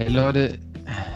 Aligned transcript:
Hey 0.00 0.08
Leute, 0.08 0.58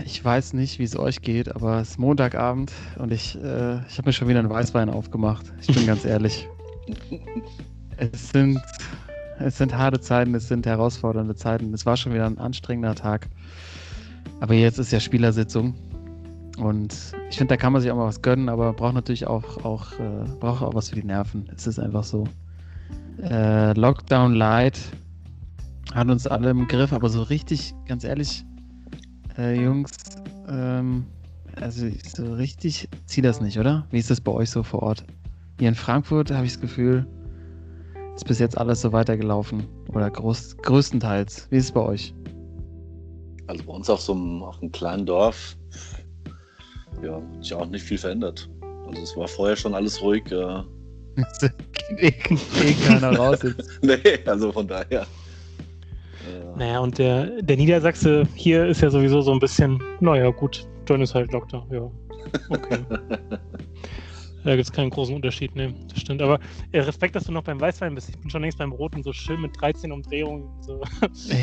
ich 0.04 0.22
weiß 0.22 0.53
nicht, 0.53 0.79
wie 0.79 0.83
es 0.83 0.95
euch 0.95 1.22
geht, 1.22 1.56
aber 1.56 1.80
es 1.80 1.93
ist 1.93 1.98
Montagabend 1.98 2.71
und 2.98 3.14
ich, 3.14 3.34
äh, 3.43 3.79
ich 3.88 3.96
habe 3.96 4.11
mir 4.11 4.12
schon 4.12 4.29
wieder 4.29 4.41
einen 4.41 4.50
Weißwein 4.50 4.91
aufgemacht. 4.91 5.46
Ich 5.62 5.75
bin 5.75 5.87
ganz 5.87 6.04
ehrlich. 6.04 6.46
Es 7.96 8.29
sind, 8.29 8.61
es 9.39 9.57
sind 9.57 9.75
harte 9.75 10.00
Zeiten, 10.00 10.34
es 10.34 10.48
sind 10.48 10.66
herausfordernde 10.66 11.34
Zeiten. 11.34 11.73
Es 11.73 11.86
war 11.86 11.96
schon 11.96 12.12
wieder 12.12 12.27
ein 12.27 12.36
anstrengender 12.36 12.95
Tag. 12.95 13.30
Aber 14.41 14.52
jetzt 14.52 14.79
ist 14.79 14.93
ja 14.93 15.01
Spielersitzung. 15.01 15.75
Und 16.59 16.95
ich 17.30 17.39
finde, 17.39 17.55
da 17.55 17.57
kann 17.57 17.73
man 17.73 17.80
sich 17.80 17.91
auch 17.91 17.96
mal 17.96 18.09
was 18.09 18.21
gönnen, 18.21 18.51
aber 18.51 18.75
braucht 18.75 18.95
natürlich 18.95 19.27
auch, 19.27 19.64
auch, 19.64 19.93
äh, 19.93 20.29
braucht 20.41 20.62
auch 20.62 20.75
was 20.75 20.91
für 20.91 20.96
die 20.96 21.05
Nerven. 21.05 21.48
Es 21.57 21.66
ist 21.66 21.79
einfach 21.79 22.05
so. 22.05 22.25
Äh, 23.23 23.73
Lockdown 23.73 24.35
Light 24.35 24.79
hat 25.94 26.11
uns 26.11 26.26
alle 26.26 26.50
im 26.50 26.68
Griff, 26.68 26.93
aber 26.93 27.08
so 27.08 27.22
richtig, 27.22 27.72
ganz 27.86 28.04
ehrlich, 28.04 28.44
äh, 29.38 29.61
Jungs, 29.61 29.93
ähm, 30.48 31.04
also 31.61 31.86
so 32.16 32.33
richtig 32.34 32.88
zieht 33.06 33.24
das 33.24 33.41
nicht, 33.41 33.58
oder? 33.58 33.86
Wie 33.91 33.98
ist 33.98 34.10
das 34.10 34.20
bei 34.20 34.33
euch 34.33 34.50
so 34.50 34.62
vor 34.62 34.83
Ort? 34.83 35.05
Hier 35.58 35.69
in 35.69 35.74
Frankfurt 35.74 36.30
habe 36.30 36.47
ich 36.47 36.52
das 36.52 36.60
Gefühl, 36.60 37.06
ist 38.14 38.27
bis 38.27 38.38
jetzt 38.38 38.58
alles 38.58 38.80
so 38.80 38.92
weitergelaufen. 38.92 39.64
Oder 39.92 40.10
groß, 40.10 40.56
größtenteils. 40.58 41.48
Wie 41.50 41.56
ist 41.56 41.64
es 41.66 41.72
bei 41.72 41.80
euch? 41.80 42.14
Also 43.47 43.64
bei 43.64 43.72
uns 43.72 43.91
auf 43.91 44.00
so 44.00 44.12
einem, 44.12 44.42
auf 44.42 44.60
einem 44.60 44.72
kleinen 44.72 45.06
Dorf, 45.06 45.56
ja, 47.02 47.16
hat 47.16 47.42
sich 47.42 47.55
auch 47.55 47.66
nicht 47.66 47.84
viel 47.84 47.98
verändert. 47.98 48.48
Also 48.86 49.02
es 49.02 49.16
war 49.16 49.28
vorher 49.28 49.56
schon 49.56 49.74
alles 49.74 50.00
ruhig. 50.00 50.24
Äh. 50.30 50.62
Geht 51.98 52.84
keiner 52.86 53.16
raus 53.16 53.38
jetzt. 53.42 53.70
nee, 53.82 54.19
also 54.27 54.50
von 54.52 54.66
daher. 54.66 55.06
Naja, 56.56 56.78
und 56.81 56.98
der, 56.98 57.42
der 57.42 57.56
Niedersachse 57.56 58.27
hier 58.34 58.67
ist 58.67 58.80
ja 58.80 58.91
sowieso 58.91 59.20
so 59.20 59.33
ein 59.33 59.41
bisschen, 59.41 59.83
naja, 60.00 60.31
gut, 60.31 60.66
dann 60.86 61.00
ist 61.03 61.14
halt 61.14 61.33
Lockdown, 61.33 61.66
ja. 61.70 61.91
Okay. 62.50 62.78
da 64.44 64.56
gibt 64.56 64.66
es 64.66 64.72
keinen 64.72 64.91
großen 64.91 65.14
Unterschied, 65.14 65.55
ne, 65.56 65.75
das 65.89 66.00
stimmt. 66.00 66.22
Aber 66.22 66.39
äh, 66.72 66.81
Respekt, 66.81 67.16
dass 67.16 67.25
du 67.25 67.33
noch 67.33 67.44
beim 67.44 67.61
Weißwein 67.61 67.94
bist. 67.94 68.11
Ich 68.11 68.19
bin 68.19 68.31
schon 68.31 68.42
längst 68.42 68.58
beim 68.58 68.72
Roten, 68.72 69.03
so 69.03 69.12
schön 69.12 69.41
mit 69.41 69.58
13 69.61 69.91
Umdrehungen. 69.91 70.48
So. 70.61 70.83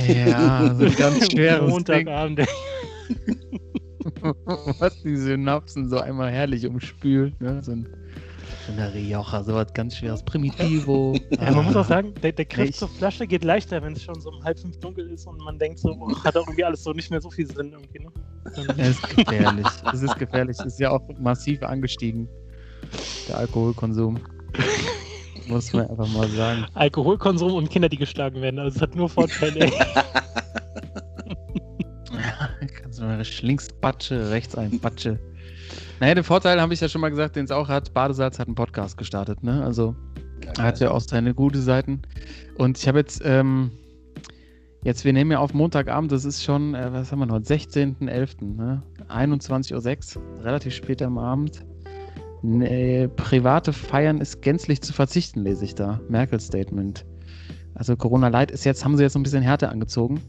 Ja, 0.08 0.73
so 0.76 0.86
ganz 0.98 1.26
schweres 1.32 1.70
Montagabend. 1.70 2.42
Was 4.80 5.02
die 5.02 5.16
Synapsen 5.16 5.90
so 5.90 6.00
einmal 6.00 6.32
herrlich 6.32 6.66
umspült. 6.66 7.40
Ne? 7.42 7.62
So 7.62 7.73
ein 7.73 7.88
eine 8.70 8.94
Rioja, 8.94 9.44
sowas 9.44 9.73
ganz 9.73 9.98
schweres 9.98 10.23
Primitivo. 10.23 11.17
Ja, 11.31 11.52
man 11.52 11.66
muss 11.66 11.76
auch 11.76 11.86
sagen, 11.86 12.14
der, 12.22 12.31
der 12.31 12.45
Griff 12.45 12.76
zur 12.76 12.88
Flasche 12.88 13.26
geht 13.26 13.44
leichter, 13.44 13.81
wenn 13.81 13.94
es 13.94 14.04
schon 14.04 14.20
so 14.22 14.30
um 14.30 14.44
halb 14.44 14.59
fünf 14.59 14.78
dunkel 14.80 15.09
ist 15.09 15.26
und 15.28 15.40
man 15.44 15.58
denkt 15.58 15.80
so, 15.80 15.90
oh, 15.90 16.16
hat 16.23 16.38
auch 16.38 16.45
irgendwie 16.48 16.64
alles 16.64 16.84
so 16.84 16.92
nicht 16.92 17.09
mehr 17.09 17.22
so 17.22 17.32
viel 17.32 17.48
Sinn 17.48 17.72
irgendwie. 17.72 18.00
Ne? 18.00 18.12
Es 18.78 18.98
ist 18.98 19.16
gefährlich. 19.16 19.67
Es 19.94 20.02
ist 20.04 20.20
gefährlich. 20.20 20.58
Es 20.59 20.66
ist 20.66 20.80
ja 20.80 20.92
auch 20.92 21.02
massiv 21.20 21.64
angestiegen, 21.64 22.28
der 23.28 23.38
Alkoholkonsum. 23.38 24.20
Muss 25.48 25.73
man 25.73 25.89
einfach 25.89 26.08
mal 26.08 26.28
sagen. 26.30 26.66
Alkoholkonsum 26.73 27.54
und 27.54 27.70
Kinder, 27.70 27.89
die 27.89 27.98
geschlagen 27.98 28.42
werden. 28.42 28.59
Also 28.59 28.76
es 28.78 28.82
hat 28.82 28.95
nur 28.95 29.09
Vorteile. 29.09 29.72
Kannst 32.82 33.00
du 33.00 33.04
mal 33.04 33.23
links 33.42 33.67
Patsche, 33.82 34.30
rechts 34.30 34.56
ein 34.56 34.80
Patsche. 34.80 35.20
Naja, 36.02 36.16
den 36.16 36.24
Vorteil 36.24 36.60
habe 36.60 36.74
ich 36.74 36.82
ja 36.82 36.90
schon 36.90 37.00
mal 37.00 37.10
gesagt, 37.10 37.36
den 37.36 37.46
es 37.46 37.52
auch 37.52 37.70
hat. 37.70 37.94
Badesalz 37.94 38.40
hat 38.40 38.48
einen 38.48 38.56
Podcast 38.56 38.98
gestartet, 38.98 39.44
ne? 39.44 39.64
Also 39.64 39.96
er 40.58 40.64
hat 40.64 40.80
ja 40.80 40.90
auch 40.90 41.00
seine 41.00 41.36
gute 41.36 41.62
Seiten. 41.62 42.02
Und 42.58 42.80
ich 42.80 42.88
habe 42.88 42.98
jetzt, 42.98 43.22
ähm, 43.24 43.70
jetzt, 44.84 45.06
wir 45.06 45.14
nehmen 45.14 45.30
ja 45.30 45.38
auf 45.38 45.54
Montagabend, 45.54 46.12
das 46.12 46.26
ist 46.26 46.44
schon, 46.44 46.74
äh, 46.74 46.92
was 46.92 47.12
haben 47.12 47.20
wir 47.20 47.28
noch, 47.28 47.38
16.11., 47.38 48.56
ne? 48.56 48.82
21.06 49.10 50.17
Uhr, 50.17 50.44
relativ 50.44 50.73
spät 50.73 51.04
am 51.04 51.20
Abend. 51.20 51.64
Nee, 52.42 53.08
private 53.08 53.72
Feiern 53.72 54.17
ist 54.22 54.42
gänzlich 54.42 54.82
zu 54.82 54.94
verzichten, 54.94 55.44
lese 55.44 55.66
ich 55.66 55.76
da. 55.76 56.02
Merkel-Statement. 56.10 57.06
Also 57.76 57.95
Corona 57.95 58.30
Light 58.30 58.50
ist 58.50 58.64
jetzt, 58.64 58.84
haben 58.84 58.98
sie 58.98 59.04
jetzt 59.04 59.16
ein 59.16 59.22
bisschen 59.22 59.44
härter 59.44 59.70
angezogen. 59.70 60.20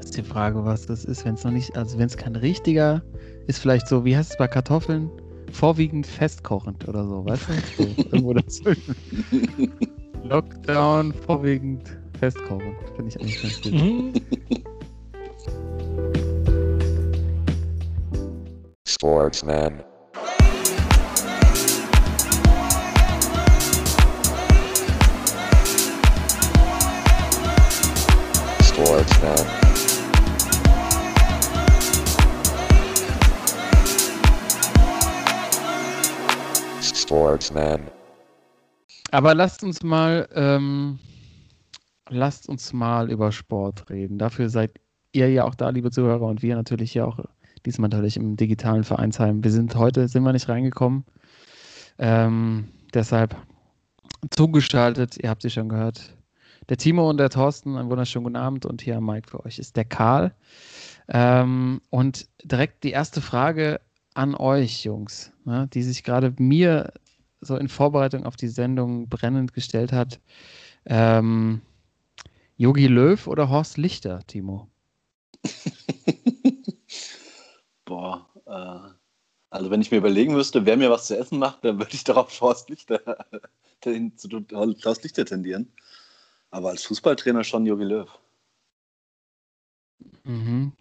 ist 0.00 0.16
die 0.16 0.24
Frage, 0.24 0.64
was 0.64 0.86
das 0.86 1.04
ist, 1.04 1.24
wenn 1.24 1.34
es 1.34 1.44
noch 1.44 1.52
nicht, 1.52 1.76
also 1.76 2.00
wenn 2.00 2.06
es 2.06 2.16
kein 2.16 2.34
richtiger 2.34 3.04
ist 3.46 3.58
vielleicht 3.58 3.88
so, 3.88 4.04
wie 4.04 4.16
heißt 4.16 4.32
es 4.32 4.36
bei 4.36 4.48
Kartoffeln? 4.48 5.10
Vorwiegend 5.52 6.06
festkochend 6.06 6.86
oder 6.88 7.06
so, 7.06 7.24
weißt 7.24 7.48
du? 7.48 7.84
So, 7.84 8.02
irgendwo 8.02 8.34
dazwischen. 8.34 8.96
Lockdown, 10.24 11.12
vorwiegend 11.12 11.96
festkochend. 12.18 12.76
Finde 12.96 13.08
ich 13.08 13.20
eigentlich 13.20 13.42
ganz 13.42 13.62
gut. 13.62 13.72
Mhm. 13.72 14.12
Sportsman. 18.88 19.82
Sportsman. 28.62 29.65
Sportsman. 37.06 37.80
Aber 39.12 39.32
lasst 39.32 39.62
uns 39.62 39.84
mal, 39.84 40.28
ähm, 40.34 40.98
lasst 42.08 42.48
uns 42.48 42.72
mal 42.72 43.10
über 43.12 43.30
Sport 43.30 43.88
reden. 43.90 44.18
Dafür 44.18 44.48
seid 44.48 44.72
ihr 45.12 45.30
ja 45.30 45.44
auch 45.44 45.54
da, 45.54 45.68
liebe 45.68 45.92
Zuhörer, 45.92 46.26
und 46.26 46.42
wir 46.42 46.56
natürlich 46.56 46.94
ja 46.94 47.04
auch 47.04 47.20
diesmal 47.64 47.90
natürlich 47.90 48.16
im 48.16 48.36
digitalen 48.36 48.82
Vereinsheim. 48.82 49.44
Wir 49.44 49.52
sind 49.52 49.76
heute, 49.76 50.08
sind 50.08 50.24
wir 50.24 50.32
nicht 50.32 50.48
reingekommen. 50.48 51.04
Ähm, 51.98 52.68
deshalb 52.92 53.36
zugeschaltet, 54.30 55.16
ihr 55.22 55.30
habt 55.30 55.42
sie 55.42 55.50
schon 55.50 55.68
gehört. 55.68 56.16
Der 56.68 56.76
Timo 56.76 57.08
und 57.08 57.18
der 57.18 57.30
Thorsten, 57.30 57.76
einen 57.76 57.88
wunderschönen 57.88 58.24
guten 58.24 58.36
Abend 58.36 58.66
und 58.66 58.82
hier 58.82 58.96
am 58.96 59.06
Mike 59.06 59.30
für 59.30 59.44
euch 59.44 59.60
ist 59.60 59.76
der 59.76 59.84
Karl. 59.84 60.34
Ähm, 61.08 61.80
und 61.90 62.26
direkt 62.42 62.82
die 62.82 62.90
erste 62.90 63.20
Frage 63.20 63.80
an 64.16 64.34
euch, 64.34 64.84
Jungs, 64.84 65.32
ne, 65.44 65.68
die 65.72 65.82
sich 65.82 66.02
gerade 66.02 66.34
mir 66.38 66.92
so 67.40 67.56
in 67.56 67.68
Vorbereitung 67.68 68.24
auf 68.24 68.36
die 68.36 68.48
Sendung 68.48 69.08
brennend 69.08 69.52
gestellt 69.52 69.92
hat. 69.92 70.20
Ähm, 70.86 71.60
Yogi 72.56 72.86
Löw 72.86 73.26
oder 73.26 73.50
Horst 73.50 73.76
Lichter, 73.76 74.20
Timo? 74.26 74.68
Boah, 77.84 78.26
äh, 78.46 78.94
also 79.50 79.70
wenn 79.70 79.82
ich 79.82 79.90
mir 79.90 79.98
überlegen 79.98 80.32
müsste, 80.32 80.64
wer 80.64 80.76
mir 80.76 80.90
was 80.90 81.06
zu 81.06 81.18
essen 81.18 81.38
macht, 81.38 81.64
dann 81.64 81.78
würde 81.78 81.92
ich 81.92 82.04
doch 82.04 82.16
auf 82.16 82.40
Horst 82.40 82.70
Lichter, 82.70 83.26
zu 83.82 84.44
Horst 84.52 85.02
Lichter 85.02 85.26
tendieren. 85.26 85.70
Aber 86.50 86.70
als 86.70 86.84
Fußballtrainer 86.84 87.44
schon 87.44 87.66
Jogi 87.66 87.84
Löw. 87.84 88.08
Mhm. 90.24 90.72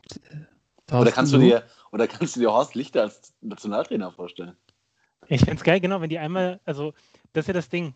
Oder 0.91 1.11
kannst 1.11 1.33
du 1.33 1.37
dir, 1.37 1.63
oder 1.95 2.09
kannst 2.09 2.35
du 2.35 2.41
dir 2.41 2.51
Horst 2.51 2.75
Lichter 2.75 3.03
als 3.03 3.33
Nationaltrainer 3.39 4.11
vorstellen? 4.11 4.57
Ich 5.29 5.39
finde 5.39 5.55
es 5.55 5.63
geil, 5.63 5.79
genau, 5.79 6.01
wenn 6.01 6.09
die 6.09 6.19
einmal, 6.19 6.59
also 6.65 6.93
das 7.31 7.43
ist 7.43 7.47
ja 7.47 7.53
das 7.53 7.69
Ding. 7.69 7.93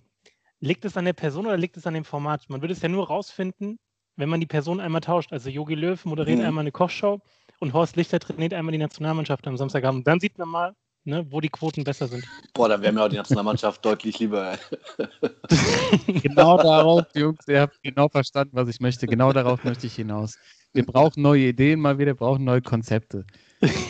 Liegt 0.61 0.85
es 0.85 0.95
an 0.95 1.03
der 1.03 1.11
Person 1.11 1.45
oder 1.45 1.57
liegt 1.57 1.75
es 1.75 1.85
an 1.85 1.93
dem 1.93 2.05
Format? 2.05 2.49
Man 2.49 2.61
würde 2.61 2.73
es 2.73 2.81
ja 2.81 2.87
nur 2.87 3.07
rausfinden, 3.07 3.77
wenn 4.15 4.29
man 4.29 4.39
die 4.39 4.45
Person 4.45 4.79
einmal 4.79 5.01
tauscht. 5.01 5.33
Also 5.33 5.49
Yogi 5.49 5.75
Löw 5.75 6.03
moderiert 6.05 6.39
mhm. 6.39 6.45
einmal 6.45 6.61
eine 6.61 6.71
Kochshow 6.71 7.19
und 7.59 7.73
Horst 7.73 7.97
Lichter 7.97 8.21
trainiert 8.21 8.53
einmal 8.53 8.71
die 8.71 8.77
Nationalmannschaft 8.77 9.45
am 9.47 9.57
Samstagabend. 9.57 10.07
Dann 10.07 10.21
sieht 10.21 10.37
man 10.37 10.47
mal, 10.47 10.75
ne, 11.03 11.25
wo 11.29 11.41
die 11.41 11.49
Quoten 11.49 11.83
besser 11.83 12.07
sind. 12.07 12.23
Boah, 12.53 12.69
dann 12.69 12.81
wäre 12.81 12.93
mir 12.93 13.03
auch 13.03 13.09
die 13.09 13.17
Nationalmannschaft 13.17 13.83
deutlich 13.85 14.17
lieber. 14.19 14.57
genau 16.07 16.55
darauf, 16.55 17.03
Jungs, 17.15 17.45
ihr 17.49 17.59
habt 17.59 17.83
genau 17.83 18.07
verstanden, 18.07 18.55
was 18.55 18.69
ich 18.69 18.79
möchte. 18.79 19.07
Genau 19.07 19.33
darauf 19.33 19.65
möchte 19.65 19.87
ich 19.87 19.95
hinaus. 19.95 20.37
Wir 20.71 20.85
brauchen 20.85 21.21
neue 21.21 21.47
Ideen 21.47 21.81
mal 21.81 21.99
wieder, 21.99 22.13
brauchen 22.13 22.45
neue 22.45 22.61
Konzepte. 22.61 23.25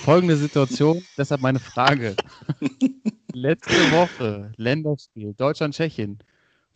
Folgende 0.03 0.35
Situation, 0.35 1.03
deshalb 1.17 1.41
meine 1.41 1.59
Frage. 1.59 2.15
Letzte 3.33 3.73
Woche, 3.91 4.51
Länderspiel, 4.57 5.33
Deutschland-Tschechien. 5.35 6.19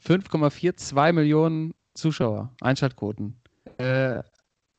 5,42 0.06 1.13
Millionen 1.13 1.74
Zuschauer, 1.95 2.54
Einschaltquoten. 2.62 3.36
Äh, 3.78 4.22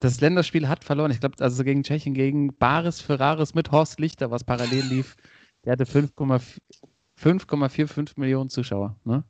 das 0.01 0.21
Länderspiel 0.21 0.69
hat 0.69 0.85
verloren. 0.85 1.11
Ich 1.11 1.21
glaube, 1.21 1.43
also 1.43 1.65
gegen 1.65 1.83
Tschechien, 1.83 2.13
gegen 2.15 2.55
Baris 2.57 3.01
Ferraris 3.01 3.55
mit 3.55 3.73
Horst 3.73 3.99
Lichter, 3.99 4.31
was 4.31 4.45
parallel 4.45 4.85
lief. 4.85 5.17
Der 5.65 5.73
hatte 5.73 5.85
5,45 5.85 8.13
Millionen 8.17 8.51
Zuschauer. 8.51 8.97
Ne? 9.05 9.25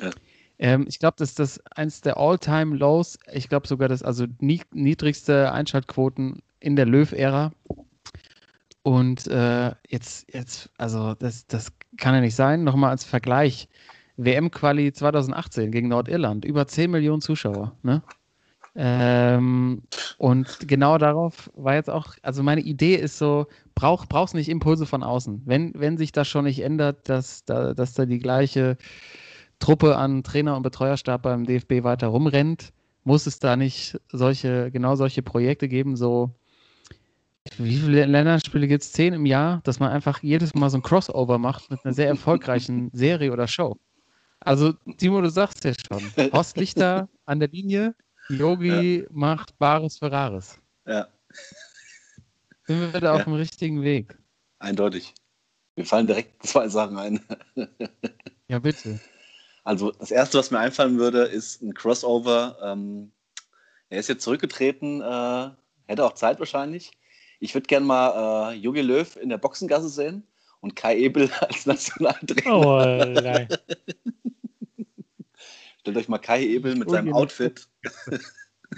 Ja. 0.00 0.10
Ähm, 0.58 0.86
ich 0.88 0.98
glaube, 0.98 1.16
das 1.18 1.30
ist 1.30 1.38
das 1.38 1.60
eins 1.66 2.00
der 2.00 2.16
All-Time-Lows. 2.16 3.18
Ich 3.32 3.48
glaube 3.48 3.68
sogar 3.68 3.88
das 3.88 4.02
also 4.02 4.26
niedrigste 4.40 5.52
Einschaltquoten 5.52 6.42
in 6.60 6.76
der 6.76 6.86
Löw-Ära. 6.86 7.52
Und 8.86 9.26
äh, 9.26 9.72
jetzt, 9.88 10.32
jetzt, 10.32 10.70
also 10.78 11.14
das, 11.14 11.44
das 11.48 11.72
kann 11.96 12.14
ja 12.14 12.20
nicht 12.20 12.36
sein. 12.36 12.62
Nochmal 12.62 12.90
als 12.90 13.02
Vergleich. 13.02 13.68
WM-Quali 14.16 14.92
2018 14.92 15.72
gegen 15.72 15.88
Nordirland, 15.88 16.44
über 16.44 16.68
10 16.68 16.92
Millionen 16.92 17.20
Zuschauer. 17.20 17.72
Ne? 17.82 18.00
Ähm, 18.76 19.82
und 20.18 20.68
genau 20.68 20.98
darauf 20.98 21.50
war 21.56 21.74
jetzt 21.74 21.90
auch, 21.90 22.14
also 22.22 22.44
meine 22.44 22.60
Idee 22.60 22.94
ist 22.94 23.18
so, 23.18 23.48
brauch, 23.74 24.06
brauchst 24.06 24.36
nicht 24.36 24.48
Impulse 24.48 24.86
von 24.86 25.02
außen. 25.02 25.42
Wenn, 25.44 25.72
wenn 25.74 25.98
sich 25.98 26.12
das 26.12 26.28
schon 26.28 26.44
nicht 26.44 26.60
ändert, 26.62 27.08
dass 27.08 27.44
da, 27.44 27.74
dass 27.74 27.94
da 27.94 28.06
die 28.06 28.20
gleiche 28.20 28.76
Truppe 29.58 29.96
an 29.96 30.22
Trainer 30.22 30.56
und 30.56 30.62
Betreuerstab 30.62 31.22
beim 31.22 31.44
DFB 31.44 31.82
weiter 31.82 32.06
rumrennt, 32.06 32.72
muss 33.02 33.26
es 33.26 33.40
da 33.40 33.56
nicht 33.56 34.00
solche, 34.12 34.70
genau 34.70 34.94
solche 34.94 35.22
Projekte 35.22 35.66
geben, 35.66 35.96
so 35.96 36.36
wie 37.58 37.76
viele 37.76 38.06
Länderspiele 38.06 38.68
gibt 38.68 38.82
es? 38.82 38.92
Zehn 38.92 39.12
im 39.12 39.26
Jahr, 39.26 39.60
dass 39.64 39.80
man 39.80 39.90
einfach 39.90 40.22
jedes 40.22 40.54
Mal 40.54 40.70
so 40.70 40.78
ein 40.78 40.82
Crossover 40.82 41.38
macht 41.38 41.70
mit 41.70 41.84
einer 41.84 41.94
sehr 41.94 42.08
erfolgreichen 42.08 42.90
Serie 42.92 43.32
oder 43.32 43.48
Show. 43.48 43.76
Also, 44.40 44.72
Timo, 44.98 45.20
du 45.20 45.30
sagst 45.30 45.64
ja 45.64 45.72
schon. 45.74 46.02
Horst 46.32 46.56
Lichter 46.56 47.08
an 47.24 47.40
der 47.40 47.48
Linie, 47.48 47.94
Yogi 48.28 49.00
ja. 49.00 49.06
macht 49.10 49.58
Bares 49.58 49.98
Ferraris. 49.98 50.58
Ja. 50.86 51.08
Sind 52.64 52.80
wir 52.80 52.94
wieder 52.94 53.08
ja. 53.08 53.14
auf 53.14 53.24
dem 53.24 53.34
richtigen 53.34 53.82
Weg? 53.82 54.16
Eindeutig. 54.58 55.14
Mir 55.76 55.84
fallen 55.84 56.06
direkt 56.06 56.46
zwei 56.46 56.68
Sachen 56.68 56.96
ein. 56.98 57.20
ja, 58.48 58.58
bitte. 58.58 59.00
Also, 59.64 59.90
das 59.92 60.10
erste, 60.10 60.38
was 60.38 60.50
mir 60.50 60.58
einfallen 60.58 60.98
würde, 60.98 61.22
ist 61.22 61.62
ein 61.62 61.74
Crossover. 61.74 62.56
Ähm, 62.62 63.12
er 63.88 64.00
ist 64.00 64.08
jetzt 64.08 64.22
zurückgetreten, 64.22 65.00
äh, 65.00 65.50
hätte 65.86 66.04
auch 66.04 66.14
Zeit 66.14 66.38
wahrscheinlich. 66.38 66.92
Ich 67.40 67.54
würde 67.54 67.66
gerne 67.66 67.86
mal 67.86 68.52
äh, 68.52 68.56
Jogi 68.56 68.80
Löw 68.80 69.16
in 69.16 69.28
der 69.28 69.38
Boxengasse 69.38 69.88
sehen 69.88 70.26
und 70.60 70.76
Kai 70.76 70.96
Ebel 70.98 71.30
als 71.40 71.66
Nationaltrainer. 71.66 72.56
Oh, 72.56 73.20
nein. 73.20 73.48
Stellt 75.80 75.96
euch 75.96 76.08
mal 76.08 76.18
Kai 76.18 76.42
Ebel 76.44 76.74
mit 76.74 76.90
seinem 76.90 77.12
Outfit. 77.12 77.68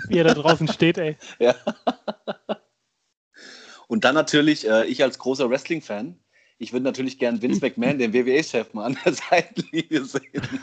Wie 0.09 0.19
er 0.19 0.25
da 0.25 0.35
draußen 0.35 0.69
steht, 0.69 0.99
ey. 0.99 1.17
Ja. 1.39 1.55
Und 3.87 4.05
dann 4.05 4.15
natürlich, 4.15 4.69
äh, 4.69 4.85
ich 4.85 5.03
als 5.03 5.19
großer 5.19 5.49
Wrestling-Fan, 5.49 6.19
ich 6.59 6.75
würde 6.75 6.85
natürlich 6.85 7.19
gern 7.19 7.41
Vince 7.41 7.61
McMahon, 7.63 7.99
den 7.99 8.13
WWE-Chef, 8.13 8.75
mal 8.75 8.85
an 8.85 8.99
der 9.03 9.15
Seitenlinie 9.15 10.05
sehen. 10.05 10.61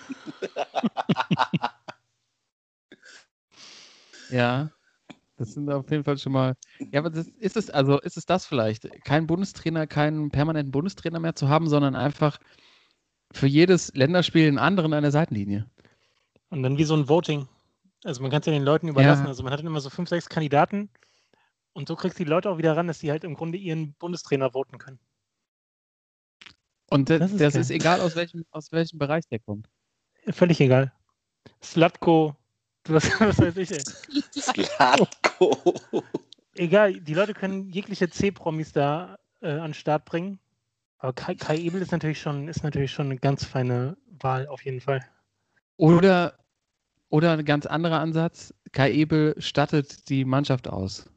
ja. 4.29 4.69
Das 5.37 5.53
sind 5.53 5.69
auf 5.69 5.89
jeden 5.91 6.03
Fall 6.03 6.17
schon 6.17 6.31
mal. 6.31 6.55
Ja, 6.91 6.99
aber 6.99 7.09
das, 7.09 7.27
ist 7.27 7.57
es, 7.57 7.69
also 7.69 7.99
ist 7.99 8.17
es 8.17 8.25
das 8.25 8.45
vielleicht? 8.45 8.89
Kein 9.03 9.27
Bundestrainer, 9.27 9.85
keinen 9.85 10.31
permanenten 10.31 10.71
Bundestrainer 10.71 11.19
mehr 11.19 11.35
zu 11.35 11.49
haben, 11.49 11.67
sondern 11.67 11.95
einfach 11.95 12.39
für 13.31 13.47
jedes 13.47 13.93
Länderspiel 13.93 14.47
einen 14.47 14.59
anderen 14.59 14.93
an 14.93 15.03
der 15.03 15.11
Seitenlinie. 15.11 15.69
Und 16.49 16.63
dann 16.63 16.77
wie 16.77 16.85
so 16.85 16.95
ein 16.95 17.09
Voting. 17.09 17.47
Also 18.05 18.21
man 18.21 18.31
kann 18.31 18.39
es 18.39 18.45
ja 18.45 18.53
den 18.53 18.63
Leuten 18.63 18.87
überlassen. 18.87 19.23
Ja. 19.23 19.29
Also 19.29 19.43
man 19.43 19.51
hat 19.51 19.59
dann 19.59 19.67
immer 19.67 19.81
so 19.81 19.89
fünf, 19.89 20.07
sechs 20.07 20.29
Kandidaten 20.29 20.89
und 21.73 21.89
so 21.89 21.95
kriegst 21.97 22.17
du 22.17 22.23
die 22.23 22.29
Leute 22.29 22.49
auch 22.49 22.57
wieder 22.57 22.77
ran, 22.77 22.87
dass 22.87 22.99
sie 22.99 23.11
halt 23.11 23.25
im 23.25 23.33
Grunde 23.33 23.57
ihren 23.57 23.93
Bundestrainer 23.95 24.51
voten 24.51 24.77
können. 24.77 24.99
Und 26.89 27.09
das, 27.09 27.19
das, 27.19 27.31
ist, 27.31 27.41
das 27.41 27.55
ist, 27.55 27.71
egal, 27.71 27.99
aus 27.99 28.15
welchem, 28.15 28.45
aus 28.51 28.71
welchem 28.71 28.99
Bereich 28.99 29.27
der 29.27 29.39
kommt. 29.39 29.67
Völlig 30.29 30.61
egal. 30.61 30.93
Slatko 31.61 32.35
was, 32.89 33.09
was 33.19 33.39
weiß 33.39 33.57
ich, 33.57 33.71
ey. 33.71 33.83
Slatko. 34.31 35.75
Egal, 36.55 36.99
die 36.99 37.13
Leute 37.13 37.33
können 37.33 37.69
jegliche 37.69 38.09
C-Promis 38.09 38.71
da 38.71 39.17
äh, 39.41 39.51
an 39.51 39.69
den 39.69 39.73
Start 39.73 40.05
bringen. 40.05 40.39
Aber 40.99 41.13
Kai, 41.13 41.35
Kai, 41.35 41.57
Ebel 41.57 41.81
ist 41.81 41.91
natürlich, 41.91 42.19
schon, 42.19 42.47
ist 42.47 42.63
natürlich 42.63 42.91
schon 42.91 43.07
eine 43.07 43.17
ganz 43.17 43.43
feine 43.43 43.97
Wahl, 44.19 44.47
auf 44.47 44.63
jeden 44.63 44.79
Fall. 44.79 45.01
Oder, 45.77 46.37
oder 47.09 47.33
ein 47.33 47.45
ganz 47.45 47.65
anderer 47.65 47.99
Ansatz: 47.99 48.53
Kai 48.71 48.91
Ebel 48.91 49.35
stattet 49.37 50.09
die 50.09 50.23
Mannschaft 50.23 50.67
aus 50.67 51.09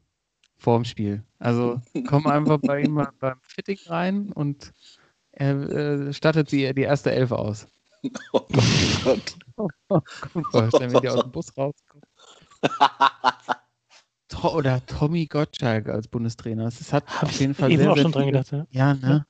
vor 0.57 0.77
dem 0.77 0.85
Spiel. 0.85 1.23
Also 1.39 1.81
komm 2.07 2.27
einfach 2.27 2.59
bei 2.61 2.81
ihm 2.81 2.91
mal 2.91 3.09
beim 3.19 3.39
Fitting 3.41 3.79
rein 3.87 4.31
und 4.33 4.73
er 5.31 5.57
äh, 5.69 6.13
stattet 6.13 6.51
die, 6.51 6.73
die 6.73 6.81
erste 6.81 7.11
Elfe 7.11 7.37
aus. 7.37 7.67
Oh 8.31 8.47
Gott. 9.03 9.35
Guck 9.59 10.53
mal, 10.53 10.71
wenn 10.71 11.01
die 11.01 11.09
aus 11.09 11.21
dem 11.21 11.31
Bus 11.31 11.55
rauskommen. 11.57 12.03
Oder 14.53 14.85
Tommy 14.85 15.25
Gottschalk 15.25 15.89
als 15.89 16.07
Bundestrainer. 16.07 16.65
Das 16.65 16.93
hat 16.93 17.05
Hab 17.07 17.23
auf 17.23 17.39
jeden 17.39 17.53
Fall 17.53 17.71
eben 17.71 17.81
sehr, 17.81 17.91
auch 17.91 17.97
schon 17.97 18.11
dran 18.11 18.27
gedacht. 18.27 18.51
Ja, 18.51 18.65
ja 18.71 18.93
ne? 18.93 19.25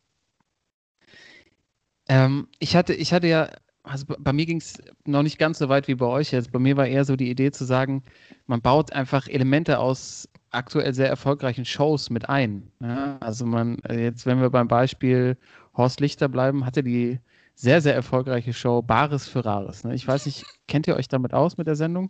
Ähm, 2.07 2.47
ich, 2.59 2.75
hatte, 2.75 2.93
ich 2.93 3.11
hatte 3.13 3.27
ja, 3.27 3.49
also 3.83 4.05
bei 4.19 4.33
mir 4.33 4.45
ging 4.45 4.57
es 4.57 4.81
noch 5.05 5.23
nicht 5.23 5.39
ganz 5.39 5.57
so 5.57 5.69
weit 5.69 5.87
wie 5.87 5.95
bei 5.95 6.05
euch 6.05 6.31
jetzt. 6.31 6.51
Bei 6.51 6.59
mir 6.59 6.77
war 6.77 6.85
eher 6.85 7.05
so 7.05 7.15
die 7.15 7.29
Idee 7.29 7.51
zu 7.51 7.65
sagen, 7.65 8.03
man 8.45 8.61
baut 8.61 8.93
einfach 8.93 9.27
Elemente 9.27 9.79
aus 9.79 10.29
aktuell 10.51 10.93
sehr 10.93 11.07
erfolgreichen 11.07 11.65
Shows 11.65 12.09
mit 12.09 12.29
ein. 12.29 12.71
Ne? 12.79 13.17
Also 13.19 13.45
man, 13.45 13.77
jetzt 13.89 14.25
wenn 14.25 14.41
wir 14.41 14.49
beim 14.49 14.67
Beispiel 14.67 15.37
Horst 15.75 16.01
Lichter 16.01 16.27
bleiben, 16.27 16.65
hatte 16.65 16.83
die 16.83 17.19
sehr, 17.59 17.81
sehr 17.81 17.93
erfolgreiche 17.93 18.53
Show 18.53 18.81
Bares 18.81 19.27
für 19.27 19.43
Rares. 19.43 19.83
Ne? 19.83 19.93
Ich 19.93 20.07
weiß 20.07 20.27
nicht, 20.27 20.45
kennt 20.69 20.87
ihr 20.87 20.95
euch 20.95 21.09
damit 21.09 21.33
aus 21.33 21.57
mit 21.57 21.67
der 21.67 21.75
Sendung? 21.75 22.09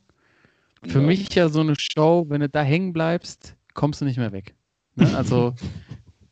Für 0.85 1.01
ja. 1.01 1.07
mich 1.07 1.33
ja 1.33 1.49
so 1.49 1.61
eine 1.61 1.73
Show, 1.75 2.27
wenn 2.29 2.41
du 2.41 2.49
da 2.49 2.61
hängen 2.61 2.93
bleibst, 2.93 3.55
kommst 3.73 3.99
du 3.99 4.05
nicht 4.05 4.19
mehr 4.19 4.31
weg. 4.31 4.53
Ne? 4.95 5.17
Also 5.17 5.55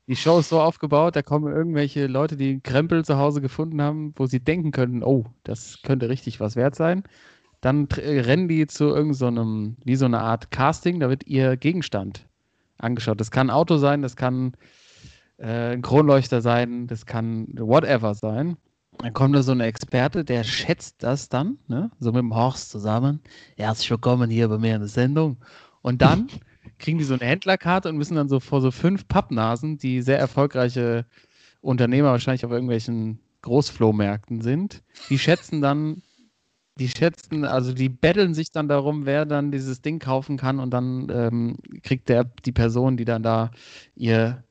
die 0.06 0.16
Show 0.16 0.38
ist 0.38 0.50
so 0.50 0.62
aufgebaut, 0.62 1.16
da 1.16 1.24
kommen 1.24 1.52
irgendwelche 1.52 2.06
Leute, 2.06 2.38
die 2.38 2.52
einen 2.52 2.64
Krempel 2.64 3.04
zu 3.04 3.18
Hause 3.18 3.42
gefunden 3.42 3.81
haben, 3.81 4.14
wo 4.18 4.28
sie 4.28 4.40
denken 4.40 4.69
könnten, 4.69 5.02
oh, 5.02 5.25
das 5.44 5.81
könnte 5.81 6.10
richtig 6.10 6.40
was 6.40 6.56
wert 6.56 6.75
sein. 6.75 7.02
Dann 7.60 7.88
rennen 7.92 8.48
die 8.48 8.68
zu 8.68 8.84
irgendeinem, 8.86 9.78
so 9.80 9.86
wie 9.86 9.96
so 9.96 10.06
eine 10.06 10.22
Art 10.22 10.52
Casting, 10.52 11.00
da 11.00 11.10
wird 11.10 11.25
ihr 11.25 11.58
Gegenstand 11.58 12.28
angeschaut. 12.78 13.20
Das 13.20 13.31
kann 13.31 13.48
ein 13.48 13.56
Auto 13.56 13.78
sein, 13.78 14.04
das 14.04 14.16
kann 14.16 14.54
äh, 15.38 15.74
ein 15.74 15.81
Kronleuchter 15.81 16.42
sein, 16.42 16.86
das 16.86 17.08
kann 17.08 17.48
whatever 17.58 18.13
sein. 18.13 18.58
Dann 19.00 19.14
kommt 19.14 19.36
da 19.36 19.44
so 19.44 19.52
ein 19.52 19.60
Experte, 19.60 20.26
der 20.26 20.44
schätzt 20.44 21.04
das 21.04 21.30
dann, 21.30 21.60
ne? 21.68 21.92
so 22.00 22.12
mit 22.12 22.20
dem 22.20 22.36
Horst 22.36 22.72
zusammen. 22.72 23.22
Herzlich 23.56 23.90
willkommen 23.92 24.30
hier 24.30 24.48
bei 24.48 24.58
mir 24.58 24.76
in 24.76 24.82
der 24.82 24.90
Sendung. 24.90 25.38
Und 25.82 26.02
dann 26.02 26.28
kriegen 26.80 26.98
die 26.98 27.04
so 27.04 27.14
eine 27.14 27.26
Händlerkarte 27.26 27.90
und 27.90 27.98
müssen 27.98 28.16
dann 28.16 28.28
so 28.28 28.40
vor 28.40 28.62
so 28.62 28.72
fünf 28.72 29.08
Pappnasen, 29.08 29.78
die 29.78 30.02
sehr 30.02 30.18
erfolgreiche 30.18 31.06
Unternehmer 31.62 32.12
wahrscheinlich 32.12 32.46
auf 32.46 32.52
irgendwelchen 32.52 33.20
Großflohmärkten 33.42 34.42
sind, 34.42 34.84
die 35.10 35.20
schätzen 35.20 35.62
dann, 35.62 36.02
die 36.80 36.90
schätzen, 36.90 37.46
also 37.46 37.74
die 37.74 37.90
betteln 37.90 38.34
sich 38.34 38.52
dann 38.52 38.68
darum, 38.68 39.06
wer 39.06 39.26
dann 39.26 39.52
dieses 39.52 39.82
Ding 39.82 40.00
kaufen 40.00 40.38
kann 40.38 40.60
und 40.60 40.72
dann 40.72 41.08
ähm, 41.12 41.58
kriegt 41.84 42.10
der 42.10 42.24
die 42.24 42.51
Person, 42.51 42.98
die 42.98 43.06
dann 43.06 43.24
da 43.24 43.51
ihr 43.96 44.44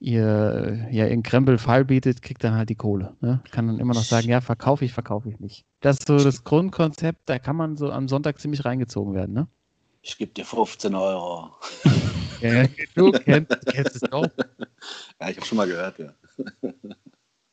ihr 0.00 0.88
ja 0.90 1.06
ihren 1.06 1.22
Krempel 1.22 1.58
Fall 1.58 1.84
bietet, 1.84 2.22
kriegt 2.22 2.42
dann 2.42 2.54
halt 2.54 2.70
die 2.70 2.74
Kohle. 2.74 3.14
Ne? 3.20 3.42
Kann 3.50 3.66
dann 3.66 3.78
immer 3.78 3.94
noch 3.94 4.02
sagen, 4.02 4.28
ja, 4.28 4.40
verkaufe 4.40 4.84
ich, 4.84 4.92
verkaufe 4.92 5.28
ich 5.28 5.38
nicht. 5.38 5.66
Das 5.80 5.98
ist 5.98 6.08
so 6.08 6.16
das 6.16 6.42
Grundkonzept, 6.42 7.28
da 7.28 7.38
kann 7.38 7.56
man 7.56 7.76
so 7.76 7.92
am 7.92 8.08
Sonntag 8.08 8.40
ziemlich 8.40 8.64
reingezogen 8.64 9.14
werden, 9.14 9.34
ne? 9.34 9.46
Ich 10.02 10.16
gebe 10.16 10.32
dir 10.32 10.46
15 10.46 10.94
Euro. 10.94 11.50
ja, 12.40 12.66
du 12.94 13.12
kennst, 13.12 13.66
kennst 13.66 13.96
es 13.96 14.00
doch. 14.10 14.26
Ja, 15.20 15.28
ich 15.28 15.36
habe 15.36 15.46
schon 15.46 15.58
mal 15.58 15.68
gehört, 15.68 15.98
ja. 15.98 16.14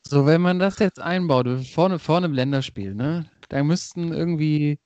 So, 0.08 0.25
wenn 0.25 0.42
man 0.42 0.60
das 0.60 0.80
jetzt 0.80 1.01
einbaut, 1.01 1.48
vorne, 1.66 2.00
vorne 2.00 2.27
im 2.27 2.34
Länderspiel, 2.34 2.96
ne? 2.96 3.30
Da 3.50 3.62
müssten 3.63 4.13
irgendwie, 4.13 4.80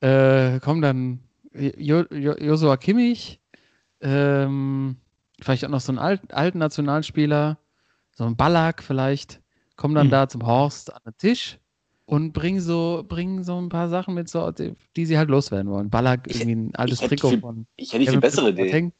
äh, 0.00 0.60
kommen 0.60 0.80
dann 0.80 1.20
jo 1.52 2.04
jo 2.10 2.36
Joshua 2.36 2.76
Kimmich, 2.76 3.40
ähm, 4.00 4.96
vielleicht 5.44 5.64
auch 5.64 5.70
noch 5.70 5.80
so 5.80 5.92
einen 5.92 5.98
alt, 5.98 6.32
alten 6.32 6.58
Nationalspieler, 6.58 7.58
so 8.12 8.24
ein 8.24 8.36
Ballack 8.36 8.82
vielleicht, 8.82 9.40
kommen 9.76 9.94
dann 9.94 10.08
mhm. 10.08 10.12
da 10.12 10.28
zum 10.28 10.46
Horst 10.46 10.92
an 10.92 11.02
den 11.04 11.16
Tisch 11.18 11.58
und 12.06 12.32
bringen 12.32 12.60
so, 12.60 13.04
bringen 13.06 13.44
so 13.44 13.60
ein 13.60 13.68
paar 13.68 13.88
Sachen 13.88 14.14
mit, 14.14 14.28
so, 14.28 14.50
die, 14.50 14.74
die 14.96 15.06
sie 15.06 15.18
halt 15.18 15.28
loswerden 15.28 15.70
wollen. 15.70 15.90
Ballack, 15.90 16.26
irgendwie 16.28 16.54
ein 16.54 16.74
altes 16.74 17.00
Trikot 17.00 17.30
viel, 17.30 17.40
von. 17.40 17.66
Ich 17.76 17.92
hätte 17.92 18.10
viel 18.10 18.20
bessere 18.20 18.50
Idee. 18.50 18.92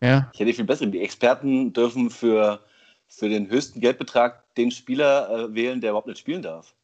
Ja. 0.00 0.30
Ich 0.32 0.40
hätte 0.40 0.52
viel 0.52 0.64
bessere. 0.64 0.88
Die 0.88 1.00
Experten 1.00 1.72
dürfen 1.72 2.10
für, 2.10 2.60
für 3.06 3.28
den 3.28 3.48
höchsten 3.50 3.80
Geldbetrag 3.80 4.54
den 4.54 4.70
Spieler 4.70 5.30
äh, 5.30 5.54
wählen, 5.54 5.80
der 5.80 5.90
überhaupt 5.90 6.06
nicht 6.06 6.18
spielen 6.18 6.42
darf. 6.42 6.74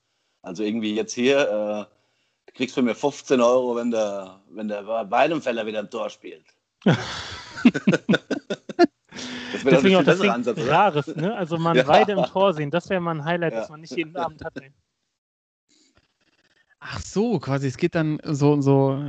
Also 0.42 0.62
irgendwie 0.62 0.94
jetzt 0.94 1.14
hier, 1.14 1.38
äh, 1.38 1.84
du 2.46 2.52
kriegst 2.54 2.74
von 2.74 2.84
mir 2.84 2.94
15 2.94 3.40
Euro, 3.40 3.76
wenn 3.76 3.90
der, 3.90 4.40
wenn 4.50 4.68
der 4.68 4.86
Weidenfeller 4.86 5.66
wieder 5.66 5.80
ein 5.80 5.90
Tor 5.90 6.10
spielt. 6.10 6.44
Das 9.72 9.82
wäre 9.82 9.82
Deswegen 9.82 9.96
auch 9.96 10.04
das 10.04 10.20
Ansatz, 10.20 10.58
oder? 10.58 10.70
Rares, 10.70 11.16
ne? 11.16 11.34
Also 11.34 11.58
man 11.58 11.76
ja. 11.76 11.86
Weide 11.86 12.12
im 12.12 12.24
Tor 12.24 12.54
sehen, 12.54 12.70
das 12.70 12.88
wäre 12.90 13.00
mal 13.00 13.16
ein 13.16 13.24
Highlight, 13.24 13.52
ja. 13.52 13.60
das 13.60 13.68
man 13.70 13.80
nicht 13.80 13.96
jeden 13.96 14.16
Abend 14.16 14.44
hat. 14.44 14.60
Ey. 14.60 14.72
Ach 16.86 17.00
so, 17.00 17.38
quasi, 17.38 17.66
es 17.66 17.78
geht 17.78 17.94
dann 17.94 18.20
so, 18.24 18.60
so, 18.60 19.02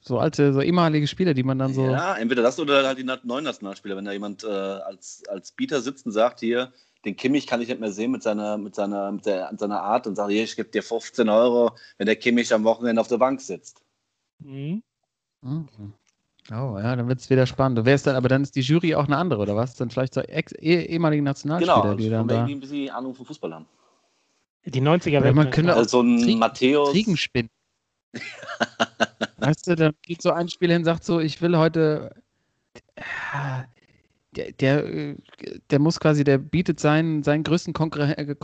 so 0.00 0.18
alte, 0.18 0.52
so 0.52 0.60
ehemalige 0.60 1.06
Spieler, 1.06 1.32
die 1.32 1.42
man 1.42 1.58
dann 1.58 1.72
so. 1.72 1.86
Ja, 1.88 2.16
entweder 2.16 2.42
das 2.42 2.60
oder 2.60 2.86
halt 2.86 2.98
die 2.98 3.04
neuen 3.04 3.44
Nationalspieler. 3.44 3.96
Wenn 3.96 4.04
da 4.04 4.12
jemand 4.12 4.44
äh, 4.44 4.48
als, 4.48 5.22
als 5.28 5.52
Bieter 5.52 5.80
sitzt 5.80 6.04
und 6.04 6.12
sagt, 6.12 6.40
hier, 6.40 6.70
den 7.06 7.16
Kimmich 7.16 7.46
kann 7.46 7.62
ich 7.62 7.68
nicht 7.68 7.80
mehr 7.80 7.92
sehen 7.92 8.10
mit 8.10 8.22
seiner, 8.22 8.58
mit 8.58 8.74
seiner, 8.74 9.10
mit 9.10 9.24
der, 9.24 9.50
seiner 9.56 9.80
Art 9.80 10.06
und 10.06 10.16
sagt, 10.16 10.30
hier, 10.30 10.44
ich 10.44 10.54
gebe 10.54 10.68
dir 10.68 10.82
15 10.82 11.30
Euro, 11.30 11.74
wenn 11.96 12.04
der 12.06 12.16
Kimmich 12.16 12.52
am 12.52 12.64
Wochenende 12.64 13.00
auf 13.00 13.08
der 13.08 13.18
Bank 13.18 13.40
sitzt. 13.40 13.82
Mhm. 14.40 14.82
Mhm. 15.40 15.94
Oh 16.50 16.78
ja, 16.78 16.94
dann 16.94 17.08
wird 17.08 17.20
es 17.20 17.30
wieder 17.30 17.46
spannend. 17.46 17.80
Wer 17.84 17.94
ist 17.94 18.06
dann, 18.06 18.16
aber 18.16 18.28
dann 18.28 18.42
ist 18.42 18.54
die 18.54 18.60
Jury 18.60 18.94
auch 18.94 19.06
eine 19.06 19.16
andere, 19.16 19.40
oder 19.40 19.56
was? 19.56 19.76
Dann 19.76 19.90
vielleicht 19.90 20.12
so 20.14 20.20
ex 20.20 20.52
eh, 20.52 20.82
ehemalige 20.84 21.22
Nationalspieler, 21.22 21.80
Genau, 21.82 21.94
die 21.94 22.04
ich 22.04 22.10
dann 22.10 22.28
da. 22.28 22.34
irgendwie 22.34 22.54
ein 22.54 22.60
bisschen 22.60 22.90
Ahnung 22.90 23.14
vom 23.14 23.24
Fußball 23.24 23.54
haben. 23.54 23.66
Die 24.66 24.80
90er 24.82 25.24
Ja, 25.24 25.32
man 25.32 25.50
könnte- 25.50 25.74
Also 25.74 25.88
so 25.88 26.02
ein 26.02 26.20
Krieg- 26.22 26.38
Matthäus. 26.38 26.90
Kriegenspinn. 26.92 27.48
weißt 29.38 29.66
du, 29.68 29.74
dann 29.76 29.92
geht 30.02 30.22
so 30.22 30.30
ein 30.32 30.48
Spieler 30.48 30.72
hin 30.74 30.80
und 30.82 30.84
sagt 30.86 31.04
so, 31.04 31.20
ich 31.20 31.40
will 31.42 31.56
heute. 31.56 32.14
Der, 34.36 34.50
der, 34.52 35.14
der 35.70 35.78
muss 35.78 36.00
quasi, 36.00 36.24
der 36.24 36.38
bietet 36.38 36.80
seinen, 36.80 37.22
seinen 37.22 37.44
größten 37.44 37.72
Konkurre 37.72 38.18
äh, 38.18 38.22
äh, 38.30 38.34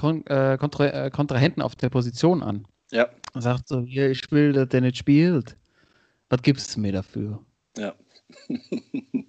Kontra 0.57 0.87
äh, 0.87 1.11
Kontrahenten 1.11 1.63
auf 1.63 1.75
der 1.75 1.89
Position 1.91 2.43
an. 2.43 2.65
Ja, 2.93 3.09
Und 3.35 3.41
sagt 3.43 3.67
so, 3.69 3.81
hier, 3.83 4.11
ich 4.11 4.31
will, 4.31 4.53
dass 4.53 4.69
der 4.69 4.83
nicht 4.83 4.97
spielt. 4.99 5.57
Was 6.29 6.43
gibst 6.43 6.77
du 6.77 6.81
mir 6.81 6.93
dafür? 6.93 7.41
Ja. 7.77 7.95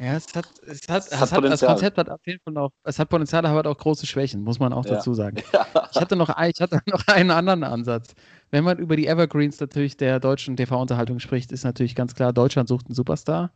Ja, 0.00 0.14
es 0.16 0.26
hat, 0.34 0.46
es 0.66 0.88
hat, 0.88 1.06
es 1.06 1.20
hat 1.20 1.32
hat, 1.32 1.44
das. 1.44 1.60
Konzept 1.60 1.98
hat 1.98 2.08
auf 2.08 2.20
jeden 2.26 2.40
Fall 2.42 2.56
auch, 2.56 2.70
es 2.84 2.98
hat 2.98 3.10
Potenzial, 3.10 3.44
aber 3.44 3.58
hat 3.58 3.66
auch 3.66 3.76
große 3.76 4.06
Schwächen, 4.06 4.42
muss 4.42 4.58
man 4.58 4.72
auch 4.72 4.86
Ja. 4.86 4.92
dazu 4.94 5.12
sagen. 5.14 5.36
Ich 5.94 6.00
hatte, 6.00 6.16
noch, 6.16 6.30
ich 6.46 6.60
hatte 6.60 6.80
noch 6.86 7.06
einen 7.08 7.30
anderen 7.30 7.62
Ansatz. 7.62 8.14
Wenn 8.50 8.64
man 8.64 8.78
über 8.78 8.96
die 8.96 9.06
Evergreens 9.06 9.60
natürlich 9.60 9.98
der 9.98 10.18
deutschen 10.20 10.56
TV-Unterhaltung 10.56 11.18
spricht, 11.18 11.52
ist 11.52 11.64
natürlich 11.64 11.94
ganz 11.94 12.14
klar, 12.14 12.32
Deutschland 12.32 12.70
sucht 12.70 12.86
einen 12.86 12.94
Superstar. 12.94 13.52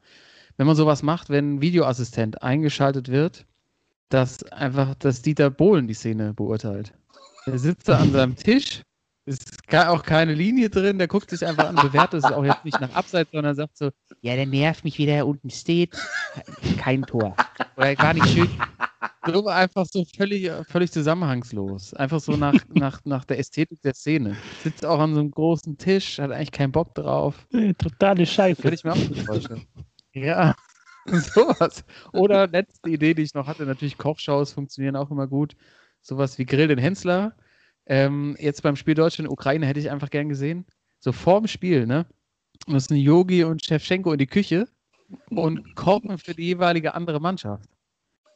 Wenn 0.58 0.66
man 0.66 0.76
sowas 0.76 1.02
macht, 1.02 1.30
wenn 1.30 1.54
ein 1.54 1.60
Videoassistent 1.62 2.42
eingeschaltet 2.42 3.08
wird, 3.08 3.46
dass 4.10 4.42
einfach, 4.52 4.94
dass 4.96 5.22
Dieter 5.22 5.48
Bohlen 5.50 5.88
die 5.88 5.94
Szene 5.94 6.34
beurteilt. 6.34 6.92
Der 7.46 7.58
sitzt 7.58 7.88
da 7.88 7.98
an 7.98 8.12
seinem 8.12 8.36
Tisch, 8.36 8.82
ist 9.26 9.44
auch 9.74 10.04
keine 10.04 10.34
Linie 10.34 10.70
drin, 10.70 10.98
der 10.98 11.08
guckt 11.08 11.30
sich 11.30 11.44
einfach 11.44 11.68
an, 11.68 11.74
bewertet 11.74 12.24
es 12.24 12.32
auch 12.32 12.44
jetzt 12.44 12.64
nicht 12.64 12.80
nach 12.80 12.94
Abseits, 12.94 13.32
sondern 13.32 13.56
sagt 13.56 13.76
so, 13.76 13.90
ja, 14.20 14.36
der 14.36 14.46
nervt 14.46 14.84
mich, 14.84 14.98
wie 14.98 15.06
der 15.06 15.26
unten 15.26 15.50
steht. 15.50 15.96
Kein 16.78 17.02
Tor. 17.02 17.36
Oder 17.76 17.94
gar 17.96 18.14
nicht 18.14 18.28
schön. 18.28 18.48
So 19.26 19.46
einfach 19.48 19.84
so 19.86 20.04
völlig, 20.16 20.50
völlig 20.68 20.92
zusammenhangslos. 20.92 21.94
Einfach 21.94 22.20
so 22.20 22.36
nach, 22.36 22.54
nach, 22.68 23.00
nach 23.04 23.24
der 23.24 23.40
Ästhetik 23.40 23.82
der 23.82 23.94
Szene. 23.94 24.36
Sitzt 24.62 24.86
auch 24.86 25.00
an 25.00 25.14
so 25.14 25.20
einem 25.20 25.32
großen 25.32 25.76
Tisch, 25.76 26.18
hat 26.20 26.30
eigentlich 26.30 26.52
keinen 26.52 26.70
Bock 26.70 26.94
drauf. 26.94 27.46
Totale 27.78 28.24
Scheiße. 28.24 28.62
Könnte 28.62 28.76
ich 28.76 28.84
mir 28.84 28.92
auch 28.92 28.96
nicht 28.96 29.26
vorstellen. 29.26 29.66
Ja, 30.12 30.54
sowas. 31.06 31.84
Oder 32.12 32.46
letzte 32.46 32.90
Idee, 32.90 33.14
die 33.14 33.22
ich 33.22 33.34
noch 33.34 33.48
hatte, 33.48 33.66
natürlich 33.66 33.98
Kochshows 33.98 34.52
funktionieren 34.52 34.96
auch 34.96 35.10
immer 35.10 35.26
gut. 35.26 35.56
Sowas 36.00 36.38
wie 36.38 36.46
Grill 36.46 36.68
den 36.68 36.78
Hensler. 36.78 37.34
Ähm, 37.86 38.36
jetzt 38.38 38.62
beim 38.62 38.76
Spiel 38.76 38.94
Deutschland-Ukraine 38.94 39.66
hätte 39.66 39.80
ich 39.80 39.90
einfach 39.90 40.10
gern 40.10 40.28
gesehen. 40.28 40.66
So 40.98 41.12
vorm 41.12 41.46
Spiel, 41.46 41.86
ne? 41.86 42.06
Müssen 42.66 42.96
Yogi 42.96 43.44
und 43.44 43.64
Shevchenko 43.64 44.12
in 44.12 44.18
die 44.18 44.26
Küche 44.26 44.66
und 45.30 45.76
kochen 45.76 46.18
für 46.18 46.34
die 46.34 46.46
jeweilige 46.46 46.94
andere 46.94 47.20
Mannschaft. 47.20 47.68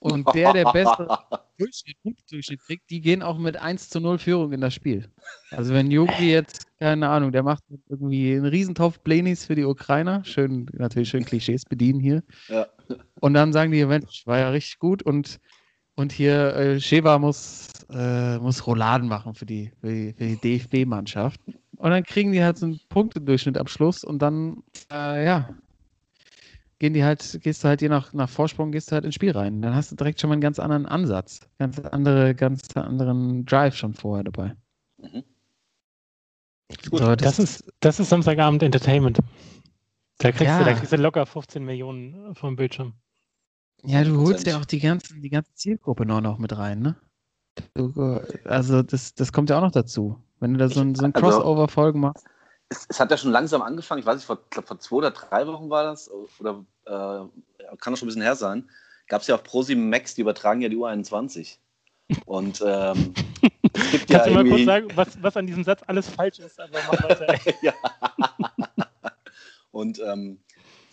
Und 0.00 0.32
der, 0.34 0.52
der 0.52 0.64
bessere 0.72 1.18
Durchschnitt, 1.58 2.60
kriegt, 2.60 2.88
die 2.88 3.02
gehen 3.02 3.22
auch 3.22 3.36
mit 3.36 3.56
1 3.56 3.90
zu 3.90 4.00
0 4.00 4.18
Führung 4.18 4.52
in 4.52 4.62
das 4.62 4.72
Spiel. 4.72 5.10
Also 5.50 5.74
wenn 5.74 5.90
Yogi 5.90 6.30
jetzt, 6.30 6.66
keine 6.78 7.08
Ahnung, 7.08 7.32
der 7.32 7.42
macht 7.42 7.62
irgendwie 7.88 8.32
einen 8.32 8.46
Riesentopf 8.46 9.00
Blenis 9.00 9.44
für 9.44 9.54
die 9.54 9.64
Ukrainer, 9.64 10.24
schön, 10.24 10.66
natürlich 10.72 11.10
schön 11.10 11.24
Klischees 11.24 11.64
bedienen 11.66 12.00
hier. 12.00 12.22
Ja. 12.48 12.66
Und 13.20 13.34
dann 13.34 13.52
sagen 13.52 13.72
die, 13.72 13.84
Mensch, 13.84 14.26
war 14.26 14.38
ja 14.38 14.48
richtig 14.48 14.78
gut 14.78 15.02
und, 15.02 15.38
und 16.00 16.12
hier 16.12 16.56
äh, 16.56 16.80
Sheva 16.80 17.18
muss, 17.18 17.68
äh, 17.90 18.38
muss 18.38 18.66
Rouladen 18.66 19.08
machen 19.08 19.34
für 19.34 19.46
die, 19.46 19.70
für 19.80 19.88
die, 19.88 20.12
für 20.14 20.24
die 20.24 20.36
DFB-Mannschaft. 20.36 21.40
Und 21.76 21.90
dann 21.90 22.02
kriegen 22.04 22.32
die 22.32 22.42
halt 22.42 22.58
so 22.58 22.66
einen 22.66 22.80
Punktedurchschnitt 22.88 23.58
am 23.58 23.66
Schluss 23.66 24.02
und 24.02 24.20
dann, 24.20 24.62
äh, 24.90 25.24
ja, 25.24 25.50
gehen 26.78 26.94
die 26.94 27.04
halt, 27.04 27.40
gehst 27.42 27.62
du 27.62 27.68
halt 27.68 27.82
je 27.82 27.88
nach, 27.88 28.12
nach 28.14 28.28
Vorsprung, 28.28 28.72
gehst 28.72 28.90
du 28.90 28.94
halt 28.94 29.04
ins 29.04 29.14
Spiel 29.14 29.32
rein. 29.32 29.60
Dann 29.60 29.74
hast 29.74 29.92
du 29.92 29.96
direkt 29.96 30.20
schon 30.20 30.28
mal 30.28 30.34
einen 30.34 30.40
ganz 30.40 30.58
anderen 30.58 30.86
Ansatz, 30.86 31.40
ganz 31.58 31.78
andere, 31.78 32.34
ganz 32.34 32.62
anderen 32.74 33.44
Drive 33.44 33.76
schon 33.76 33.92
vorher 33.92 34.24
dabei. 34.24 34.54
Gut, 36.90 37.00
So, 37.00 37.16
Das 37.16 37.38
ist, 37.38 37.70
das 37.80 38.00
ist 38.00 38.08
Samstagabend 38.08 38.62
Entertainment. 38.62 39.18
Da 40.18 40.32
kriegst, 40.32 40.44
Ja. 40.44 40.58
du, 40.58 40.64
da 40.64 40.72
kriegst 40.72 40.92
du 40.92 40.96
locker 40.96 41.26
15 41.26 41.64
Millionen 41.64 42.34
vom 42.34 42.56
Bildschirm. 42.56 42.94
Ja, 43.84 44.04
du 44.04 44.20
holst 44.20 44.46
100%. 44.46 44.50
ja 44.50 44.58
auch 44.58 44.64
die, 44.64 44.80
ganzen, 44.80 45.22
die 45.22 45.30
ganze 45.30 45.54
Zielgruppe 45.54 46.04
noch, 46.06 46.20
noch 46.20 46.38
mit 46.38 46.56
rein, 46.56 46.80
ne? 46.80 46.96
Du, 47.74 47.92
äh, 47.96 48.48
also 48.48 48.82
das, 48.82 49.14
das 49.14 49.32
kommt 49.32 49.50
ja 49.50 49.58
auch 49.58 49.62
noch 49.62 49.72
dazu. 49.72 50.18
Wenn 50.38 50.54
du 50.54 50.58
da 50.58 50.68
so 50.68 50.80
ein, 50.80 50.94
so 50.94 51.04
ein 51.04 51.14
Also- 51.14 51.28
Crossover-Folgen 51.28 52.00
machst. 52.00 52.26
Es, 52.68 52.86
es 52.88 53.00
hat 53.00 53.10
ja 53.10 53.16
schon 53.16 53.32
langsam 53.32 53.62
angefangen, 53.62 53.98
ich 54.00 54.06
weiß 54.06 54.16
nicht, 54.16 54.26
vor, 54.26 54.38
glaub, 54.48 54.66
vor 54.68 54.78
zwei 54.78 54.96
oder 54.96 55.10
drei 55.10 55.46
Wochen 55.46 55.68
war 55.70 55.82
das, 55.84 56.08
oder 56.38 56.64
äh, 56.86 57.76
kann 57.78 57.92
auch 57.92 57.96
schon 57.96 58.06
ein 58.06 58.10
bisschen 58.10 58.22
her 58.22 58.36
sein, 58.36 58.68
gab 59.08 59.22
es 59.22 59.26
ja 59.26 59.34
auf 59.34 59.42
ProSieben 59.42 59.90
Max, 59.90 60.14
die 60.14 60.20
übertragen 60.20 60.60
ja 60.60 60.68
die 60.68 60.76
U21. 60.76 61.56
Und 62.26 62.62
ähm, 62.64 63.12
es 63.72 63.90
gibt 63.90 64.10
ja 64.10 64.18
Kannst 64.18 64.30
du 64.30 64.34
mal 64.34 64.48
kurz 64.48 64.64
sagen, 64.64 64.88
was, 64.94 65.22
was 65.22 65.36
an 65.36 65.46
diesem 65.46 65.64
Satz 65.64 65.80
alles 65.86 66.08
falsch 66.08 66.38
ist? 66.38 66.60
Aber 66.60 66.78
mach 66.90 67.02
weiter. 67.02 67.34
ja. 67.62 67.72
Und 69.72 70.00
ähm, 70.00 70.40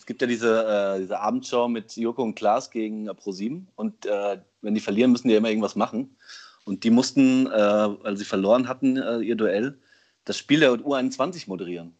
gibt 0.08 0.22
ja 0.22 0.26
diese, 0.26 0.64
äh, 0.66 1.00
diese 1.00 1.20
Abendshow 1.20 1.68
mit 1.68 1.94
Joko 1.94 2.22
und 2.22 2.34
Klaas 2.34 2.70
gegen 2.70 3.06
äh, 3.08 3.14
ProSieben. 3.14 3.68
Und 3.76 4.06
äh, 4.06 4.40
wenn 4.62 4.74
die 4.74 4.80
verlieren, 4.80 5.12
müssen 5.12 5.28
die 5.28 5.34
ja 5.34 5.38
immer 5.38 5.50
irgendwas 5.50 5.76
machen. 5.76 6.16
Und 6.64 6.82
die 6.82 6.90
mussten, 6.90 7.46
äh, 7.46 7.50
weil 7.50 8.16
sie 8.16 8.24
verloren 8.24 8.68
hatten, 8.68 8.96
äh, 8.96 9.18
ihr 9.18 9.36
Duell, 9.36 9.78
das 10.24 10.38
Spiel 10.38 10.60
der 10.60 10.72
U21 10.72 11.46
moderieren. 11.46 11.94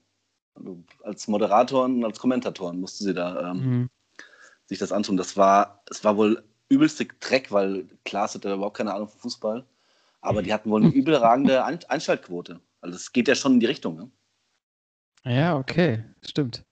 Also 0.54 0.82
als 1.04 1.28
Moderatoren 1.28 1.98
und 1.98 2.04
als 2.06 2.18
Kommentatoren 2.18 2.80
mussten 2.80 3.04
sie 3.04 3.14
da 3.14 3.50
ähm, 3.50 3.58
Mhm. 3.58 3.90
sich 4.64 4.78
das 4.78 4.90
antun. 4.90 5.18
Das 5.18 5.36
war, 5.36 5.82
es 5.90 6.02
war 6.02 6.16
wohl 6.16 6.42
übelste 6.70 7.04
Dreck, 7.20 7.52
weil 7.52 7.88
Klaas 8.04 8.34
hatte 8.34 8.52
überhaupt 8.52 8.78
keine 8.78 8.94
Ahnung 8.94 9.08
von 9.08 9.20
Fußball. 9.20 9.66
Aber 10.22 10.42
die 10.42 10.52
hatten 10.52 10.70
wohl 10.70 10.82
eine 10.82 10.92
übelragende 10.92 11.62
Ein 11.62 11.78
Einschaltquote. 11.88 12.60
Also 12.80 12.96
es 12.96 13.12
geht 13.12 13.28
ja 13.28 13.34
schon 13.34 13.54
in 13.54 13.60
die 13.60 13.66
Richtung. 13.66 13.96
Ne? 13.96 14.10
Ja, 15.24 15.58
okay, 15.58 16.04
stimmt. 16.22 16.64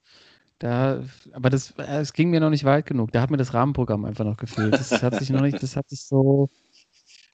Da, 0.59 1.03
aber 1.33 1.51
das, 1.51 1.73
äh, 1.73 2.01
es 2.01 2.13
ging 2.13 2.31
mir 2.31 2.41
noch 2.41 2.51
nicht 2.51 2.65
weit 2.65 2.87
genug. 2.87 3.13
Da 3.13 3.21
hat 3.21 3.31
mir 3.31 3.37
das 3.37 3.53
Rahmenprogramm 3.53 4.05
einfach 4.05 4.25
noch 4.25 4.39
gefehlt. 4.39 4.73
Das 4.73 5.03
hat 5.03 5.17
sich 5.17 5.31
noch 5.31 5.43
nicht, 5.43 5.63
das 5.63 5.77
hat 5.77 5.89
sich 5.89 6.05
so 6.05 6.49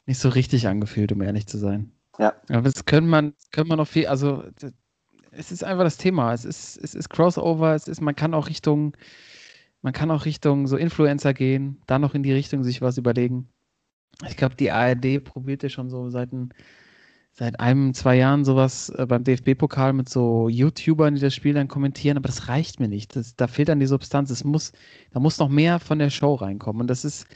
nicht 0.06 0.18
so 0.18 0.28
richtig 0.28 0.66
angefühlt, 0.66 1.12
um 1.12 1.22
ehrlich 1.22 1.46
zu 1.46 1.58
sein. 1.58 1.92
Ja. 2.18 2.34
Aber 2.48 2.62
das 2.62 2.84
können 2.84 3.08
man, 3.08 3.34
können 3.52 3.68
man 3.68 3.78
noch 3.78 3.86
viel, 3.86 4.06
also 4.06 4.44
es 5.30 5.52
ist 5.52 5.64
einfach 5.64 5.84
das 5.84 5.96
Thema. 5.96 6.32
Es 6.32 6.44
ist, 6.44 6.76
es 6.76 6.94
ist 6.94 7.08
Crossover, 7.08 7.74
es 7.74 7.88
ist, 7.88 8.00
man 8.00 8.16
kann 8.16 8.34
auch 8.34 8.48
Richtung, 8.48 8.96
man 9.80 9.92
kann 9.92 10.10
auch 10.10 10.24
Richtung 10.24 10.66
so 10.66 10.76
Influencer 10.76 11.34
gehen, 11.34 11.80
da 11.86 11.98
noch 11.98 12.14
in 12.14 12.22
die 12.22 12.32
Richtung 12.32 12.64
sich 12.64 12.82
was 12.82 12.98
überlegen. 12.98 13.48
Ich 14.28 14.36
glaube, 14.36 14.56
die 14.56 14.70
ARD 14.70 15.24
probiert 15.24 15.62
ja 15.62 15.68
schon 15.68 15.88
so 15.88 16.10
seit 16.10 16.32
ein, 16.32 16.52
seit 17.32 17.60
einem, 17.60 17.94
zwei 17.94 18.16
Jahren 18.16 18.44
sowas 18.44 18.90
äh, 18.90 19.06
beim 19.06 19.24
DFB-Pokal 19.24 19.94
mit 19.94 20.08
so 20.08 20.48
YouTubern, 20.48 21.14
die 21.14 21.20
das 21.20 21.34
Spiel 21.34 21.54
dann 21.54 21.68
kommentieren, 21.68 22.18
aber 22.18 22.28
das 22.28 22.48
reicht 22.48 22.78
mir 22.78 22.88
nicht. 22.88 23.16
Das, 23.16 23.36
da 23.36 23.46
fehlt 23.46 23.68
dann 23.68 23.80
die 23.80 23.86
Substanz. 23.86 24.30
Es 24.30 24.44
muss, 24.44 24.72
da 25.12 25.20
muss 25.20 25.38
noch 25.38 25.48
mehr 25.48 25.78
von 25.80 25.98
der 25.98 26.10
Show 26.10 26.34
reinkommen. 26.34 26.82
Und 26.82 26.88
das 26.88 27.04
ist, 27.04 27.26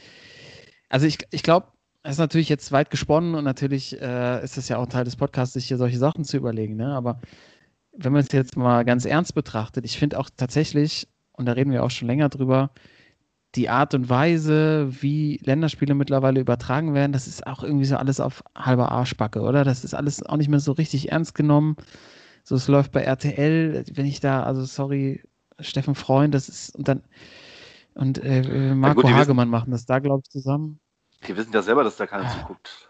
also 0.89 1.07
ich, 1.07 1.17
ich 1.31 1.41
glaube, 1.41 1.67
es 2.03 2.13
ist 2.13 2.19
natürlich 2.19 2.47
jetzt 2.47 2.71
weit 2.71 2.91
gesponnen 2.91 3.35
und 3.35 3.43
natürlich 3.43 3.99
äh, 3.99 4.43
ist 4.43 4.57
es 4.57 4.69
ja 4.69 4.77
auch 4.77 4.85
Teil 4.87 5.03
des 5.03 5.15
Podcasts, 5.15 5.53
sich 5.53 5.67
hier 5.67 5.77
solche 5.77 5.97
Sachen 5.97 6.23
zu 6.23 6.37
überlegen. 6.37 6.75
Ne? 6.75 6.93
Aber 6.93 7.19
wenn 7.91 8.13
man 8.13 8.21
es 8.21 8.31
jetzt 8.31 8.55
mal 8.55 8.85
ganz 8.85 9.05
ernst 9.05 9.33
betrachtet, 9.33 9.83
ich 9.83 9.97
finde 9.97 10.19
auch 10.19 10.29
tatsächlich, 10.37 11.07
und 11.33 11.47
da 11.47 11.53
reden 11.53 11.71
wir 11.71 11.83
auch 11.83 11.91
schon 11.91 12.07
länger 12.07 12.29
drüber, 12.29 12.69
die 13.57 13.69
Art 13.69 13.93
und 13.95 14.07
Weise, 14.09 14.87
wie 15.01 15.39
Länderspiele 15.43 15.95
mittlerweile 15.95 16.39
übertragen 16.39 16.93
werden, 16.93 17.11
das 17.11 17.27
ist 17.27 17.45
auch 17.47 17.63
irgendwie 17.63 17.85
so 17.85 17.97
alles 17.97 18.19
auf 18.19 18.43
halber 18.55 18.91
Arschbacke, 18.91 19.41
oder? 19.41 19.63
Das 19.63 19.83
ist 19.83 19.93
alles 19.95 20.23
auch 20.23 20.37
nicht 20.37 20.47
mehr 20.47 20.59
so 20.59 20.73
richtig 20.73 21.11
ernst 21.11 21.33
genommen. 21.33 21.75
So, 22.43 22.55
es 22.55 22.67
läuft 22.67 22.91
bei 22.91 23.01
RTL, 23.01 23.83
wenn 23.93 24.05
ich 24.05 24.19
da, 24.19 24.43
also 24.43 24.63
sorry, 24.63 25.23
Steffen 25.59 25.95
Freund, 25.95 26.33
das 26.35 26.47
ist, 26.47 26.75
und 26.75 26.87
dann, 26.87 27.01
und 27.95 28.23
äh, 28.23 28.39
äh, 28.39 28.75
Marco 28.75 29.03
wissen- 29.03 29.15
Hagemann 29.15 29.49
machen 29.49 29.71
das 29.71 29.85
da, 29.85 29.99
glaube 29.99 30.21
ich, 30.23 30.29
zusammen. 30.29 30.79
Die 31.27 31.35
wissen 31.35 31.51
ja 31.51 31.63
selber, 31.63 31.83
dass 31.83 31.97
da 31.97 32.05
keiner 32.05 32.29
zuguckt. 32.29 32.89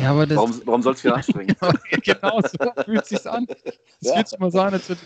Ja, 0.00 0.10
aber 0.10 0.26
das, 0.26 0.36
Warum, 0.36 0.60
warum 0.66 0.82
soll 0.82 0.92
es 0.94 1.02
wieder 1.02 1.14
anstrengen? 1.16 1.56
genau 2.02 2.40
so 2.42 2.72
fühlt 2.84 3.06
sich's 3.06 3.26
an. 3.26 3.46
Es 3.48 4.08
Ja. 4.08 4.14
fühlt 4.16 4.28
sich 4.28 4.38
mal 4.38 4.50
so 4.50 4.60
an, 4.60 4.74
als, 4.74 4.88
wird, 4.88 5.00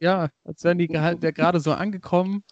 ja, 0.00 0.28
als 0.44 0.62
wären 0.64 0.78
die 0.78 0.88
halt 0.88 1.20
gerade 1.34 1.60
so 1.60 1.72
angekommen 1.72 2.42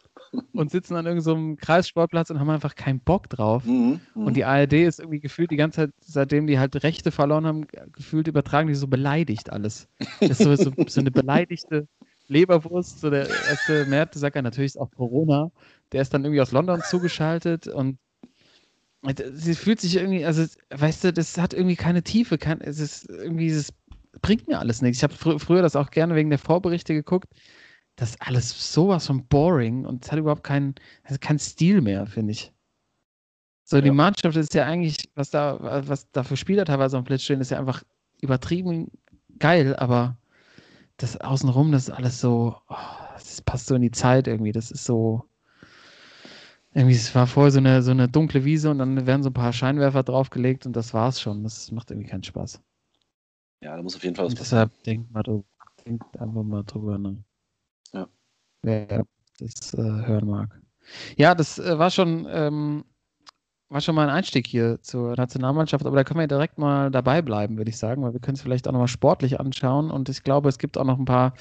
und 0.53 0.71
sitzen 0.71 0.97
an 0.97 1.07
irgendeinem 1.07 1.57
Kreissportplatz 1.57 2.31
und 2.31 2.41
haben 2.41 2.51
einfach 2.51 2.75
keinen 2.75 3.01
Bock 3.01 3.29
drauf. 3.29 3.65
Mhm, 3.65 4.01
mhm. 4.15 4.27
Und 4.27 4.37
die 4.37 4.45
ARD 4.45 4.75
ist 4.75 5.01
irgendwie 5.01 5.21
gefühlt 5.21 5.51
die 5.51 5.57
ganze 5.57 5.77
Zeit, 5.77 5.91
seitdem 6.01 6.47
die 6.47 6.59
halt 6.59 6.83
Rechte 6.83 7.11
verloren 7.11 7.47
haben, 7.47 7.67
gefühlt 7.93 8.29
übertragen 8.29 8.69
die 8.69 8.75
so 8.75 8.89
beleidigt 8.89 9.51
alles. 9.51 9.89
Das 10.21 10.41
ist 10.41 10.43
so, 10.43 10.55
so, 10.57 10.73
so 10.87 11.01
eine 11.01 11.11
beleidigte 11.11 11.87
Leberwurst. 12.29 13.01
So 13.01 13.11
der 13.11 13.29
erste 13.29 13.85
Mertesacker, 13.87 14.43
natürlich 14.43 14.73
ist 14.73 14.81
auch 14.81 14.91
Corona, 14.91 15.51
der 15.93 16.03
ist 16.03 16.15
dann 16.15 16.25
irgendwie 16.25 16.41
aus 16.41 16.53
London 16.53 16.81
zugeschaltet 16.83 17.69
und 17.69 17.99
sie 19.35 19.55
fühlt 19.55 19.81
sich 19.81 19.97
irgendwie, 19.97 20.25
also 20.25 20.45
weißt 20.71 21.05
du, 21.05 21.13
das 21.13 21.37
hat 21.39 21.55
irgendwie 21.55 21.77
keine 21.77 22.03
Tiefe, 22.03 22.39
kein, 22.39 22.61
es 22.61 22.79
ist 22.79 23.09
irgendwie, 23.11 23.49
es 23.49 23.73
bringt 24.21 24.47
mir 24.47 24.59
alles 24.59 24.83
nichts. 24.83 24.99
Ich 24.99 25.05
habe 25.05 25.15
fr 25.15 25.39
früher 25.39 25.63
das 25.63 25.77
auch 25.77 25.91
gerne 25.91 26.15
wegen 26.15 26.31
der 26.31 26.39
Vorberichte 26.39 26.95
geguckt. 26.95 27.29
Das 27.97 28.11
ist 28.11 28.23
alles 28.23 28.73
sowas 28.75 29.07
von 29.07 29.27
boring 29.27 29.85
und 29.87 30.05
es 30.05 30.13
hat 30.13 30.19
überhaupt 30.19 30.45
keinen, 30.45 30.75
also 31.05 31.19
keinen 31.21 31.39
Stil 31.39 31.81
mehr, 31.81 32.07
finde 32.07 32.33
ich. 32.33 32.53
So, 33.65 33.81
die 33.81 33.89
Ja. 33.89 33.93
Mannschaft 33.93 34.37
ist 34.37 34.55
ja 34.55 34.67
eigentlich, 34.67 35.09
was 35.15 35.31
da, 35.31 35.59
was 35.89 36.11
da 36.13 36.25
für 36.25 36.37
Spieler 36.37 36.65
teilweise 36.65 36.97
am 36.97 37.05
Platz 37.05 37.23
stehen, 37.23 37.41
ist 37.41 37.51
ja 37.51 37.59
einfach 37.59 37.83
übertrieben 38.21 38.91
geil, 39.39 39.75
aber 39.77 40.17
das 40.99 41.17
außenrum, 41.21 41.73
das 41.73 41.89
ist 41.89 41.95
alles 41.95 42.21
so, 42.21 42.57
oh, 42.69 42.77
das 43.15 43.43
passt 43.43 43.67
so 43.67 43.75
in 43.77 43.83
die 43.83 43.91
Zeit 43.93 44.29
irgendwie. 44.29 44.53
Das 44.53 44.71
ist 44.71 44.85
so, 44.85 45.25
irgendwie, 46.75 46.95
es 46.95 47.15
war 47.15 47.27
vorher 47.27 47.51
so 47.51 47.59
eine, 47.59 47.83
so 47.83 47.91
eine 47.91 48.09
dunkle 48.09 48.45
Wiese 48.45 48.71
und 48.71 48.79
dann 48.79 49.07
werden 49.07 49.23
so 49.23 49.31
ein 49.31 49.35
paar 49.35 49.53
Scheinwerfer 49.53 50.03
draufgelegt 50.03 50.67
und 50.67 50.75
das 50.75 50.95
war's 50.95 51.21
schon. 51.21 51.43
Das 51.45 51.71
macht 51.71 51.91
irgendwie 51.91 52.09
keinen 52.09 52.23
Spaß. 52.25 52.61
Ja, 53.63 53.77
da 53.77 53.83
muss 53.83 53.97
auf 53.97 54.05
jeden 54.05 54.15
Fall 54.17 54.27
was 54.27 54.35
passieren. 54.35 54.71
deshalb 54.71 54.83
denkt 54.85 55.11
mal 55.11 55.23
drüber, 55.23 55.45
denkt 55.87 56.17
einfach 56.19 56.43
mal 56.43 56.65
drüber 56.65 56.99
nach. 56.99 57.17
Wer 58.63 59.05
das 59.39 59.75
äh, 59.75 59.83
hören 59.83 60.29
mag. 60.29 60.61
Ja, 61.17 61.35
das 61.35 61.59
äh, 61.59 61.79
war 61.79 61.91
schon, 61.91 62.27
ähm, 62.31 62.85
war 63.69 63.81
schon 63.81 63.95
mal 63.95 64.09
ein 64.09 64.15
Einstieg 64.15 64.47
hier 64.47 64.81
zur 64.83 65.17
Nationalmannschaft, 65.17 65.87
aber 65.87 65.97
da 65.97 66.05
können 66.05 66.21
wir 66.21 66.27
direkt 66.29 66.59
mal 66.59 66.91
dabei 66.91 67.23
bleiben, 67.23 67.57
würde 67.57 67.71
ich 67.71 67.79
sagen, 67.79 68.03
weil 68.03 68.13
wir 68.13 68.21
können 68.21 68.37
es 68.37 68.43
vielleicht 68.43 68.69
auch 68.69 68.73
nochmal 68.73 68.89
sportlich 68.89 69.41
anschauen 69.41 69.91
und 69.91 70.09
ich 70.09 70.23
glaube, 70.25 70.49
es 70.49 70.59
gibt 70.59 70.79
auch 70.79 70.85
noch 70.85 70.99
ein 70.99 71.05
paar 71.07 71.35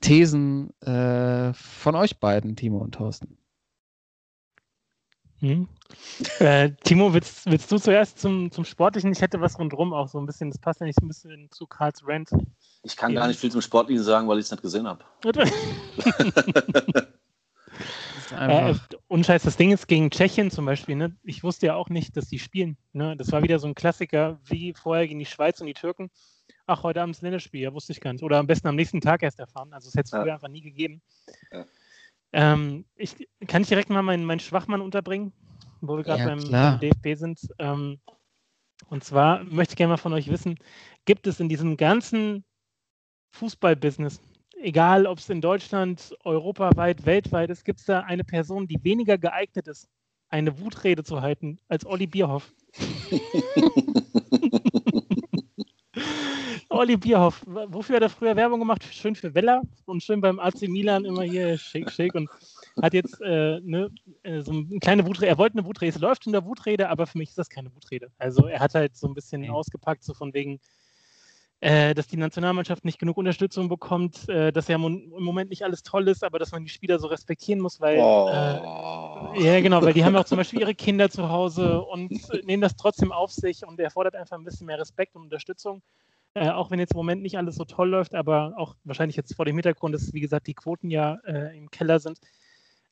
Thesen 0.00 0.70
äh, 0.80 1.52
von 1.54 1.94
euch 1.94 2.18
beiden, 2.20 2.56
Timo 2.56 2.78
und 2.78 2.94
Thorsten. 2.94 3.38
Hm. 5.46 5.68
Äh, 6.40 6.70
Timo, 6.82 7.14
willst, 7.14 7.46
willst 7.46 7.70
du 7.70 7.78
zuerst 7.78 8.18
zum, 8.18 8.50
zum 8.50 8.64
Sportlichen? 8.64 9.12
Ich 9.12 9.20
hätte 9.20 9.40
was 9.40 9.58
rundherum 9.58 9.92
auch 9.92 10.08
so 10.08 10.18
ein 10.18 10.26
bisschen, 10.26 10.50
das 10.50 10.58
passt 10.58 10.80
ja 10.80 10.86
nicht 10.86 10.98
so 10.98 11.04
ein 11.04 11.08
bisschen 11.08 11.48
zu 11.52 11.66
Karls 11.66 12.02
Rant. 12.04 12.30
Ich 12.82 12.96
kann 12.96 13.12
Ja. 13.12 13.20
gar 13.20 13.28
nicht 13.28 13.38
viel 13.38 13.52
zum 13.52 13.60
Sportlichen 13.60 14.02
sagen, 14.02 14.26
weil 14.28 14.38
ich 14.38 14.46
es 14.46 14.50
nicht 14.50 14.62
gesehen 14.62 14.86
habe. 14.88 15.04
Das 18.14 18.32
Äh, 18.32 18.36
einfach, 18.36 18.88
unscheiß, 19.08 19.42
das 19.42 19.56
Ding 19.56 19.72
ist 19.72 19.86
gegen 19.88 20.10
Tschechien 20.10 20.50
zum 20.50 20.64
Beispiel, 20.64 20.96
ne? 20.96 21.14
ich 21.22 21.44
wusste 21.44 21.66
ja 21.66 21.74
auch 21.74 21.90
nicht, 21.90 22.16
dass 22.16 22.26
die 22.28 22.38
spielen. 22.38 22.76
Ne? 22.92 23.16
Das 23.16 23.30
war 23.30 23.42
wieder 23.42 23.58
so 23.58 23.66
ein 23.66 23.74
Klassiker, 23.74 24.38
wie 24.44 24.72
vorher 24.72 25.06
gegen 25.06 25.18
die 25.18 25.26
Schweiz 25.26 25.60
und 25.60 25.66
die 25.66 25.74
Türken. 25.74 26.10
Ach, 26.66 26.82
heute 26.82 27.02
Abend 27.02 27.14
ist 27.14 27.22
Länderspiel, 27.22 27.60
ja, 27.60 27.74
wusste 27.74 27.92
ich 27.92 28.00
gar 28.00 28.12
nicht. 28.12 28.22
Oder 28.22 28.38
am 28.38 28.46
besten 28.46 28.68
am 28.68 28.74
nächsten 28.74 29.00
Tag 29.00 29.22
erst 29.22 29.38
erfahren. 29.38 29.72
Also, 29.72 29.88
es 29.88 29.94
hätte 29.94 30.06
es 30.06 30.10
Ja. 30.12 30.22
früher 30.22 30.34
einfach 30.34 30.48
nie 30.48 30.62
gegeben. 30.62 31.02
Ja. 31.52 31.66
Ähm, 32.32 32.84
ich, 32.96 33.28
kann 33.46 33.62
ich 33.62 33.68
direkt 33.68 33.90
mal 33.90 34.02
meinen, 34.02 34.24
meinen 34.24 34.40
Schwachmann 34.40 34.80
unterbringen, 34.80 35.32
wo 35.80 35.96
wir 35.96 36.04
gerade 36.04 36.20
Ja, 36.20 36.26
beim, 36.28 36.38
klar. 36.48 36.78
beim 36.78 36.80
DFB 36.80 37.18
sind? 37.18 37.40
Ähm, 37.58 38.00
und 38.88 39.04
zwar 39.04 39.42
möchte 39.44 39.72
ich 39.72 39.76
gerne 39.76 39.92
mal 39.92 39.96
von 39.96 40.12
euch 40.12 40.28
wissen: 40.28 40.58
Gibt 41.04 41.26
es 41.26 41.40
in 41.40 41.48
diesem 41.48 41.76
ganzen 41.76 42.44
Fußballbusiness, 43.32 44.20
egal 44.60 45.06
ob 45.06 45.18
es 45.18 45.28
in 45.30 45.40
Deutschland, 45.40 46.14
europaweit, 46.24 47.04
weltweit 47.06 47.50
ist, 47.50 47.64
gibt 47.64 47.80
es 47.80 47.86
da 47.86 48.00
eine 48.00 48.24
Person, 48.24 48.66
die 48.66 48.82
weniger 48.82 49.18
geeignet 49.18 49.68
ist, 49.68 49.88
eine 50.28 50.58
Wutrede 50.58 51.04
zu 51.04 51.20
halten 51.20 51.58
als 51.68 51.86
Olli 51.86 52.06
Bierhoff? 52.06 52.52
Olli 56.68 56.96
Bierhoff, 56.96 57.42
wofür 57.46 57.96
hat 57.96 58.02
er 58.02 58.10
früher 58.10 58.36
Werbung 58.36 58.58
gemacht? 58.58 58.84
Schön 58.92 59.14
für 59.14 59.34
Weller 59.34 59.62
und 59.84 60.02
schön 60.02 60.20
beim 60.20 60.38
AC 60.38 60.62
Milan 60.62 61.04
immer 61.04 61.22
hier 61.22 61.56
Shake, 61.56 61.90
Shake 61.90 62.14
und 62.14 62.28
hat 62.82 62.92
jetzt 62.92 63.20
äh, 63.22 63.60
ne, 63.60 63.90
äh, 64.22 64.40
so 64.42 64.52
eine 64.52 64.78
kleine 64.80 65.06
Wutrede. 65.06 65.28
Er 65.28 65.38
wollte 65.38 65.58
eine 65.58 65.66
Wutrede, 65.66 65.94
es 65.94 66.00
läuft 66.00 66.26
in 66.26 66.32
der 66.32 66.44
Wutrede, 66.44 66.88
aber 66.88 67.06
für 67.06 67.18
mich 67.18 67.30
ist 67.30 67.38
das 67.38 67.48
keine 67.48 67.74
Wutrede. 67.74 68.10
Also 68.18 68.46
er 68.46 68.60
hat 68.60 68.74
halt 68.74 68.96
so 68.96 69.06
ein 69.06 69.14
bisschen 69.14 69.48
ausgepackt, 69.48 70.04
so 70.04 70.12
von 70.12 70.34
wegen, 70.34 70.60
äh, 71.60 71.94
dass 71.94 72.06
die 72.06 72.16
Nationalmannschaft 72.18 72.84
nicht 72.84 72.98
genug 72.98 73.16
Unterstützung 73.16 73.68
bekommt, 73.68 74.28
äh, 74.28 74.52
dass 74.52 74.68
ja 74.68 74.76
im 74.76 75.10
Moment 75.18 75.50
nicht 75.50 75.64
alles 75.64 75.82
toll 75.82 76.06
ist, 76.08 76.22
aber 76.22 76.38
dass 76.38 76.52
man 76.52 76.64
die 76.64 76.70
Spieler 76.70 76.98
so 76.98 77.06
respektieren 77.06 77.60
muss, 77.60 77.80
weil 77.80 77.96
äh, 77.96 78.00
Oh. 78.00 79.32
ja, 79.36 79.60
genau, 79.60 79.82
weil 79.82 79.94
die 79.94 80.04
haben 80.04 80.14
ja 80.14 80.20
auch 80.20 80.26
zum 80.26 80.36
Beispiel 80.36 80.60
ihre 80.60 80.74
Kinder 80.74 81.08
zu 81.08 81.28
Hause 81.28 81.80
und 81.80 82.12
äh, 82.30 82.40
nehmen 82.44 82.60
das 82.60 82.76
trotzdem 82.76 83.10
auf 83.12 83.32
sich 83.32 83.66
und 83.66 83.80
er 83.80 83.90
fordert 83.90 84.16
einfach 84.16 84.36
ein 84.36 84.44
bisschen 84.44 84.66
mehr 84.66 84.78
Respekt 84.78 85.16
und 85.16 85.22
Unterstützung. 85.22 85.82
Äh, 86.34 86.50
auch 86.50 86.70
wenn 86.70 86.78
jetzt 86.78 86.92
im 86.92 86.98
Moment 86.98 87.22
nicht 87.22 87.38
alles 87.38 87.56
so 87.56 87.64
toll 87.64 87.88
läuft, 87.88 88.14
aber 88.14 88.52
auch 88.58 88.76
wahrscheinlich 88.84 89.16
jetzt 89.16 89.34
vor 89.34 89.46
dem 89.46 89.56
Hintergrund, 89.56 89.94
dass, 89.94 90.12
wie 90.12 90.20
gesagt, 90.20 90.46
die 90.46 90.54
Quoten 90.54 90.90
ja 90.90 91.18
äh, 91.24 91.56
im 91.56 91.70
Keller 91.70 91.98
sind. 91.98 92.20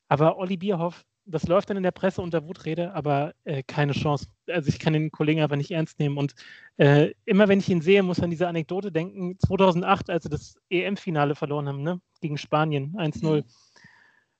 Aber 0.07 0.37
Olli 0.37 0.57
Bierhoff, 0.57 1.05
das 1.25 1.47
läuft 1.47 1.69
dann 1.69 1.77
in 1.77 1.83
der 1.83 1.91
Presse 1.91 2.21
unter 2.21 2.47
Wutrede, 2.47 2.93
aber 2.93 3.33
äh, 3.43 3.63
keine 3.63 3.93
Chance. 3.93 4.27
Also 4.47 4.69
ich 4.69 4.79
kann 4.79 4.93
den 4.93 5.11
Kollegen 5.11 5.41
einfach 5.41 5.55
nicht 5.55 5.71
ernst 5.71 5.99
nehmen. 5.99 6.17
Und 6.17 6.35
äh, 6.77 7.13
immer 7.25 7.47
wenn 7.47 7.59
ich 7.59 7.69
ihn 7.69 7.81
sehe, 7.81 8.03
muss 8.03 8.19
an 8.19 8.29
diese 8.29 8.47
Anekdote 8.47 8.91
denken. 8.91 9.37
2008, 9.39 10.09
als 10.09 10.23
sie 10.23 10.29
das 10.29 10.55
EM-Finale 10.69 11.35
verloren 11.35 11.67
haben, 11.67 11.81
ne? 11.81 11.99
gegen 12.21 12.37
Spanien, 12.37 12.95
1-0 12.95 13.43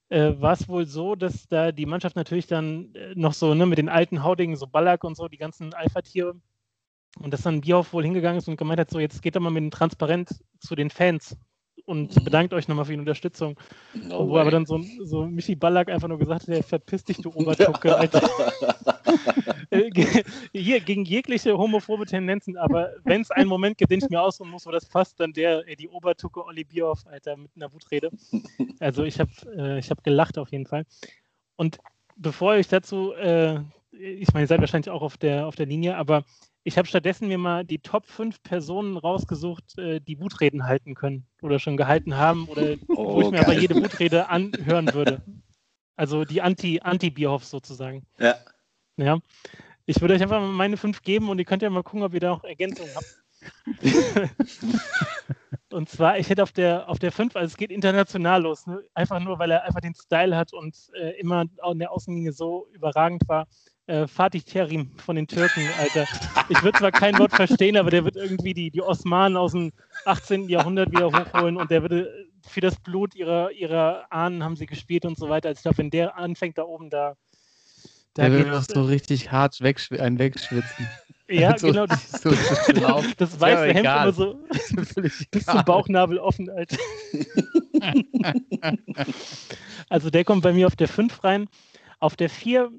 äh, 0.09 0.33
war 0.39 0.53
es 0.53 0.67
wohl 0.67 0.85
so, 0.85 1.15
dass 1.15 1.47
da 1.47 1.71
die 1.71 1.85
Mannschaft 1.85 2.15
natürlich 2.15 2.47
dann 2.47 2.93
äh, 2.93 3.13
noch 3.15 3.33
so 3.33 3.53
ne, 3.53 3.65
mit 3.65 3.77
den 3.77 3.89
alten 3.89 4.23
Haudingen, 4.23 4.55
so 4.55 4.67
Ballack 4.67 5.03
und 5.03 5.17
so, 5.17 5.27
die 5.27 5.37
ganzen 5.37 5.73
Alpha-Tiere, 5.73 6.35
und 7.19 7.33
dass 7.33 7.43
dann 7.43 7.61
Bierhoff 7.61 7.93
wohl 7.93 8.03
hingegangen 8.03 8.37
ist 8.37 8.47
und 8.47 8.57
gemeint 8.57 8.79
hat, 8.79 8.89
so 8.89 8.99
jetzt 8.99 9.21
geht 9.21 9.35
doch 9.35 9.41
mal 9.41 9.49
mit 9.49 9.63
dem 9.63 9.71
Transparent 9.71 10.29
zu 10.59 10.75
den 10.75 10.89
Fans 10.89 11.37
und 11.85 12.23
bedankt 12.23 12.53
euch 12.53 12.67
nochmal 12.67 12.85
für 12.85 12.93
die 12.93 12.99
Unterstützung. 12.99 13.59
No 13.93 14.27
wo 14.27 14.37
aber 14.37 14.51
dann 14.51 14.65
so, 14.65 14.81
so 15.03 15.25
Michi 15.25 15.55
Ballack 15.55 15.89
einfach 15.89 16.07
nur 16.07 16.17
gesagt 16.17 16.47
hat, 16.47 16.55
ja, 16.55 16.61
verpiss 16.61 17.03
dich, 17.03 17.17
du 17.17 17.31
Obertucke, 17.33 17.95
Alter. 17.97 18.27
Äh, 19.69 19.91
Hier, 20.53 20.79
gegen 20.79 21.05
jegliche 21.05 21.57
homophobe 21.57 22.05
Tendenzen, 22.05 22.57
aber 22.57 22.91
wenn 23.03 23.21
es 23.21 23.31
einen 23.31 23.49
Moment 23.49 23.77
gibt, 23.77 23.91
den 23.91 23.99
ich 23.99 24.09
mir 24.09 24.21
ausruhen 24.21 24.49
muss, 24.49 24.65
wo 24.65 24.71
das 24.71 24.85
passt, 24.85 25.19
dann 25.19 25.33
der, 25.33 25.67
äh, 25.67 25.75
die 25.75 25.89
Obertucke 25.89 26.43
Olli 26.45 26.63
Bierhoff, 26.63 27.05
Alter, 27.07 27.37
mit 27.37 27.51
einer 27.55 27.71
Wutrede. 27.71 28.11
Also 28.79 29.03
ich 29.03 29.19
habe 29.19 29.31
äh, 29.57 29.79
ich 29.79 29.89
hab 29.89 30.03
gelacht 30.03 30.37
auf 30.37 30.51
jeden 30.51 30.65
Fall. 30.65 30.85
Und 31.55 31.77
bevor 32.15 32.55
ich 32.55 32.67
dazu, 32.67 33.13
äh, 33.13 33.59
ich 33.91 34.33
meine, 34.33 34.43
ihr 34.43 34.47
seid 34.47 34.59
wahrscheinlich 34.59 34.89
auch 34.89 35.01
auf 35.01 35.17
der, 35.17 35.47
auf 35.47 35.55
der 35.55 35.65
Linie, 35.65 35.97
aber 35.97 36.25
ich 36.67 36.77
habe 36.79 36.87
stattdessen 36.87 37.27
mir 37.27 37.37
mal 37.37 37.63
die 37.63 37.77
Top 37.79 38.07
5 38.07 38.41
Personen 38.41 38.97
rausgesucht, 38.97 39.77
äh, 39.77 39.99
die 40.01 40.19
Wutreden 40.19 40.65
halten 40.65 40.95
können 40.95 41.25
oder 41.41 41.59
schon 41.59 41.77
gehalten 41.77 42.17
haben 42.17 42.47
oder 42.47 42.61
wo 42.87 43.19
ich 43.21 43.27
Oh, 43.27 43.31
mir 43.31 43.39
aber 43.41 43.53
geil. 43.53 43.61
jede 43.61 43.75
Wutrede 43.75 44.27
anhören 44.29 44.91
würde. 44.93 45.21
Also 45.95 46.25
die 46.25 46.41
Anti- 46.41 46.81
Anti-Bierhoffs 46.81 47.51
sozusagen. 47.51 48.03
Ja. 48.19 48.35
Ja. 48.97 49.19
Ich 49.85 50.01
würde 50.01 50.15
euch 50.15 50.21
einfach 50.23 50.41
mal 50.41 50.47
meine 50.51 50.75
fünf 50.77 51.03
geben 51.03 51.29
und 51.29 51.37
ihr 51.37 51.45
könnt 51.45 51.61
ja 51.61 51.69
mal 51.69 51.83
gucken, 51.83 52.01
ob 52.03 52.13
ihr 52.15 52.19
da 52.19 52.31
auch 52.31 52.43
Ergänzungen 52.43 52.91
habt. 52.95 53.21
und 55.71 55.87
zwar, 55.89 56.17
ich 56.17 56.29
hätte 56.29 56.41
auf 56.41 56.51
der 56.51 56.89
auf 56.89 56.97
der 56.97 57.11
5, 57.11 57.35
also 57.35 57.45
es 57.45 57.57
geht 57.57 57.69
international 57.69 58.41
los, 58.41 58.65
ne? 58.65 58.83
einfach 58.95 59.19
nur, 59.19 59.37
weil 59.37 59.51
er 59.51 59.63
einfach 59.63 59.81
den 59.81 59.93
Style 59.93 60.35
hat 60.35 60.51
und 60.53 60.75
äh, 60.99 61.11
immer 61.19 61.45
in 61.71 61.79
der 61.79 61.91
Außenlinie 61.91 62.31
so 62.31 62.67
überragend 62.73 63.21
war. 63.27 63.47
Äh, 63.87 64.07
Fatih 64.07 64.41
Terim 64.41 64.89
von 64.97 65.15
den 65.15 65.27
Türken, 65.27 65.61
Alter. 65.77 66.07
Ich 66.49 66.61
würde 66.63 66.79
zwar 66.79 66.91
kein 66.91 67.17
Wort 67.19 67.33
verstehen, 67.33 67.77
aber 67.77 67.91
der 67.91 68.03
wird 68.03 68.15
irgendwie 68.15 68.53
die, 68.55 68.71
die 68.71 68.81
Osmanen 68.81 69.37
aus 69.37 69.51
dem 69.51 69.71
18. 70.05 70.49
Jahrhundert 70.49 70.91
wieder 70.91 71.05
hochholen 71.11 71.55
und 71.55 71.69
der 71.69 71.83
würde 71.83 72.25
für 72.47 72.61
das 72.61 72.75
Blut 72.79 73.13
ihrer, 73.15 73.51
ihrer 73.51 74.05
Ahnen 74.11 74.43
haben 74.43 74.55
sie 74.55 74.65
gespielt 74.65 75.05
und 75.05 75.17
so 75.19 75.29
weiter. 75.29 75.49
Also 75.49 75.59
ich 75.59 75.63
glaube, 75.63 75.77
wenn 75.77 75.89
der 75.91 76.17
anfängt 76.17 76.57
da 76.57 76.63
oben, 76.63 76.89
da, 76.89 77.15
da 78.15 78.27
der 78.29 78.43
geht- 78.43 78.51
doch 78.53 78.63
so 78.63 78.83
richtig 78.85 79.31
hart 79.31 79.61
wegschw 79.61 79.99
einen 79.99 80.17
wegschwitzen. 80.17 80.87
ja, 81.29 81.55
so, 81.57 81.67
genau. 81.67 81.85
Das, 81.87 82.11
so, 82.23 82.31
so 82.31 83.03
das 83.17 83.39
weiße 83.39 83.73
Hemd 83.73 83.85
immer 83.85 84.13
so 84.13 84.39
bis 85.31 85.45
zum 85.45 85.63
Bauchnabel 85.63 86.17
offen, 86.17 86.49
Alter. 86.49 86.77
also 89.89 90.09
der 90.09 90.23
kommt 90.23 90.41
bei 90.41 90.53
mir 90.53 90.65
auf 90.65 90.75
der 90.75 90.87
5 90.87 91.23
rein. 91.23 91.47
Auf 91.99 92.15
der 92.15 92.29
4, 92.29 92.71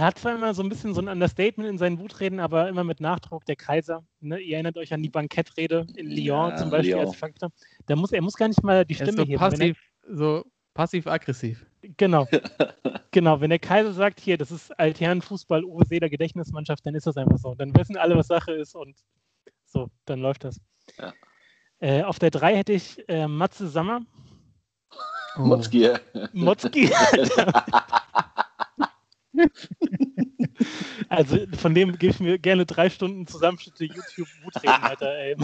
er 0.00 0.06
hat 0.06 0.18
zwar 0.18 0.34
immer 0.34 0.54
so 0.54 0.62
ein 0.62 0.70
bisschen 0.70 0.94
so 0.94 1.02
ein 1.02 1.08
Understatement 1.08 1.68
in 1.68 1.76
seinen 1.76 1.98
Wutreden, 1.98 2.40
aber 2.40 2.70
immer 2.70 2.84
mit 2.84 3.00
Nachdruck, 3.00 3.44
der 3.44 3.56
Kaiser. 3.56 4.02
Ne? 4.20 4.40
Ihr 4.40 4.54
erinnert 4.54 4.78
euch 4.78 4.94
an 4.94 5.02
die 5.02 5.10
Bankettrede 5.10 5.86
in 5.94 6.06
Lyon 6.06 6.50
Ja, 6.50 6.56
zum 6.56 6.70
Beispiel 6.70 6.94
Lyon. 6.94 7.06
als 7.06 7.16
Faktor. 7.16 7.50
Da 7.84 7.96
muss, 7.96 8.10
er 8.10 8.22
muss 8.22 8.32
gar 8.32 8.48
nicht 8.48 8.62
mal 8.62 8.86
die 8.86 8.94
Stimme 8.94 9.12
so 9.12 9.22
heben. 9.24 9.32
Er, 9.32 9.38
passiv, 9.38 9.78
so 10.08 10.46
passiv-aggressiv. 10.72 11.66
genau. 11.98 12.26
genau, 13.10 13.42
wenn 13.42 13.50
der 13.50 13.58
Kaiser 13.58 13.92
sagt, 13.92 14.20
hier, 14.20 14.38
das 14.38 14.50
ist 14.50 14.70
Altherrenfußball, 14.80 15.64
Uwe 15.64 15.84
Seeler 15.84 16.08
Gedächtnismannschaft, 16.08 16.86
dann 16.86 16.94
ist 16.94 17.06
das 17.06 17.18
einfach 17.18 17.36
so. 17.36 17.54
Dann 17.54 17.76
wissen 17.76 17.98
alle, 17.98 18.16
was 18.16 18.28
Sache 18.28 18.52
ist 18.52 18.74
und 18.74 18.96
so, 19.66 19.90
dann 20.06 20.20
läuft 20.20 20.44
das. 20.44 20.58
Ja. 20.98 21.12
Äh, 21.80 22.04
auf 22.04 22.18
der 22.18 22.30
3 22.30 22.56
hätte 22.56 22.72
ich 22.72 23.06
äh, 23.06 23.28
Matze 23.28 23.68
Sammer. 23.68 24.00
Oh. 25.36 25.42
Motzki. 25.42 25.90
Motzki. 26.32 26.90
also 31.08 31.38
von 31.56 31.74
dem 31.74 31.96
gebe 31.98 32.12
ich 32.12 32.20
mir 32.20 32.38
gerne 32.38 32.66
drei 32.66 32.90
Stunden 32.90 33.26
Zusammenschnitte 33.26 33.84
YouTube 33.84 34.28
Wutreden, 34.42 34.70
Alter. 34.82 35.16
Ey. 35.16 35.36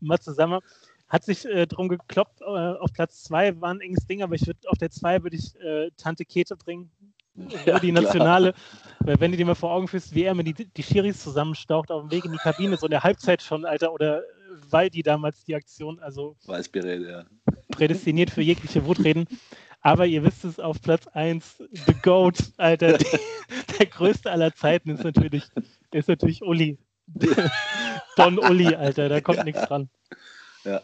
Matze 0.00 0.32
Sammer 0.34 0.60
hat 1.08 1.24
sich 1.24 1.44
äh, 1.44 1.66
drum 1.66 1.88
gekloppt. 1.88 2.40
Äh, 2.40 2.44
auf 2.44 2.92
Platz 2.92 3.24
2 3.24 3.60
war 3.60 3.70
ein 3.70 3.80
enges 3.80 4.06
Ding, 4.06 4.22
aber 4.22 4.34
ich 4.34 4.46
würde 4.46 4.60
auf 4.68 4.78
der 4.78 4.90
2 4.90 5.22
würde 5.22 5.36
ich 5.36 5.60
äh, 5.60 5.90
Tante 5.96 6.24
Kete 6.24 6.56
bringen. 6.56 6.90
Ja, 7.64 7.78
die 7.78 7.90
klar. 7.90 8.02
Nationale, 8.02 8.54
weil 9.00 9.18
wenn 9.20 9.30
du 9.30 9.36
dir 9.36 9.46
mal 9.46 9.54
vor 9.54 9.72
Augen 9.72 9.88
führst, 9.88 10.14
wie 10.14 10.24
er 10.24 10.34
mir 10.34 10.44
die, 10.44 10.52
die 10.52 10.82
Schiris 10.82 11.22
zusammenstaucht 11.22 11.90
auf 11.90 12.02
dem 12.02 12.10
Weg 12.10 12.24
in 12.24 12.32
die 12.32 12.38
Kabine, 12.38 12.76
so 12.76 12.86
in 12.86 12.90
der 12.90 13.02
Halbzeit 13.02 13.40
schon, 13.40 13.64
Alter, 13.64 13.92
oder 13.92 14.22
Waldi 14.68 15.02
damals 15.02 15.44
die 15.44 15.54
Aktion, 15.54 16.00
also 16.00 16.36
Weißberet, 16.46 17.08
ja. 17.08 17.24
prädestiniert 17.70 18.30
für 18.30 18.42
jegliche 18.42 18.84
Wutreden. 18.84 19.26
Aber 19.82 20.06
ihr 20.06 20.24
wisst 20.24 20.44
es, 20.44 20.60
auf 20.60 20.80
Platz 20.82 21.06
1, 21.08 21.62
The 21.86 21.94
Goat, 22.02 22.52
Alter, 22.58 22.98
die, 22.98 23.06
der 23.78 23.86
größte 23.86 24.30
aller 24.30 24.54
Zeiten 24.54 24.90
ist 24.90 25.04
natürlich, 25.04 25.44
ist 25.92 26.08
natürlich 26.08 26.42
Uli. 26.42 26.78
Don 28.16 28.38
Uli, 28.38 28.74
Alter, 28.74 29.08
da 29.08 29.20
kommt 29.20 29.38
ja. 29.38 29.44
nichts 29.44 29.62
dran. 29.62 29.88
Ja. 30.64 30.82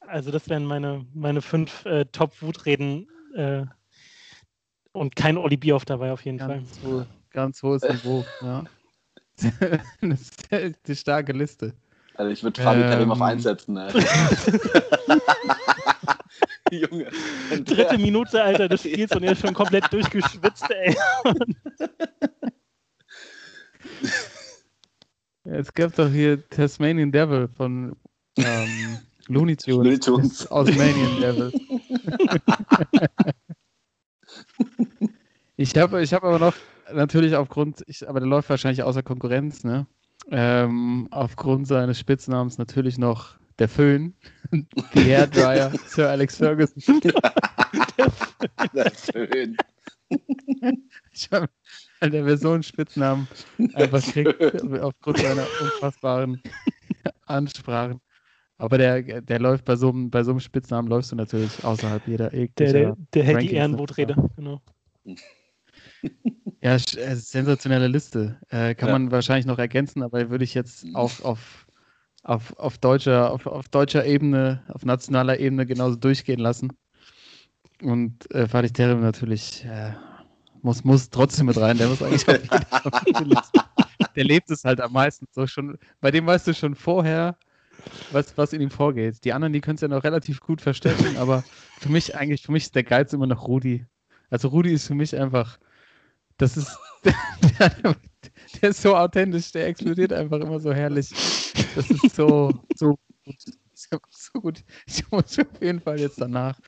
Also 0.00 0.30
das 0.30 0.48
wären 0.48 0.64
meine, 0.64 1.04
meine 1.12 1.42
fünf 1.42 1.84
äh, 1.84 2.04
Top-Wutreden 2.06 3.08
äh, 3.34 3.64
und 4.92 5.16
kein 5.16 5.36
Oli 5.36 5.56
Bioff 5.56 5.84
dabei 5.84 6.12
auf 6.12 6.24
jeden 6.24 6.38
Ganz 6.38 6.78
Fall. 6.78 6.90
Hoch, 7.00 7.06
ganz 7.30 7.62
hohes 7.62 7.82
Niveau, 7.82 8.24
ja. 8.40 8.64
das 10.00 10.30
ist 10.50 10.86
die 10.86 10.96
starke 10.96 11.32
Liste. 11.32 11.74
Also 12.14 12.30
ich 12.30 12.42
würde 12.42 12.62
Fabi 12.62 12.80
ähm, 12.80 12.88
Karim 12.88 13.10
auf 13.10 13.20
1 13.20 13.42
setzen. 13.42 13.76
Junge. 16.70 17.06
Dritte 17.64 17.98
Minute, 17.98 18.42
Alter, 18.42 18.68
des 18.68 18.80
Spiels 18.84 19.10
ja. 19.10 19.16
und 19.16 19.22
er 19.24 19.32
ist 19.32 19.40
schon 19.40 19.54
komplett 19.54 19.92
durchgeschwitzt, 19.92 20.70
ey. 20.70 20.96
es 25.44 25.72
gab 25.74 25.94
doch 25.94 26.10
hier 26.10 26.48
Tasmanian 26.48 27.12
Devil 27.12 27.48
von 27.48 27.96
ähm, 28.36 28.98
Looney 29.28 29.56
Tunes. 29.56 29.66
Looney 29.84 29.98
Tunes. 29.98 30.38
Tasmanian 30.38 31.20
Devil. 31.20 31.52
ich 35.56 35.76
habe 35.76 36.02
ich 36.02 36.12
hab 36.12 36.24
aber 36.24 36.38
noch 36.38 36.54
natürlich 36.92 37.34
aufgrund, 37.34 37.82
ich, 37.86 38.08
aber 38.08 38.20
der 38.20 38.28
läuft 38.28 38.50
wahrscheinlich 38.50 38.82
außer 38.82 39.02
Konkurrenz, 39.02 39.64
ne? 39.64 39.86
Ähm, 40.28 41.06
aufgrund 41.12 41.68
seines 41.68 42.00
Spitznamens 42.00 42.58
natürlich 42.58 42.98
noch 42.98 43.36
der 43.58 43.68
Föhn, 43.68 44.14
die 44.52 45.00
Hairdryer, 45.00 45.72
Sir 45.86 46.10
Alex 46.10 46.36
Ferguson. 46.36 47.00
der 48.74 48.90
Föhn. 48.90 49.56
Ich 51.12 51.28
habe 51.32 51.48
der 52.02 52.24
Version 52.24 52.62
Spitznamen 52.62 53.26
einfach 53.74 54.02
kriegt 54.02 54.40
aufgrund 54.80 55.18
seiner 55.18 55.46
unfassbaren 55.60 56.42
Ansprachen. 57.26 58.00
Aber 58.58 58.78
der, 58.78 59.20
der 59.20 59.38
läuft 59.38 59.64
bei 59.64 59.76
so, 59.76 59.90
einem, 59.90 60.10
bei 60.10 60.22
so 60.22 60.30
einem 60.30 60.40
Spitznamen 60.40 60.88
läufst 60.88 61.12
du 61.12 61.16
natürlich 61.16 61.62
außerhalb 61.62 62.06
jeder 62.06 62.30
Der, 62.30 62.48
der, 62.48 62.96
der 63.12 63.24
hält 63.24 63.42
die 63.42 63.52
Ehrenwotrede, 63.52 64.16
genau. 64.34 64.62
Ja, 66.62 66.74
äh, 66.74 67.14
sensationelle 67.14 67.88
Liste. 67.88 68.38
Äh, 68.48 68.74
kann 68.74 68.88
ja. 68.88 68.98
man 68.98 69.10
wahrscheinlich 69.10 69.46
noch 69.46 69.58
ergänzen, 69.58 70.02
aber 70.02 70.30
würde 70.30 70.44
ich 70.44 70.54
jetzt 70.54 70.84
mhm. 70.84 70.96
auch 70.96 71.20
auf, 71.22 71.65
auf, 72.26 72.58
auf, 72.58 72.78
deutscher, 72.78 73.30
auf, 73.30 73.46
auf 73.46 73.68
deutscher 73.68 74.04
Ebene, 74.04 74.62
auf 74.68 74.84
nationaler 74.84 75.38
Ebene 75.38 75.64
genauso 75.64 75.96
durchgehen 75.96 76.40
lassen. 76.40 76.72
Und 77.82 78.30
äh, 78.34 78.48
Fatih 78.48 78.72
Terim 78.72 79.00
natürlich 79.00 79.64
äh, 79.64 79.92
muss, 80.62 80.82
muss 80.82 81.10
trotzdem 81.10 81.46
mit 81.46 81.58
rein. 81.58 81.78
Der 81.78 81.88
muss 81.88 82.02
eigentlich 82.02 82.28
auf 82.28 83.02
jede, 83.06 83.24
Liste. 83.24 83.60
Der 84.16 84.24
lebt 84.24 84.50
es 84.50 84.64
halt 84.64 84.80
am 84.80 84.92
meisten. 84.92 85.26
So 85.30 85.46
schon, 85.46 85.78
bei 86.00 86.10
dem 86.10 86.26
weißt 86.26 86.48
du 86.48 86.54
schon 86.54 86.74
vorher, 86.74 87.36
was, 88.10 88.36
was 88.36 88.52
in 88.52 88.60
ihm 88.60 88.70
vorgeht. 88.70 89.24
Die 89.24 89.32
anderen, 89.32 89.52
die 89.52 89.60
können 89.60 89.76
es 89.76 89.82
ja 89.82 89.88
noch 89.88 90.02
relativ 90.02 90.40
gut 90.40 90.60
verstecken, 90.60 91.16
aber 91.18 91.44
für 91.78 91.90
mich 91.90 92.16
eigentlich, 92.16 92.42
für 92.42 92.52
mich 92.52 92.64
ist 92.64 92.74
der 92.74 92.82
Geiz 92.82 93.12
immer 93.12 93.26
noch 93.26 93.46
Rudi. 93.46 93.86
Also 94.30 94.48
Rudi 94.48 94.72
ist 94.72 94.88
für 94.88 94.94
mich 94.94 95.14
einfach 95.16 95.58
das 96.38 96.56
ist. 96.56 96.76
Der, 97.58 97.70
der, 98.60 98.70
ist 98.70 98.82
so 98.82 98.96
authentisch, 98.96 99.52
der 99.52 99.68
explodiert 99.68 100.12
einfach 100.12 100.40
immer 100.40 100.58
so 100.58 100.72
herrlich. 100.72 101.10
Das 101.76 101.90
ist 101.90 102.16
so, 102.16 102.52
so 102.74 102.98
gut. 103.24 103.36
So 103.78 104.40
gut. 104.40 104.64
Ich 104.86 105.08
muss 105.10 105.38
auf 105.38 105.46
jeden 105.60 105.80
Fall 105.80 106.00
jetzt 106.00 106.18
danach, 106.18 106.58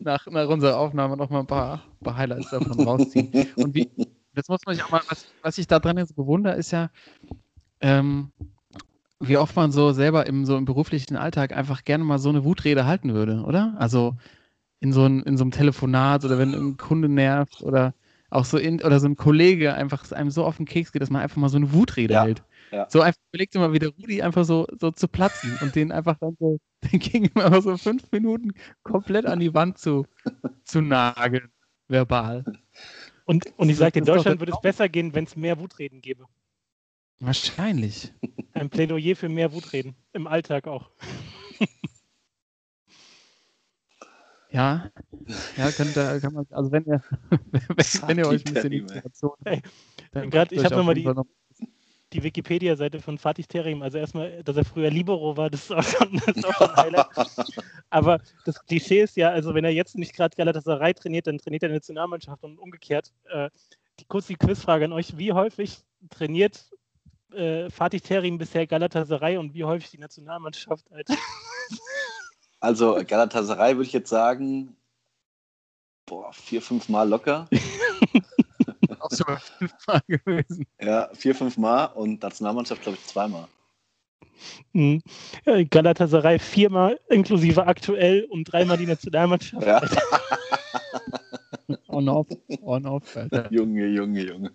nach, 0.00 0.26
nach 0.26 0.48
unserer 0.48 0.76
Aufnahme, 0.78 1.16
noch 1.16 1.30
mal 1.30 1.40
ein 1.40 1.46
paar, 1.46 1.84
paar 2.02 2.16
Highlights 2.16 2.50
davon 2.50 2.80
rausziehen. 2.80 3.30
Und 3.54 3.72
wie, 3.74 3.88
das 4.34 4.48
muss 4.48 4.60
man 4.66 4.74
sich 4.74 4.84
auch 4.84 4.90
mal, 4.90 5.00
was, 5.08 5.26
was 5.42 5.58
ich 5.58 5.68
da 5.68 5.78
dran 5.78 5.96
jetzt 5.96 6.16
bewundere, 6.16 6.56
ist 6.56 6.72
ja, 6.72 6.90
ähm, 7.80 8.32
wie 9.20 9.36
oft 9.36 9.54
man 9.54 9.70
so 9.70 9.92
selber 9.92 10.26
im, 10.26 10.44
so 10.44 10.56
im 10.56 10.64
beruflichen 10.64 11.16
Alltag 11.16 11.56
einfach 11.56 11.84
gerne 11.84 12.02
mal 12.02 12.18
so 12.18 12.28
eine 12.30 12.44
Wutrede 12.44 12.84
halten 12.84 13.14
würde, 13.14 13.44
oder? 13.44 13.74
Also 13.78 14.16
in 14.80 14.92
so, 14.92 15.04
ein, 15.06 15.22
in 15.22 15.36
so 15.36 15.44
einem 15.44 15.52
Telefonat 15.52 16.24
oder 16.24 16.38
wenn 16.38 16.52
ein 16.52 16.76
Kunde 16.76 17.08
nervt 17.08 17.62
oder 17.62 17.94
auch 18.28 18.44
so 18.44 18.58
in, 18.58 18.82
oder 18.82 18.98
so 18.98 19.06
ein 19.06 19.16
Kollege 19.16 19.74
einfach 19.74 20.10
einem 20.10 20.30
so 20.30 20.44
auf 20.44 20.56
den 20.56 20.66
Keks 20.66 20.92
geht, 20.92 21.00
dass 21.00 21.10
man 21.10 21.22
einfach 21.22 21.36
mal 21.36 21.48
so 21.48 21.56
eine 21.56 21.72
Wutrede 21.72 22.14
ja, 22.14 22.24
hält. 22.24 22.42
Ja. 22.70 22.86
So 22.90 23.00
einfach 23.00 23.20
überlegt 23.32 23.54
immer 23.54 23.72
wieder 23.72 23.88
Rudi 23.88 24.22
einfach 24.22 24.44
so, 24.44 24.66
so 24.78 24.90
zu 24.90 25.08
platzen 25.08 25.56
und 25.60 25.74
den 25.74 25.92
einfach 25.92 26.18
dann 26.18 26.36
so, 26.38 26.58
den 26.92 26.98
ging 26.98 27.24
immer 27.34 27.60
so 27.62 27.76
fünf 27.76 28.10
Minuten 28.12 28.52
komplett 28.82 29.26
an 29.26 29.40
die 29.40 29.54
Wand 29.54 29.78
zu, 29.78 30.06
zu 30.64 30.80
nageln, 30.80 31.50
verbal. 31.88 32.44
Und, 33.24 33.46
und 33.56 33.68
ich 33.70 33.76
sage, 33.76 33.98
in 33.98 34.04
Deutschland 34.04 34.40
würde 34.40 34.52
es 34.52 34.60
besser 34.60 34.88
gehen, 34.88 35.14
wenn 35.14 35.24
es 35.24 35.36
mehr 35.36 35.58
Wutreden 35.58 36.00
gäbe. 36.00 36.26
Wahrscheinlich. 37.18 38.12
Ein 38.52 38.68
Plädoyer 38.68 39.16
für 39.16 39.28
mehr 39.28 39.52
Wutreden. 39.52 39.94
Im 40.12 40.26
Alltag 40.26 40.66
auch. 40.66 40.90
Ja, 44.56 44.90
ja, 45.56 45.70
kann, 45.72 45.92
da, 45.92 46.18
kann 46.18 46.32
man, 46.32 46.46
also 46.50 46.72
wenn 46.72 46.84
ihr, 46.86 47.02
wenn, 47.50 47.62
wenn 48.08 48.18
ihr 48.18 48.26
euch 48.26 48.46
ein 48.46 48.54
bisschen 48.54 48.72
Inspiration 48.72 49.34
hey, 49.44 49.60
Gerade, 50.12 50.54
ich 50.54 50.64
habe 50.64 50.76
nochmal 50.76 50.94
die, 50.94 51.04
noch 51.04 51.26
die 52.12 52.22
Wikipedia-Seite 52.22 53.00
von 53.00 53.18
Fatih 53.18 53.44
Terim, 53.44 53.82
also 53.82 53.98
erstmal, 53.98 54.42
dass 54.44 54.56
er 54.56 54.64
früher 54.64 54.90
Libero 54.90 55.36
war, 55.36 55.50
das 55.50 55.64
ist 55.64 55.72
auch 55.72 55.82
schon, 55.82 56.20
das 56.24 56.36
ist 56.36 56.46
auch 56.46 56.54
schon 56.54 56.70
ein 56.70 56.76
Highlight. 56.76 57.06
Aber 57.90 58.20
das 58.44 58.64
Klischee 58.64 59.02
ist 59.02 59.16
ja, 59.16 59.30
also 59.30 59.54
wenn 59.54 59.64
er 59.64 59.72
jetzt 59.72 59.96
nicht 59.96 60.14
gerade 60.14 60.36
Galatasaray 60.36 60.94
trainiert, 60.94 61.26
dann 61.26 61.38
trainiert 61.38 61.64
er 61.64 61.70
die 61.70 61.74
Nationalmannschaft 61.74 62.44
und 62.44 62.58
umgekehrt. 62.58 63.12
Äh, 63.30 63.50
die, 63.98 64.04
kurz 64.04 64.26
die 64.26 64.36
Quizfrage 64.36 64.84
an 64.84 64.92
euch, 64.92 65.18
wie 65.18 65.32
häufig 65.32 65.78
trainiert 66.10 66.70
äh, 67.32 67.70
Fatih 67.70 68.00
Terim 68.00 68.38
bisher 68.38 68.66
Galatasaray 68.66 69.36
und 69.36 69.54
wie 69.54 69.64
häufig 69.64 69.90
die 69.90 69.98
Nationalmannschaft? 69.98 70.90
Alter? 70.90 71.14
Also 72.58 72.98
Galatasaray 73.06 73.76
würde 73.76 73.86
ich 73.86 73.92
jetzt 73.92 74.08
sagen, 74.08 74.74
boah, 76.06 76.32
vier, 76.32 76.62
fünf 76.62 76.88
Mal 76.88 77.08
locker. 77.08 77.48
Auch 79.06 79.16
schon 79.16 79.26
mal 79.26 79.40
fünf 79.58 79.72
Mal 79.86 80.02
gewesen. 80.06 80.66
Ja, 80.80 81.08
vier, 81.14 81.34
fünf 81.34 81.56
Mal 81.56 81.86
und 81.86 82.22
Nationalmannschaft, 82.22 82.82
glaube 82.82 82.98
ich, 83.00 83.06
zweimal. 83.06 83.48
Mhm. 84.72 85.02
Galatasaray 85.70 86.38
viermal 86.38 87.00
inklusive 87.08 87.66
aktuell 87.66 88.26
und 88.30 88.44
dreimal 88.44 88.76
die 88.76 88.86
Nationalmannschaft. 88.86 89.66
Ja. 89.66 89.82
on-off, 91.88 92.26
on-off, 92.60 93.16
Alter. 93.16 93.50
Junge, 93.50 93.86
Junge, 93.86 94.26
Junge 94.26 94.52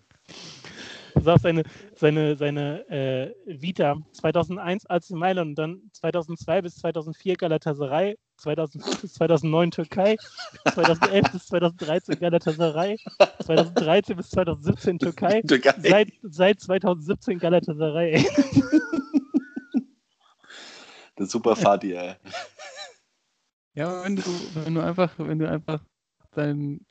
sah 1.19 1.37
seine, 1.37 1.63
seine, 1.95 2.35
seine 2.35 2.87
äh, 2.89 3.33
Vita 3.45 3.97
2001 4.13 4.85
AC 4.89 5.11
Mailand 5.11 5.49
und 5.49 5.55
dann 5.55 5.81
2002 5.93 6.61
bis 6.61 6.75
2004 6.75 7.35
Galatasaray, 7.35 8.17
2005 8.37 9.01
bis 9.01 9.13
2009 9.13 9.71
Türkei, 9.71 10.17
2011 10.73 11.31
bis 11.31 11.45
2013 11.47 12.19
Galatasaray, 12.19 12.97
2013 13.43 14.17
bis 14.17 14.29
2017 14.29 14.99
Türkei, 14.99 15.41
Türkei. 15.41 15.73
Seit, 15.77 16.09
seit 16.21 16.59
2017 16.59 17.39
Galatasaray. 17.39 18.25
Das 21.21 21.27
ist 21.27 21.33
super 21.33 21.55
Fadi, 21.55 21.93
ey. 21.93 22.15
Ja, 23.75 24.03
wenn 24.03 24.15
du, 24.15 24.23
wenn 24.55 24.73
du 24.73 24.81
einfach, 24.81 25.13
wenn 25.17 25.37
du 25.37 25.47
einfach 25.47 25.79
dein, 26.31 26.83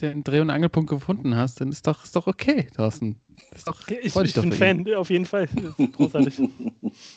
den 0.00 0.24
Dreh- 0.24 0.40
und 0.40 0.50
Angelpunkt 0.50 0.90
gefunden 0.90 1.36
hast, 1.36 1.60
dann 1.60 1.68
ist 1.70 1.86
doch, 1.86 2.04
ist 2.04 2.16
doch 2.16 2.26
okay, 2.26 2.68
Thorsten. 2.74 3.20
Ist 3.54 3.66
doch, 3.66 3.88
ich, 3.88 4.14
ich 4.14 4.34
bin 4.34 4.52
Fan, 4.52 4.94
auf 4.94 5.10
jeden 5.10 5.26
Fall. 5.26 5.48
großartig. 5.92 6.40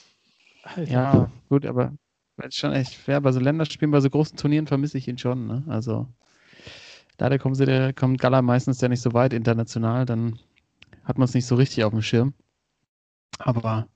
ja, 0.86 1.32
gut, 1.50 1.66
aber 1.66 1.94
ist 2.46 2.58
schon 2.58 2.72
echt 2.72 2.94
fair. 2.94 3.22
Bei 3.22 3.32
so 3.32 3.40
Länderspielen, 3.40 3.92
bei 3.92 4.00
so 4.00 4.10
großen 4.10 4.38
Turnieren 4.38 4.68
vermisse 4.68 4.98
ich 4.98 5.08
ihn 5.08 5.18
schon. 5.18 5.48
Ne? 5.48 5.64
Also 5.68 6.08
leider 7.18 7.38
kommt, 7.38 7.58
sie, 7.58 7.66
der, 7.66 7.94
kommt 7.94 8.20
Gala 8.20 8.42
meistens 8.42 8.82
ja 8.82 8.88
nicht 8.88 9.02
so 9.02 9.14
weit 9.14 9.34
international, 9.34 10.06
dann 10.06 10.40
hat 11.04 11.18
man 11.18 11.26
es 11.26 11.34
nicht 11.34 11.46
so 11.46 11.56
richtig 11.56 11.84
auf 11.84 11.92
dem 11.92 12.02
Schirm. 12.02 12.34
Aber 13.40 13.88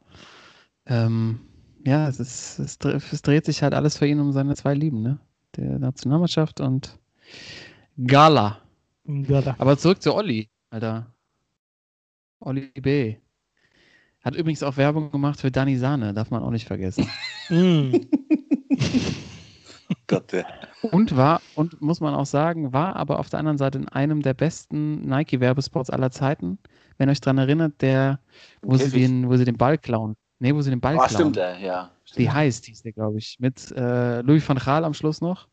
ähm, 0.85 1.39
ja, 1.85 2.07
es, 2.07 2.19
ist, 2.19 2.59
es, 2.59 2.77
es, 2.83 3.21
dreht 3.21 3.45
sich 3.45 3.61
halt 3.61 3.73
alles 3.73 3.97
für 3.97 4.07
ihn 4.07 4.19
um 4.19 4.31
seine 4.31 4.55
zwei 4.55 4.73
Lieben, 4.73 5.01
ne? 5.01 5.19
Der 5.55 5.79
Nationalmannschaft 5.79 6.61
und 6.61 6.97
Gala. 8.05 8.62
Aber 9.57 9.77
zurück 9.77 10.01
zu 10.01 10.13
Olli, 10.13 10.49
Alter. 10.69 11.11
Olli 12.39 12.71
B. 12.79 13.17
Hat 14.23 14.35
übrigens 14.35 14.63
auch 14.63 14.77
Werbung 14.77 15.11
gemacht 15.11 15.41
für 15.41 15.51
Dani 15.51 15.75
Sahne, 15.75 16.13
darf 16.13 16.31
man 16.31 16.43
auch 16.43 16.51
nicht 16.51 16.67
vergessen. 16.67 17.09
Mm. 17.49 17.91
Gott, 20.07 20.31
ja. 20.31 20.45
Und 20.81 21.17
war, 21.17 21.41
und 21.55 21.81
muss 21.81 21.99
man 21.99 22.13
auch 22.13 22.25
sagen, 22.25 22.71
war 22.71 22.95
aber 22.95 23.19
auf 23.19 23.29
der 23.29 23.39
anderen 23.39 23.57
Seite 23.57 23.79
in 23.79 23.89
einem 23.89 24.21
der 24.21 24.33
besten 24.33 25.01
Nike-Werbespots 25.01 25.89
aller 25.89 26.09
Zeiten. 26.09 26.57
Wenn 26.97 27.09
ihr 27.09 27.11
euch 27.11 27.19
daran 27.19 27.39
erinnert, 27.39 27.81
der, 27.81 28.21
wo 28.61 28.77
sie, 28.77 28.91
den, 28.91 29.29
wo 29.29 29.35
sie 29.35 29.43
den 29.43 29.57
Ball 29.57 29.77
klauen. 29.77 30.15
Nee, 30.39 30.55
wo 30.55 30.61
sie 30.61 30.69
den 30.69 30.79
Ball 30.79 30.95
oh, 30.95 30.99
klauen. 30.99 31.33
stimmt, 31.33 31.35
ja. 31.35 31.91
Die 32.17 32.31
heißt, 32.31 32.65
hieß 32.65 32.83
der, 32.83 32.93
glaube 32.93 33.17
ich. 33.17 33.35
Mit 33.39 33.71
äh, 33.71 34.21
Louis 34.21 34.47
van 34.47 34.57
Gaal 34.57 34.85
am 34.85 34.93
Schluss 34.93 35.19
noch. 35.19 35.49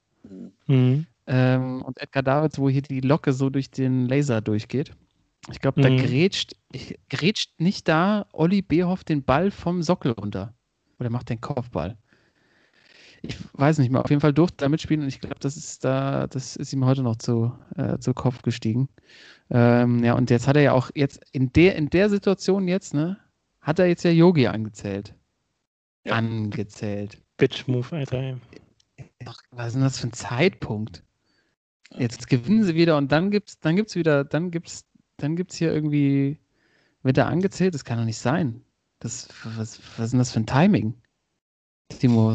Mhm. 0.67 1.07
Ähm, 1.33 1.83
und 1.83 2.01
Edgar 2.01 2.25
Davids, 2.25 2.59
wo 2.59 2.69
hier 2.69 2.83
die 2.83 3.01
Locke 3.01 3.33
so 3.33 3.51
durch 3.51 3.71
den 3.71 4.09
Laser 4.09 4.41
durchgeht. 4.41 4.91
Ich 5.51 5.61
glaube, 5.61 5.81
da 5.81 5.89
Mhm. 5.89 5.97
grätscht, 5.97 6.57
grätscht 7.09 7.61
nicht 7.61 7.87
da 7.87 8.27
Olli 8.33 8.63
Behoff 8.63 9.05
den 9.05 9.23
Ball 9.23 9.53
vom 9.53 9.83
Sockel 9.83 10.11
runter. 10.13 10.55
Oder 10.99 11.09
macht 11.09 11.31
den 11.31 11.41
Kopfball. 11.41 11.97
Ich 13.23 13.37
weiß 13.53 13.79
nicht 13.79 13.91
mehr. 13.93 14.03
Auf 14.03 14.11
jeden 14.11 14.21
Fall 14.21 14.33
durfte 14.33 14.65
er 14.65 14.69
mitspielen 14.69 15.03
und 15.03 15.09
ich 15.09 15.21
glaube, 15.21 15.39
das 15.39 15.57
ist 15.57 15.85
da, 15.85 16.27
das 16.27 16.57
ist 16.57 16.73
ihm 16.73 16.85
heute 16.85 17.03
noch 17.03 17.17
zu, 17.17 17.53
äh, 17.77 17.99
zu 17.99 18.13
Kopf 18.13 18.43
gestiegen. 18.43 18.89
Ähm, 19.51 20.03
ja, 20.03 20.15
und 20.15 20.31
jetzt 20.31 20.49
hat 20.49 20.57
er 20.57 20.63
ja 20.63 20.73
auch 20.73 20.91
jetzt 20.95 21.21
in 21.33 21.53
der, 21.53 21.77
in 21.77 21.91
der 21.91 22.11
Situation 22.11 22.67
jetzt, 22.67 22.93
ne, 22.93 23.19
hat 23.61 23.79
er 23.79 23.87
jetzt 23.87 24.03
ja 24.03 24.11
Yogi 24.11 24.47
angezählt. 24.49 25.15
Ja. 26.05 26.15
Angezählt. 26.15 27.23
Bitch-Move, 27.37 27.95
Alter. 27.95 28.19
ey. 28.19 28.37
Ach, 29.27 29.37
was 29.51 29.69
ist 29.69 29.75
denn 29.75 29.83
das 29.83 29.99
für 30.01 30.09
ein 30.09 30.13
Zeitpunkt? 30.13 31.05
Jetzt 31.99 32.29
gewinnen 32.29 32.65
sie 32.65 32.75
wieder 32.75 32.97
und 32.97 33.11
dann 33.11 33.31
gibt's, 33.31 33.59
dann 33.59 33.77
gibt's 33.77 33.95
wieder, 33.97 34.25
dann 34.25 34.51
gibt's, 34.51 34.85
dann 35.17 35.37
gibt's 35.37 35.57
hier 35.57 35.73
irgendwie, 35.73 36.39
wird 37.03 37.19
er 37.19 37.27
angezählt? 37.27 37.75
Das 37.75 37.85
kann 37.85 37.99
doch 37.99 38.05
nicht 38.05 38.19
sein. 38.19 38.63
Das, 39.01 39.29
was, 39.45 39.81
was 39.97 40.07
ist 40.07 40.13
denn 40.13 40.19
das 40.19 40.33
für 40.33 40.41
ein 40.41 40.47
Timing? 40.47 40.95
Timo, 41.89 42.35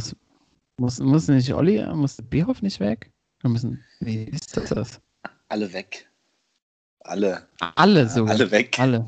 muss, 0.77 0.99
muss 0.99 1.27
nicht 1.27 1.53
Olli, 1.53 1.85
muss 1.95 2.17
Behoff 2.29 2.61
nicht 2.61 2.79
weg? 2.79 3.11
Wir 3.41 3.49
müssen, 3.49 3.83
wie 3.99 4.23
ist 4.25 4.57
das? 4.57 4.69
das? 4.69 5.01
Alle 5.47 5.71
weg. 5.71 6.09
Alle. 7.01 7.47
Alle 7.75 8.09
sogar. 8.09 8.33
Alle 8.33 8.51
weg. 8.51 8.77
Alle. 8.79 9.07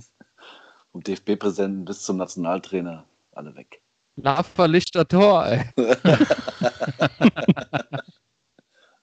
Vom 0.92 1.02
DFB-Präsidenten 1.04 1.86
bis 1.86 2.04
zum 2.04 2.18
Nationaltrainer. 2.18 3.06
Alle 3.32 3.56
weg. 3.56 3.82
Lava 4.16 4.66
Lichter 4.66 5.08
Tor, 5.08 5.46
ey. 5.46 5.66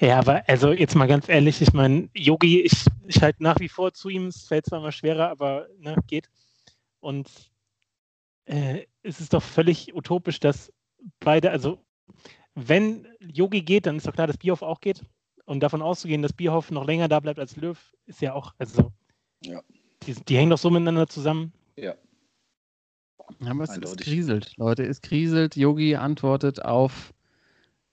Ja, 0.00 0.18
aber 0.18 0.48
also 0.48 0.72
jetzt 0.72 0.94
mal 0.94 1.06
ganz 1.06 1.28
ehrlich, 1.28 1.60
ich 1.60 1.74
meine, 1.74 2.08
Yogi, 2.14 2.62
ich, 2.62 2.72
ich 3.06 3.22
halte 3.22 3.42
nach 3.42 3.60
wie 3.60 3.68
vor 3.68 3.92
zu 3.92 4.08
ihm, 4.08 4.28
es 4.28 4.44
fällt 4.44 4.64
zwar 4.64 4.78
immer 4.78 4.92
schwerer, 4.92 5.28
aber 5.28 5.68
ne, 5.78 5.94
geht. 6.06 6.30
Und 7.00 7.28
äh, 8.46 8.86
es 9.02 9.20
ist 9.20 9.34
doch 9.34 9.42
völlig 9.42 9.94
utopisch, 9.94 10.40
dass 10.40 10.72
beide, 11.20 11.50
also 11.50 11.84
wenn 12.54 13.06
Yogi 13.20 13.60
geht, 13.62 13.86
dann 13.86 13.96
ist 13.98 14.06
doch 14.06 14.14
klar, 14.14 14.26
dass 14.26 14.38
Bierhoff 14.38 14.62
auch 14.62 14.80
geht. 14.80 15.02
Und 15.44 15.60
davon 15.60 15.82
auszugehen, 15.82 16.22
dass 16.22 16.32
Bierhoff 16.32 16.70
noch 16.70 16.86
länger 16.86 17.08
da 17.08 17.20
bleibt 17.20 17.38
als 17.38 17.56
Löw, 17.56 17.78
ist 18.06 18.22
ja 18.22 18.32
auch, 18.34 18.54
also 18.58 18.92
Ja. 19.42 19.60
die, 20.02 20.14
die 20.14 20.36
hängen 20.36 20.50
doch 20.50 20.58
so 20.58 20.70
miteinander 20.70 21.08
zusammen. 21.08 21.52
Ja. 21.76 21.94
Ja, 23.40 23.50
aber 23.50 23.64
es, 23.64 23.76
es 23.76 23.96
kriselt, 23.96 24.56
Leute. 24.56 24.84
Es 24.84 25.00
kriselt. 25.02 25.56
Yogi 25.56 25.94
antwortet 25.96 26.64
auf 26.64 27.12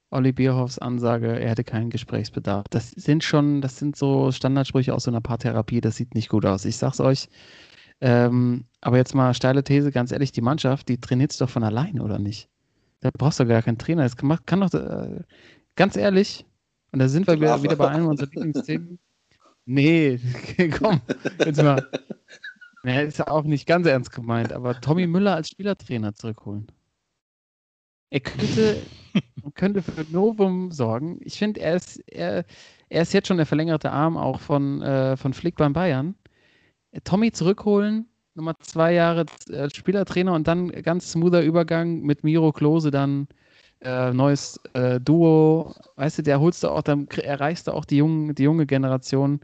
Olli 0.10 0.32
Bierhoffs 0.32 0.80
Ansage, 0.80 1.40
er 1.40 1.50
hätte 1.50 1.64
keinen 1.64 1.90
Gesprächsbedarf. 1.90 2.66
Das 2.70 2.92
sind 2.92 3.24
schon, 3.24 3.62
das 3.62 3.78
sind 3.78 3.96
so 3.96 4.32
Standardsprüche 4.32 4.94
aus 4.94 5.04
so 5.04 5.12
einer 5.12 5.22
Paartherapie. 5.22 5.82
Das 5.82 5.98
sieht 5.98 6.16
nicht 6.16 6.30
gut 6.30 6.46
aus. 6.46 6.66
Ich 6.66 6.78
sag's 6.78 7.00
euch. 7.00 7.28
Ähm, 8.00 8.66
aber 8.82 8.98
jetzt 8.98 9.16
mal 9.16 9.34
steile 9.34 9.64
These, 9.64 9.92
ganz 9.92 10.12
ehrlich, 10.12 10.32
die 10.32 10.42
Mannschaft, 10.42 10.88
die 10.88 11.00
trainiert 11.00 11.40
doch 11.42 11.50
von 11.50 11.64
alleine, 11.64 12.04
oder 12.04 12.20
nicht? 12.20 12.48
Da 13.02 13.10
brauchst 13.12 13.40
du 13.40 13.46
gar 13.46 13.64
keinen 13.64 13.80
Trainer. 13.80 14.04
Das 14.04 14.16
kann, 14.16 14.38
kann 14.46 14.62
doch, 14.62 14.74
äh, 14.74 15.22
ganz 15.76 15.98
ehrlich, 15.98 16.46
und 16.92 17.00
da 17.00 17.10
sind 17.10 17.28
wir 17.28 17.36
wieder, 17.36 17.62
wieder 17.62 17.76
bei 17.76 17.90
einem 17.90 18.08
unserer 18.08 18.30
Lieblingsthemen. 18.30 19.00
Nee, 19.66 20.20
komm, 20.80 21.02
jetzt 21.46 21.62
mal. 21.62 21.86
Naja, 22.84 23.02
ist 23.02 23.18
ja 23.18 23.28
auch 23.28 23.44
nicht 23.44 23.66
ganz 23.66 23.86
ernst 23.86 24.14
gemeint, 24.14 24.54
aber 24.54 24.80
Tommy 24.80 25.08
Müller 25.08 25.36
als 25.36 25.50
Spielertrainer 25.50 26.14
zurückholen. 26.14 26.72
Er 28.10 28.20
könnte, 28.22 28.82
könnte 29.56 29.82
für 29.82 30.06
Novum 30.12 30.72
sorgen. 30.72 31.20
Ich 31.22 31.38
finde, 31.38 31.60
er 31.62 31.76
ist, 31.76 32.00
er, 32.08 32.46
er 32.90 33.02
ist 33.02 33.14
jetzt 33.14 33.28
schon 33.28 33.38
der 33.38 33.46
verlängerte 33.46 33.92
Arm 33.92 34.18
auch 34.18 34.40
von, 34.40 34.82
äh, 34.82 35.18
von 35.18 35.34
Flick 35.34 35.56
beim 35.56 35.74
Bayern. 35.74 36.16
Tommy 37.04 37.32
zurückholen, 37.32 38.08
Nummer 38.36 38.56
zwei 38.60 38.94
Jahre 38.94 39.26
äh, 39.50 39.70
Spielertrainer 39.70 40.34
und 40.34 40.48
dann 40.48 40.70
ganz 40.70 41.12
smoother 41.12 41.44
Übergang 41.44 42.02
mit 42.02 42.24
Miro 42.24 42.52
Klose 42.52 42.92
dann 42.92 43.28
äh, 43.82 44.14
neues 44.14 44.60
äh, 44.74 45.00
Duo. 45.00 45.76
Weißt 45.96 46.20
du, 46.20 46.24
der 46.24 46.40
holst 46.40 46.64
du 46.64 46.70
auch, 46.70 46.82
dann 46.82 47.08
erreichst 47.10 47.68
du 47.68 47.72
auch 47.74 47.86
die, 47.86 47.98
jungen, 47.98 48.36
die 48.36 48.44
junge 48.44 48.66
Generation. 48.66 49.42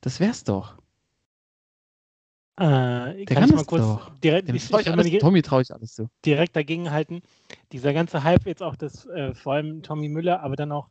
Das 0.00 0.20
wär's 0.20 0.44
doch. 0.44 0.76
Äh, 2.56 2.62
Der 2.62 3.24
kann 3.26 3.36
kann 3.36 3.44
ich 3.44 3.50
mal 3.50 3.56
das 3.58 3.66
kurz 3.66 3.82
doch. 3.82 4.18
direkt, 4.18 4.48
Dem 4.48 4.54
ich, 4.54 4.68
trau 4.68 4.78
ich 4.78 4.88
alles, 4.90 5.10
Tommy 5.18 5.42
traue 5.42 5.62
ich 5.62 5.72
alles 5.72 5.94
zu. 5.94 6.08
direkt 6.24 6.54
dagegen 6.54 6.90
halten. 6.92 7.22
Dieser 7.72 7.92
ganze 7.92 8.22
Hype 8.22 8.46
jetzt 8.46 8.62
auch, 8.62 8.76
das 8.76 9.06
äh, 9.06 9.34
vor 9.34 9.54
allem 9.54 9.82
Tommy 9.82 10.08
Müller, 10.08 10.40
aber 10.40 10.54
dann 10.54 10.70
auch 10.70 10.88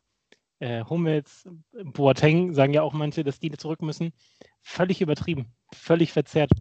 äh, 0.60 0.84
Hummels, 0.84 1.48
Boateng, 1.84 2.54
sagen 2.54 2.74
ja 2.74 2.82
auch 2.82 2.94
manche, 2.94 3.24
dass 3.24 3.40
die 3.40 3.52
zurück 3.52 3.82
müssen. 3.82 4.12
Völlig 4.62 5.02
übertrieben, 5.02 5.54
völlig 5.72 6.12
verzerrt. 6.12 6.52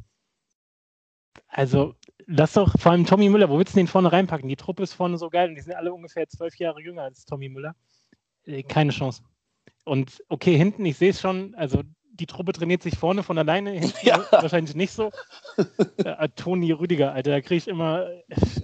Also 1.48 1.94
lass 2.26 2.52
doch, 2.52 2.78
vor 2.78 2.92
allem 2.92 3.06
Tommy 3.06 3.28
Müller, 3.28 3.48
wo 3.50 3.58
willst 3.58 3.74
du 3.74 3.78
den 3.78 3.88
vorne 3.88 4.12
reinpacken? 4.12 4.48
Die 4.48 4.56
Truppe 4.56 4.82
ist 4.84 4.92
vorne 4.92 5.18
so 5.18 5.30
geil 5.30 5.48
und 5.48 5.54
die 5.56 5.60
sind 5.62 5.74
alle 5.74 5.92
ungefähr 5.92 6.28
zwölf 6.28 6.56
Jahre 6.56 6.80
jünger 6.80 7.02
als 7.02 7.24
Tommy 7.24 7.48
Müller. 7.48 7.74
Äh, 8.44 8.62
keine 8.62 8.92
Chance. 8.92 9.22
Und 9.84 10.22
okay, 10.28 10.56
hinten, 10.56 10.84
ich 10.84 10.96
sehe 10.96 11.10
es 11.10 11.20
schon, 11.20 11.54
also 11.56 11.82
die 12.14 12.26
Truppe 12.26 12.52
trainiert 12.52 12.82
sich 12.82 12.96
vorne 12.98 13.22
von 13.22 13.38
alleine, 13.38 13.70
hinten 13.72 13.92
Ja. 14.06 14.24
wahrscheinlich 14.30 14.74
nicht 14.76 14.92
so. 14.92 15.10
Äh, 16.04 16.28
Toni 16.36 16.72
Rüdiger, 16.72 17.12
Alter, 17.12 17.30
da 17.30 17.40
kriege 17.40 17.56
ich 17.56 17.68
immer, 17.68 18.06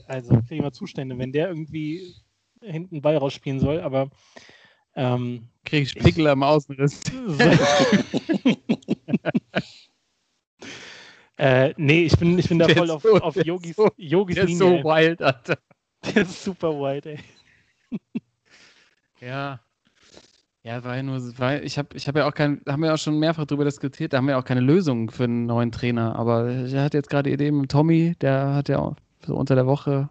also 0.07 0.35
kriege 0.35 0.55
ich 0.55 0.59
immer 0.61 0.73
Zustände, 0.73 1.17
wenn 1.19 1.33
der 1.33 1.49
irgendwie 1.49 2.15
hinten 2.63 3.01
Ball 3.03 3.17
rausspielen 3.17 3.61
soll, 3.61 3.81
aber 3.81 4.11
ähm, 4.97 5.49
Krieg 5.65 5.85
ich 5.85 5.95
Pickel 5.95 6.27
am 6.27 6.43
Außenriss. 6.43 7.01
so. 7.27 7.39
äh, 11.39 11.73
nee, 11.77 12.03
ich 12.05 12.17
bin, 12.19 12.39
ich 12.39 12.49
bin 12.49 12.59
da 12.59 12.67
Der 12.67 12.77
voll 12.77 12.91
auf, 12.91 13.03
so- 13.03 13.21
auf 13.21 13.35
der 13.35 13.43
ist 13.43 13.47
Yogis, 13.47 13.77
so- 13.77 13.91
Yogis 13.97 14.35
Der 14.35 14.45
ist 14.45 14.51
Linie. 14.51 14.59
so 14.69 14.75
ey. 14.75 14.85
wild, 14.85 15.23
Alter. 15.23 15.59
Der 16.15 16.23
ist 16.23 16.43
super 16.45 16.73
white, 16.81 17.11
ey. 17.11 17.19
Ja. 19.21 19.61
Ja, 20.69 20.85
war 20.85 20.97
ja 20.97 21.03
nur, 21.03 21.17
war, 21.39 21.63
ich 21.63 21.79
habe 21.79 21.97
ich 21.97 22.09
hab 22.09 22.17
ja 22.17 22.29
auch 22.29 22.35
kein, 22.35 22.61
da 22.67 22.73
haben 22.73 22.83
wir 22.83 22.93
auch 22.93 22.99
schon 22.99 23.19
mehrfach 23.19 23.47
drüber 23.47 23.65
diskutiert, 23.65 24.13
da 24.13 24.19
haben 24.19 24.27
wir 24.27 24.37
auch 24.37 24.45
keine 24.45 24.61
Lösung 24.61 25.11
für 25.11 25.25
einen 25.25 25.47
neuen 25.47 25.73
Trainer. 25.73 26.15
Aber 26.15 26.47
er 26.47 26.83
hat 26.83 26.93
jetzt 26.93 27.09
gerade 27.09 27.31
die 27.31 27.35
Idee 27.35 27.51
mit 27.51 27.71
Tommy, 27.71 28.17
der 28.21 28.53
hat 28.53 28.69
ja 28.69 28.79
auch 28.79 28.95
so 29.25 29.35
unter 29.35 29.55
der 29.55 29.67
Woche 29.67 30.11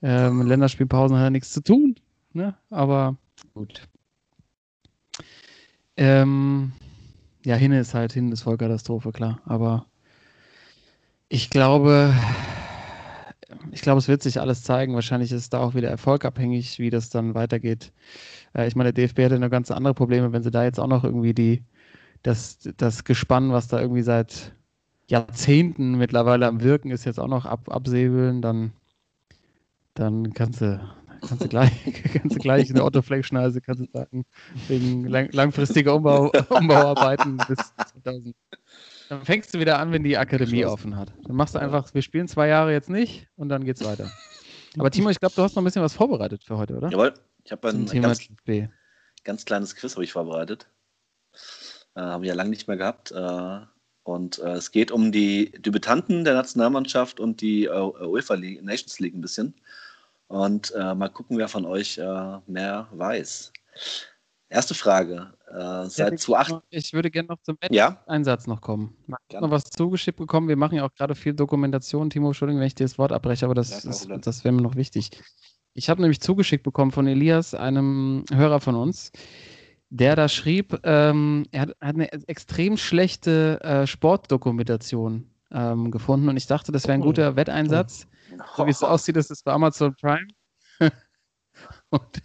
ähm, 0.00 0.40
Länderspielpausen 0.40 1.18
hat 1.18 1.24
er 1.24 1.30
nichts 1.30 1.52
zu 1.52 1.62
tun. 1.62 1.96
Ne? 2.32 2.54
Aber 2.70 3.18
gut. 3.52 3.82
Ähm, 5.98 6.72
ja, 7.44 7.54
Hinne 7.54 7.80
ist 7.80 7.92
halt, 7.92 8.14
Hinne 8.14 8.32
ist 8.32 8.44
Vollkatastrophe, 8.44 9.12
klar. 9.12 9.42
Aber 9.44 9.84
ich 11.28 11.50
glaube, 11.50 12.14
ich 13.70 13.82
glaube, 13.82 13.98
es 13.98 14.08
wird 14.08 14.22
sich 14.22 14.40
alles 14.40 14.62
zeigen. 14.62 14.94
Wahrscheinlich 14.94 15.32
ist 15.32 15.52
da 15.52 15.60
auch 15.60 15.74
wieder 15.74 15.88
erfolgabhängig, 15.88 16.78
wie 16.78 16.90
das 16.90 17.10
dann 17.10 17.34
weitergeht. 17.34 17.92
Äh, 18.54 18.66
ich 18.66 18.76
meine, 18.76 18.92
der 18.92 19.04
DFB 19.04 19.18
hätte 19.18 19.38
noch 19.38 19.50
ganz 19.50 19.70
andere 19.70 19.94
Probleme, 19.94 20.32
wenn 20.32 20.42
sie 20.42 20.50
da 20.50 20.64
jetzt 20.64 20.78
auch 20.80 20.86
noch 20.86 21.04
irgendwie 21.04 21.34
die, 21.34 21.62
das, 22.22 22.58
das 22.76 23.04
Gespann, 23.04 23.52
was 23.52 23.68
da 23.68 23.80
irgendwie 23.80 24.02
seit 24.02 24.54
Jahrzehnten 25.08 25.98
mittlerweile 25.98 26.46
am 26.46 26.62
Wirken 26.62 26.90
ist, 26.90 27.04
jetzt 27.04 27.18
auch 27.18 27.28
noch 27.28 27.44
ab, 27.44 27.68
absäbeln, 27.68 28.40
dann, 28.42 28.72
dann 29.94 30.32
kannst 30.32 30.60
du, 30.60 30.80
kannst 31.26 31.44
du 31.44 31.48
gleich, 31.48 31.72
kannst 32.12 32.36
du 32.36 32.40
gleich 32.40 32.68
in 32.68 32.76
der 32.76 32.84
Otto-Fleck-Schneise, 32.84 33.60
kannst 33.60 33.82
du 33.82 33.86
sagen, 33.92 34.24
wegen 34.68 35.06
lang, 35.06 35.28
langfristiger 35.32 35.94
Umbau, 35.94 36.30
Umbauarbeiten 36.48 37.36
bis 37.48 37.58
2000. 38.02 38.34
Dann 39.12 39.26
fängst 39.26 39.52
du 39.52 39.58
wieder 39.58 39.78
an, 39.78 39.92
wenn 39.92 40.04
die 40.04 40.16
Akademie 40.16 40.64
offen 40.64 40.96
hat. 40.96 41.12
Dann 41.26 41.36
machst 41.36 41.54
du 41.54 41.58
einfach, 41.58 41.92
wir 41.92 42.00
spielen 42.00 42.28
zwei 42.28 42.48
Jahre 42.48 42.72
jetzt 42.72 42.88
nicht 42.88 43.28
und 43.36 43.50
dann 43.50 43.62
geht's 43.62 43.84
weiter. 43.84 44.10
Aber 44.78 44.90
Timo, 44.90 45.10
ich 45.10 45.20
glaube, 45.20 45.34
du 45.36 45.42
hast 45.42 45.54
noch 45.54 45.60
ein 45.60 45.66
bisschen 45.66 45.82
was 45.82 45.92
vorbereitet 45.92 46.42
für 46.42 46.56
heute, 46.56 46.74
oder? 46.74 46.88
Jawohl, 46.88 47.12
ich 47.44 47.52
habe 47.52 47.68
ein 47.68 47.84
Thema 47.84 48.08
ganz, 48.08 48.26
ganz 49.22 49.44
kleines 49.44 49.76
Quiz 49.76 49.96
habe 49.96 50.04
ich 50.04 50.12
vorbereitet. 50.12 50.66
Äh, 51.94 52.00
haben 52.00 52.22
wir 52.22 52.28
ja 52.28 52.34
lange 52.34 52.48
nicht 52.48 52.68
mehr 52.68 52.78
gehabt. 52.78 53.12
Äh, 53.12 53.58
und 54.04 54.38
äh, 54.38 54.52
es 54.52 54.70
geht 54.70 54.90
um 54.90 55.12
die 55.12 55.52
Debütanten 55.58 56.24
der 56.24 56.32
Nationalmannschaft 56.32 57.20
und 57.20 57.42
die 57.42 57.66
äh, 57.66 57.70
UEFA 57.70 58.32
League, 58.32 58.62
Nations 58.62 58.98
League 58.98 59.14
ein 59.14 59.20
bisschen. 59.20 59.54
Und 60.28 60.72
äh, 60.74 60.94
mal 60.94 61.10
gucken, 61.10 61.36
wer 61.36 61.48
von 61.48 61.66
euch 61.66 61.98
äh, 61.98 62.38
mehr 62.46 62.88
weiß. 62.92 63.52
Erste 64.52 64.74
Frage. 64.74 65.32
Äh, 65.48 65.86
seit 65.88 66.20
2008. 66.20 66.62
Ich 66.68 66.92
würde 66.92 67.10
gerne 67.10 67.28
noch 67.28 67.38
zum 67.40 67.56
Ja, 67.70 68.02
Einsatz 68.06 68.46
noch 68.46 68.60
kommen. 68.60 68.94
Ich 69.28 69.34
habe 69.36 69.46
noch 69.46 69.50
was 69.50 69.64
zugeschickt 69.64 70.18
bekommen. 70.18 70.46
Wir 70.48 70.56
machen 70.56 70.76
ja 70.76 70.84
auch 70.84 70.92
gerade 70.94 71.14
viel 71.14 71.32
Dokumentation. 71.32 72.10
Timo, 72.10 72.28
Entschuldigung, 72.28 72.60
wenn 72.60 72.66
ich 72.66 72.74
dir 72.74 72.84
das 72.84 72.98
Wort 72.98 73.12
abbreche, 73.12 73.46
aber 73.46 73.54
Ja, 73.54 73.60
das, 73.62 73.84
ist, 73.84 74.00
Problem. 74.02 74.20
das 74.20 74.44
wäre 74.44 74.52
mir 74.52 74.60
noch 74.60 74.74
wichtig. 74.76 75.10
Ich 75.72 75.88
habe 75.88 76.02
nämlich 76.02 76.20
zugeschickt 76.20 76.64
bekommen 76.64 76.90
von 76.90 77.06
Elias, 77.06 77.54
einem 77.54 78.26
Hörer 78.30 78.60
von 78.60 78.74
uns, 78.74 79.10
der 79.88 80.16
da 80.16 80.28
schrieb, 80.28 80.78
ähm, 80.84 81.46
er 81.50 81.62
hat, 81.62 81.68
hat 81.80 81.94
eine 81.94 82.12
extrem 82.28 82.76
schlechte 82.76 83.58
äh, 83.62 83.86
Sportdokumentation 83.86 85.30
ähm, 85.50 85.90
gefunden 85.90 86.28
und 86.28 86.36
ich 86.36 86.46
dachte, 86.46 86.72
das 86.72 86.84
wäre 86.84 86.94
ein 86.94 87.00
Oh. 87.00 87.04
guter 87.06 87.36
Wetteinsatz. 87.36 88.06
So 88.56 88.66
wie 88.66 88.70
es 88.70 88.82
aussieht, 88.82 89.16
ist 89.16 89.30
es 89.30 89.42
bei 89.42 89.52
Amazon 89.52 89.94
Prime. 89.98 90.28
und 91.90 92.22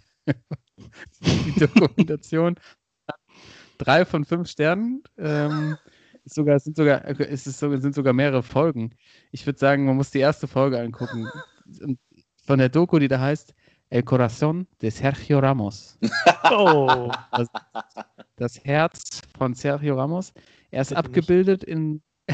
Die 1.20 1.52
Dokumentation 1.58 2.56
drei 3.78 4.04
von 4.04 4.24
fünf 4.24 4.48
Sternen. 4.48 5.02
Ähm, 5.16 5.76
ist 6.24 6.34
sogar, 6.34 6.56
es 6.56 6.64
sind 6.64 6.76
sogar, 6.76 7.04
es 7.06 7.46
ist 7.46 7.58
sogar, 7.58 7.78
sind 7.78 7.94
sogar 7.94 8.12
mehrere 8.12 8.42
Folgen. 8.42 8.90
Ich 9.32 9.46
würde 9.46 9.58
sagen, 9.58 9.86
man 9.86 9.96
muss 9.96 10.10
die 10.10 10.18
erste 10.18 10.46
Folge 10.46 10.78
angucken. 10.78 11.28
Von 12.44 12.58
der 12.58 12.68
Doku, 12.68 12.98
die 12.98 13.08
da 13.08 13.20
heißt 13.20 13.54
El 13.90 14.02
Corazón 14.02 14.66
de 14.82 14.90
Sergio 14.90 15.38
Ramos. 15.38 15.98
Oh. 16.50 17.10
Das, 17.32 17.48
das 18.36 18.64
Herz 18.64 19.22
von 19.38 19.54
Sergio 19.54 19.96
Ramos. 19.96 20.32
Er 20.70 20.82
ist 20.82 20.94
abgebildet 20.94 21.64
in, 21.64 22.02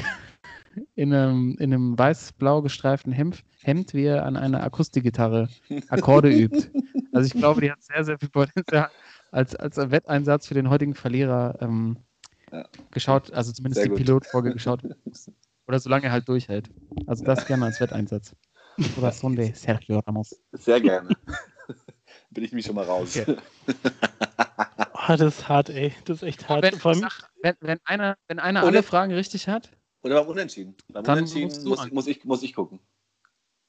in 0.94 1.12
einem, 1.14 1.56
in 1.58 1.72
einem 1.72 1.98
weiß-blau 1.98 2.62
gestreiften 2.62 3.12
Hemd, 3.12 3.42
Hemd, 3.62 3.94
wie 3.94 4.04
er 4.04 4.24
an 4.26 4.36
einer 4.36 4.62
Akustikgitarre 4.62 5.48
Akkorde 5.88 6.30
übt. 6.30 6.70
Also 7.12 7.26
ich 7.26 7.32
glaube, 7.40 7.60
die 7.60 7.70
hat 7.70 7.82
sehr, 7.82 8.04
sehr 8.04 8.18
viel 8.18 8.28
Potenzial 8.28 8.90
als, 9.30 9.54
als 9.56 9.76
Wetteinsatz 9.76 10.46
für 10.48 10.54
den 10.54 10.68
heutigen 10.70 10.94
Verlierer 10.94 11.56
ähm, 11.60 11.96
Ja. 12.52 12.64
geschaut, 12.90 13.32
also 13.32 13.52
zumindest 13.52 13.76
Sehr 13.80 13.84
die 13.84 13.90
gut. 13.90 13.98
Pilotfolge 13.98 14.52
geschaut. 14.52 14.82
Oder 15.66 15.78
solange 15.80 16.06
er 16.06 16.12
halt 16.12 16.28
durchhält. 16.28 16.70
Also 17.06 17.24
das 17.24 17.46
gerne 17.46 17.64
als 17.66 17.80
Wetteinsatz. 17.80 18.34
Corazón 18.96 19.34
de 19.36 19.52
Sergio 19.54 20.00
Ramos. 20.00 20.36
Sehr 20.52 20.80
gerne. 20.80 21.08
Bin 22.30 22.44
ich 22.44 22.52
mich 22.52 22.66
schon 22.66 22.74
mal 22.74 22.84
raus. 22.84 23.16
Okay. 23.16 23.36
Oh, 25.08 25.16
das 25.16 25.20
ist 25.38 25.48
hart, 25.48 25.68
ey. 25.70 25.92
Das 26.06 26.18
ist 26.18 26.22
echt 26.22 26.48
hart. 26.48 26.62
Wenn, 26.62 26.78
Vor 26.78 26.92
allem, 26.92 27.00
sag, 27.00 27.28
wenn, 27.42 27.54
wenn 27.60 27.78
einer, 27.84 28.16
wenn 28.28 28.38
einer 28.38 28.60
Oder- 28.60 28.68
alle 28.68 28.82
Fragen 28.82 29.12
richtig 29.12 29.48
hat, 29.48 29.70
Oder 30.04 30.20
beim 30.20 30.28
Unentschieden. 30.28 30.76
Beim 30.92 31.02
Dann 31.04 31.18
Unentschieden 31.18 31.64
muss, 31.68 31.90
muss, 31.90 32.06
ich, 32.06 32.24
muss 32.24 32.42
ich 32.42 32.54
gucken. 32.54 32.78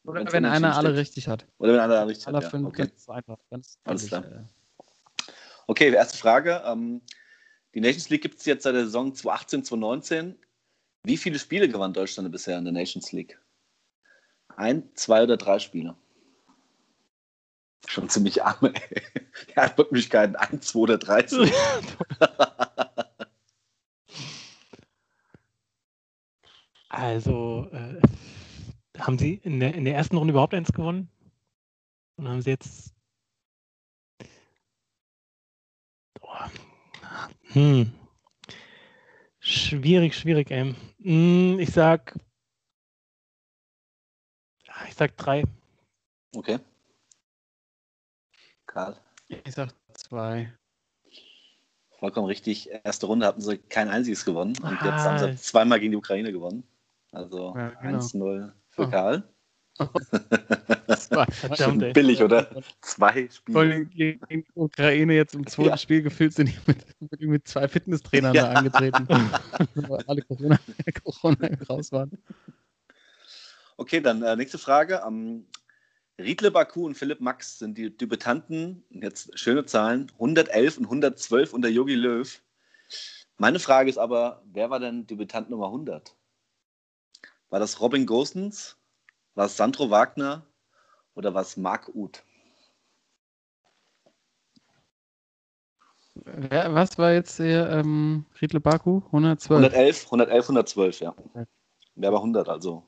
oder 0.03 0.19
Wenn's 0.19 0.33
wenn 0.33 0.45
einer 0.45 0.75
alle 0.75 0.89
steht. 0.89 0.99
richtig 0.99 1.27
hat. 1.29 1.45
Oder 1.57 1.73
wenn 1.73 1.79
einer 1.79 2.07
richtig 2.07 2.27
Aller 2.27 2.37
hat. 2.37 2.43
Ja. 2.43 2.49
fünf, 2.49 2.67
Okay. 2.67 2.81
ganz 2.83 3.09
einfach. 3.09 3.37
Ganz 3.49 3.79
Alles 3.85 4.07
klar. 4.07 4.25
äh, 4.25 4.43
okay, 5.67 5.93
erste 5.93 6.17
Frage. 6.17 6.61
Ähm, 6.65 7.01
die 7.73 7.81
Nations 7.81 8.09
League 8.09 8.21
gibt 8.21 8.39
es 8.39 8.45
jetzt 8.45 8.63
seit 8.63 8.75
der 8.75 8.83
Saison 8.85 9.13
2018, 9.15 9.63
2019. 9.63 10.35
Wie 11.03 11.17
viele 11.17 11.39
Spiele 11.39 11.69
gewann 11.69 11.93
Deutschland 11.93 12.29
bisher 12.31 12.57
in 12.57 12.65
der 12.65 12.73
Nations 12.73 13.11
League? 13.13 13.39
Ein, 14.57 14.89
zwei 14.95 15.23
oder 15.23 15.37
drei 15.37 15.59
Spiele? 15.59 15.95
Schon 17.87 18.09
ziemlich 18.09 18.43
arm, 18.43 18.57
ey. 18.73 19.01
Die 19.49 19.57
Antwortmöglichkeiten 19.57 20.35
1, 20.35 20.65
2 20.67 20.79
oder 20.79 20.97
13. 20.97 21.49
also, 26.95 27.69
äh, 27.71 28.01
haben 28.97 29.17
Sie 29.19 29.35
in 29.43 29.59
der, 29.59 29.73
in 29.75 29.85
der 29.85 29.95
ersten 29.95 30.17
Runde 30.17 30.31
überhaupt 30.31 30.53
eins 30.53 30.71
gewonnen? 30.71 31.09
Und 32.17 32.27
haben 32.27 32.41
Sie 32.41 32.49
jetzt. 32.51 32.93
Boah. 36.19 36.51
Hm. 37.53 37.91
Schwierig, 39.39 40.15
schwierig, 40.15 40.49
ey. 40.51 40.73
Hm, 41.01 41.59
ich 41.59 41.69
sag. 41.71 42.17
Ah, 44.67 44.85
Ich 44.87 44.95
sag 44.95 45.15
drei. 45.17 45.43
Okay. 46.35 46.59
Karl, 48.65 48.97
Ich 49.45 49.53
sag 49.53 49.73
zwei. 49.93 50.51
vollkommen 51.99 52.27
richtig. 52.27 52.69
Erste 52.83 53.05
Runde 53.05 53.25
hatten 53.25 53.41
sie 53.41 53.57
kein 53.57 53.87
einziges 53.87 54.25
gewonnen. 54.25 54.57
Und 54.61 54.71
jetzt 54.71 54.83
Ah. 54.83 55.03
haben 55.05 55.19
sie 55.19 55.41
zweimal 55.41 55.79
gegen 55.79 55.91
die 55.91 55.97
Ukraine 55.97 56.31
gewonnen. 56.31 56.63
Also 57.15 57.53
Ja, 57.55 57.69
genau. 57.81 57.97
1-0 57.99 58.51
für 58.69 58.81
Oh. 58.83 58.89
Karl. 58.89 59.23
Zwei. 60.97 61.25
Verdammt, 61.25 61.83
ey. 61.83 61.91
Billig, 61.93 62.21
oder? 62.23 62.49
Zwei 62.81 63.27
Spiele. 63.29 63.85
gegen 63.85 64.21
die 64.29 64.45
Ukraine 64.53 65.13
jetzt 65.15 65.35
im 65.35 65.45
zweiten 65.47 65.69
Ja. 65.69 65.77
Spiel 65.77 66.01
gefühlt 66.01 66.33
sind 66.33 66.47
die 66.49 66.57
mit, 66.67 67.19
mit, 67.21 67.47
zwei 67.47 67.67
Fitnesstrainern 67.67 68.33
Ja. 68.33 68.53
da 68.53 68.59
angetreten, 68.59 69.07
weil 69.89 70.03
alle 70.07 70.21
Corona, 70.21 70.59
Corona 71.03 71.49
raus 71.69 71.91
waren. 71.91 72.11
Okay, 73.77 73.99
dann 73.99 74.21
äh, 74.23 74.35
nächste 74.37 74.57
Frage. 74.57 75.01
Ähm, 75.05 75.45
Riedle 76.17 76.51
Baku 76.51 76.85
und 76.85 76.95
Philipp 76.95 77.19
Max 77.19 77.59
sind 77.59 77.77
die 77.77 77.95
Debütanten, 77.95 78.85
jetzt 78.89 79.37
schöne 79.37 79.65
Zahlen, 79.65 80.09
111 80.13 80.77
und 80.77 80.85
112 80.85 81.53
unter 81.53 81.67
Jogi 81.67 81.95
Löw. 81.95 82.41
Meine 83.37 83.59
Frage 83.59 83.89
ist 83.89 83.97
aber, 83.97 84.41
wer 84.53 84.69
war 84.69 84.79
denn 84.79 85.05
Debütant 85.07 85.49
Nummer 85.49 85.65
100? 85.65 86.15
War 87.49 87.59
das 87.59 87.79
Robin 87.79 88.05
Gosens? 88.05 88.77
War 89.35 89.45
es 89.45 89.57
Sandro 89.57 89.89
Wagner? 89.89 90.45
Oder 91.13 91.33
war 91.33 91.41
es 91.41 91.57
Marc 91.57 91.89
Uth? 91.93 92.23
Wer, 96.15 96.73
was 96.73 96.97
war 96.97 97.11
jetzt 97.11 97.37
hier 97.37 97.69
ähm, 97.69 98.25
Riedle 98.41 98.59
Baku? 98.59 99.01
112. 99.07 99.57
111, 99.57 100.05
111, 100.05 100.45
112, 100.45 100.99
ja. 101.01 101.15
Ja. 101.35 101.45
Wer 101.95 102.11
war 102.11 102.19
100? 102.19 102.49
Also 102.49 102.87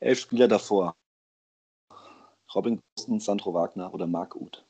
elf 0.00 0.20
Spieler 0.20 0.48
davor. 0.48 0.96
Robin 2.54 2.80
Gosens, 2.96 3.24
Sandro 3.24 3.54
Wagner 3.54 3.92
oder 3.94 4.06
Marc 4.06 4.34
Uth? 4.34 4.64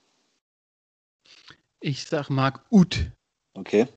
Ich 1.81 2.05
sag 2.05 2.29
Marc 2.29 2.65
Uth. 2.71 3.11
Okay. 3.55 3.89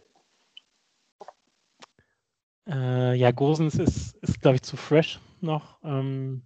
Äh, 2.67 3.15
ja, 3.15 3.31
Gosens 3.31 3.75
ist, 3.75 4.15
ist 4.17 4.41
glaube 4.41 4.55
ich, 4.55 4.61
zu 4.61 4.77
fresh 4.77 5.19
noch. 5.41 5.77
Ähm, 5.83 6.43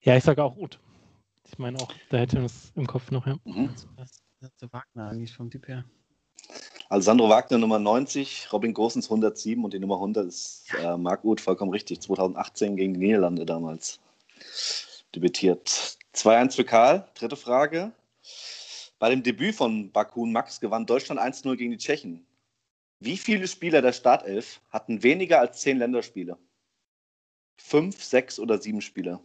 ja, 0.00 0.16
ich 0.16 0.24
sage 0.24 0.42
auch 0.42 0.56
Ut. 0.56 0.78
Ich 1.44 1.58
meine 1.58 1.78
auch, 1.78 1.92
da 2.10 2.18
hätte 2.18 2.36
man 2.36 2.46
es 2.46 2.72
im 2.76 2.86
Kopf 2.86 3.10
noch, 3.10 3.26
ja. 3.26 3.36
Mhm. 3.44 3.74
Der 4.60 4.72
Wagner 4.72 5.10
eigentlich 5.10 5.34
vom 5.34 5.50
Typ 5.50 5.68
her? 5.68 5.84
Also 6.88 7.06
Sandro 7.06 7.28
Wagner 7.28 7.58
Nummer 7.58 7.78
90, 7.78 8.52
Robin 8.52 8.72
Gosens 8.72 9.06
107 9.06 9.62
und 9.62 9.74
die 9.74 9.78
Nummer 9.78 9.96
100 9.96 10.26
ist 10.26 10.64
äh, 10.82 10.96
Marc 10.96 11.24
Uth, 11.24 11.40
vollkommen 11.40 11.70
richtig. 11.70 12.00
2018 12.00 12.76
gegen 12.76 12.94
die 12.94 13.00
Niederlande 13.00 13.44
damals 13.44 14.00
debütiert. 15.14 15.98
2-1 16.14 16.56
für 16.56 16.64
Karl. 16.64 17.08
Dritte 17.14 17.36
Frage. 17.36 17.92
Bei 18.98 19.10
dem 19.10 19.22
Debüt 19.22 19.54
von 19.54 19.90
Bakun 19.92 20.32
Max 20.32 20.60
gewann 20.60 20.86
Deutschland 20.86 21.20
1-0 21.20 21.56
gegen 21.56 21.70
die 21.70 21.78
Tschechen. 21.78 22.26
Wie 23.02 23.16
viele 23.16 23.48
Spieler 23.48 23.80
der 23.80 23.94
Startelf 23.94 24.60
hatten 24.68 25.02
weniger 25.02 25.40
als 25.40 25.62
zehn 25.62 25.78
Länderspiele? 25.78 26.36
Fünf, 27.56 28.04
sechs 28.04 28.38
oder 28.38 28.58
sieben 28.58 28.82
Spieler? 28.82 29.22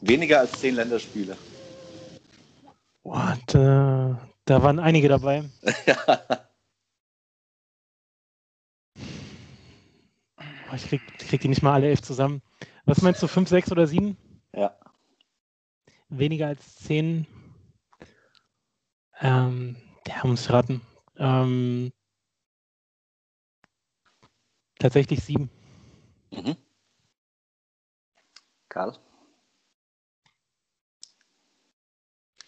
Weniger 0.00 0.38
als 0.38 0.52
zehn 0.60 0.76
Länderspiele. 0.76 1.36
Boah, 3.02 3.36
da, 3.48 4.28
da 4.44 4.62
waren 4.62 4.78
einige 4.78 5.08
dabei. 5.08 5.42
Boah, 10.36 10.76
ich, 10.76 10.86
krieg, 10.86 11.02
ich 11.18 11.26
krieg 11.26 11.40
die 11.40 11.48
nicht 11.48 11.62
mal 11.62 11.74
alle 11.74 11.88
elf 11.88 12.02
zusammen. 12.02 12.42
Was 12.84 13.02
meinst 13.02 13.20
du, 13.22 13.26
fünf, 13.26 13.48
sechs 13.48 13.72
oder 13.72 13.88
sieben? 13.88 14.16
ja. 14.52 14.76
Weniger 16.08 16.46
als 16.48 16.76
zehn? 16.76 17.26
Ähm, 19.20 19.76
der 20.06 20.26
muss 20.26 20.50
raten. 20.50 20.82
Ähm, 21.22 21.92
tatsächlich 24.78 25.22
sieben. 25.22 25.48
Mhm. 26.32 26.56
Karl? 28.68 28.98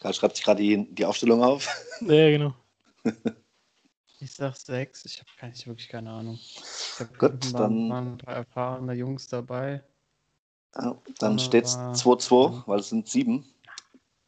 Karl 0.01 0.15
schreibt 0.15 0.37
sich 0.37 0.45
gerade 0.45 0.63
die, 0.63 0.93
die 0.95 1.05
Aufstellung 1.05 1.43
auf. 1.43 1.69
Ja, 2.01 2.31
genau. 2.31 2.55
Ich 4.21 4.33
sag 4.33 4.57
sechs. 4.57 5.05
Ich 5.05 5.21
habe 5.21 5.51
nicht 5.51 5.67
wirklich 5.67 5.89
keine 5.89 6.11
Ahnung. 6.11 6.39
Ich 6.41 6.95
hab 6.99 7.19
Gut, 7.19 7.53
waren, 7.53 7.53
dann- 7.53 7.91
waren 7.91 8.13
ein 8.13 8.19
paar 8.19 8.35
erfahrene 8.37 8.95
Jungs 8.95 9.27
dabei. 9.27 9.85
Ja, 10.77 10.97
dann 11.19 11.39
steht 11.39 11.67
es 11.67 11.75
2-2, 11.77 12.63
weil 12.67 12.81
es 12.81 12.89
sind 12.89 13.07
sieben. 13.07 13.45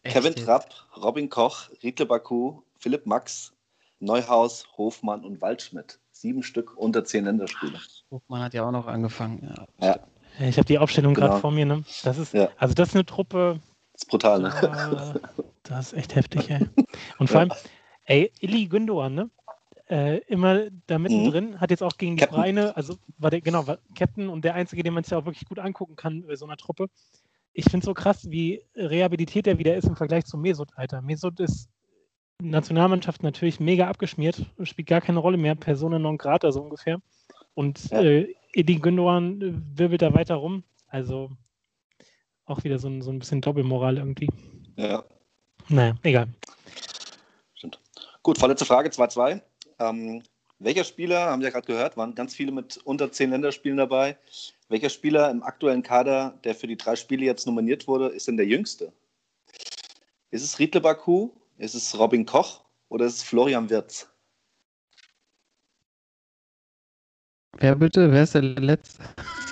Echt 0.02 0.14
Kevin? 0.16 0.34
Trapp, 0.36 0.70
Robin 0.96 1.30
Koch, 1.30 1.70
Riedle 1.82 2.04
Baku, 2.04 2.62
Philipp 2.78 3.06
Max, 3.06 3.55
Neuhaus, 4.00 4.66
Hofmann 4.76 5.24
und 5.24 5.40
Waldschmidt. 5.40 6.00
Sieben 6.12 6.42
Stück 6.42 6.76
unter 6.76 7.04
zehn 7.04 7.24
Länderspiele. 7.24 7.78
Hofmann 8.10 8.42
hat 8.42 8.54
ja 8.54 8.66
auch 8.66 8.72
noch 8.72 8.86
angefangen. 8.86 9.54
Ja. 9.80 9.98
Ja, 10.38 10.46
Ich 10.48 10.56
habe 10.58 10.66
die 10.66 10.78
Aufstellung 10.78 11.14
gerade 11.14 11.30
Genau. 11.30 11.40
vor 11.40 11.50
mir. 11.50 11.66
Ne? 11.66 11.84
Das 12.04 12.18
ist, 12.18 12.32
Ja. 12.34 12.50
also 12.58 12.74
das 12.74 12.88
ist 12.90 12.94
eine 12.94 13.06
Truppe, 13.06 13.60
das 13.92 14.02
ist 14.02 14.08
brutal, 14.10 14.40
ne? 14.40 14.52
Ah, 14.62 15.14
das 15.62 15.92
ist 15.92 15.98
echt 15.98 16.14
heftig, 16.14 16.50
ey. 16.50 16.60
Und 17.18 17.30
vor 17.30 17.40
allem, 17.40 17.52
ey, 18.04 18.30
Illy 18.40 18.64
Gündoğan, 18.66 19.10
ne? 19.14 19.30
Äh, 19.88 20.18
immer 20.26 20.68
da 20.88 20.98
mittendrin, 20.98 21.60
hat 21.60 21.70
jetzt 21.70 21.82
auch 21.82 21.96
gegen 21.96 22.16
die 22.16 22.22
Mhm. 22.22 22.26
Captain. 22.26 22.38
Ukraine, 22.40 22.76
also 22.76 22.96
war 23.18 23.30
der, 23.30 23.40
genau, 23.40 23.66
war 23.66 23.78
Captain 23.96 24.28
und 24.28 24.44
der 24.44 24.54
Einzige, 24.54 24.82
den 24.82 24.92
man 24.94 25.04
sich 25.04 25.14
auch 25.14 25.24
wirklich 25.26 25.46
gut 25.46 25.58
angucken 25.60 25.94
kann 25.96 26.26
bei 26.26 26.34
so 26.34 26.44
einer 26.44 26.56
Truppe. 26.56 26.88
Ich 27.52 27.64
finde 27.66 27.78
es 27.78 27.84
so 27.86 27.94
krass, 27.94 28.28
wie 28.30 28.62
rehabilitiert 28.74 29.46
er 29.46 29.58
wieder 29.58 29.76
ist 29.76 29.86
im 29.86 29.96
Vergleich 29.96 30.24
zu 30.26 30.36
Mesut, 30.36 30.70
Alter. 30.76 31.00
Mesut 31.02 31.38
ist 31.40 31.68
Nationalmannschaft 32.42 33.22
natürlich 33.22 33.60
mega 33.60 33.88
abgeschmiert, 33.88 34.44
spielt 34.62 34.88
gar 34.88 35.00
keine 35.00 35.18
Rolle 35.18 35.36
mehr, 35.36 35.54
Persona 35.54 35.98
non 35.98 36.18
grata 36.18 36.52
so 36.52 36.62
ungefähr. 36.62 37.00
Und 37.54 37.90
Ja. 37.90 38.02
äh, 38.02 38.34
Illy 38.52 38.76
Gündoğan 38.76 39.42
äh, 39.42 39.78
wirbelt 39.78 40.02
da 40.02 40.12
weiter 40.14 40.36
rum. 40.36 40.62
Also 40.88 41.30
auch 42.44 42.62
wieder 42.64 42.78
so 42.78 42.88
ein, 42.88 43.02
so 43.02 43.10
ein 43.10 43.18
bisschen 43.18 43.40
Doppelmoral 43.40 43.98
irgendwie. 43.98 44.28
Ja. 44.76 45.04
Naja, 45.68 45.94
egal. 46.02 46.28
Stimmt. 47.54 47.80
Gut, 48.22 48.38
vorletzte 48.38 48.64
Frage, 48.66 48.90
2-2. 48.90 49.40
Ähm, 49.78 50.22
welcher 50.58 50.84
Spieler, 50.84 51.26
haben 51.26 51.40
wir 51.40 51.48
ja 51.48 51.52
gerade 51.52 51.66
gehört, 51.66 51.96
waren 51.96 52.14
ganz 52.14 52.34
viele 52.34 52.52
mit 52.52 52.78
unter 52.78 53.10
zehn 53.12 53.30
Länderspielen 53.30 53.76
dabei. 53.76 54.16
Welcher 54.68 54.88
Spieler 54.88 55.30
im 55.30 55.42
aktuellen 55.42 55.82
Kader, 55.82 56.38
der 56.44 56.54
für 56.54 56.66
die 56.66 56.76
drei 56.76 56.96
Spiele 56.96 57.24
jetzt 57.24 57.46
nominiert 57.46 57.86
wurde, 57.88 58.08
ist 58.08 58.28
denn 58.28 58.36
der 58.36 58.46
jüngste? 58.46 58.92
Ist 60.30 60.44
es 60.44 60.58
Riedle 60.58 60.80
Baku? 60.80 61.30
Ist 61.58 61.74
es 61.74 61.98
Robin 61.98 62.26
Koch? 62.26 62.64
Oder 62.88 63.06
ist 63.06 63.16
es 63.16 63.22
Florian 63.22 63.70
Wirz? 63.70 64.08
Wer 67.58 67.74
bitte? 67.74 68.12
Wer 68.12 68.24
ist 68.24 68.34
der 68.34 68.42
Letzte? 68.42 69.02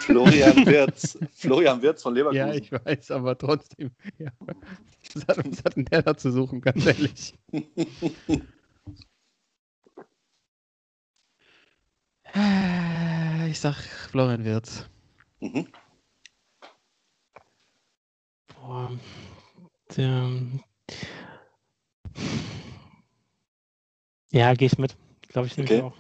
Florian 0.01 0.67
Wirz. 0.67 1.19
Florian 1.33 1.81
Wirz 1.81 2.03
von 2.03 2.15
Leverkusen. 2.15 2.47
Ja, 2.47 2.53
ich 2.53 2.71
weiß, 2.71 3.11
aber 3.11 3.39
trotzdem. 3.39 3.91
Ja. 4.19 4.31
Was, 4.41 5.27
hat, 5.29 5.39
was 5.39 5.65
hat 5.65 5.77
denn 5.77 5.87
der 5.87 6.03
da 6.03 6.15
zu 6.15 6.31
suchen, 6.31 6.61
ganz 6.61 6.85
ehrlich? 6.85 7.35
ich 13.49 13.61
sag 13.61 13.77
Florian 14.11 14.45
Wirz. 14.45 14.87
Mhm. 15.41 15.69
Boah, 18.49 18.93
der, 19.97 20.31
ja, 24.35 24.53
gehe 24.55 24.67
ich 24.67 24.79
mit. 24.79 24.97
Glaube 25.29 25.47
ich 25.47 25.57
nämlich 25.57 25.73
Okay. 25.73 25.83
auch. 25.83 25.95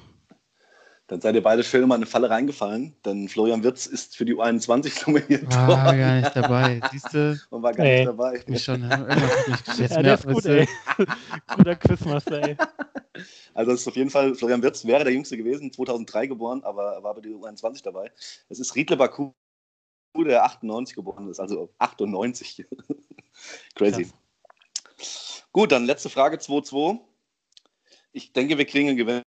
Dann 1.07 1.21
seid 1.21 1.35
ihr 1.35 1.43
beide 1.43 1.63
schön 1.63 1.83
in 1.83 1.93
eine 1.93 2.07
Falle 2.07 2.31
reingefallen, 2.31 2.97
denn 3.05 3.29
Florian 3.29 3.63
Wirz 3.63 3.85
ist 3.85 4.17
für 4.17 4.25
die 4.25 4.35
U21 4.35 5.07
nominiert 5.07 5.45
Ah, 5.53 5.69
war 5.85 5.97
gar 5.97 6.17
nicht 6.21 6.35
dabei. 6.35 6.81
Siehst 6.91 7.13
du? 7.13 7.39
und 7.51 7.63
war 7.63 7.73
gar 7.75 7.85
Ey. 7.85 7.97
nicht 7.99 8.07
dabei. 8.09 8.43
Mich 8.47 8.65
schon. 8.65 8.81
Mich 8.81 9.79
jetzt 9.79 9.91
Ja, 9.97 10.03
mehr, 10.03 10.15
ist 10.15 10.27
gut, 10.27 10.45
ey. 10.47 10.67
Guter 11.55 11.77
Quizmaster, 11.77 12.41
ey. 12.43 12.57
Also 13.53 13.73
es 13.73 13.83
ist 13.83 13.89
auf 13.89 13.97
jeden 13.97 14.11
Fall, 14.11 14.35
Florian 14.35 14.63
Wirz 14.63 14.85
wäre 14.87 15.05
der 15.05 15.13
Jüngste 15.13 15.37
gewesen, 15.37 15.71
2003 15.73 16.27
geboren, 16.27 16.65
aber 16.65 16.95
er 16.95 17.03
war 17.03 17.15
bei 17.15 17.21
der 17.21 17.33
U21 17.33 17.83
dabei. 17.83 18.11
Es 18.49 18.59
ist 18.59 18.75
Riedle 18.75 18.97
Baku, 18.97 19.33
der 20.17 20.45
98 20.45 20.97
geboren 20.97 21.29
ist, 21.29 21.39
also 21.39 21.69
98. 21.79 22.67
Crazy. 23.75 24.11
Gut, 25.53 25.71
dann 25.71 25.85
letzte 25.85 26.09
Frage 26.09 26.39
2-2. 26.39 26.99
Ich 28.17 28.33
denke, 28.33 28.57
wir 28.57 28.65
kriegen 28.65 28.89
einen 28.89 28.97
Gewinner, 28.97 29.25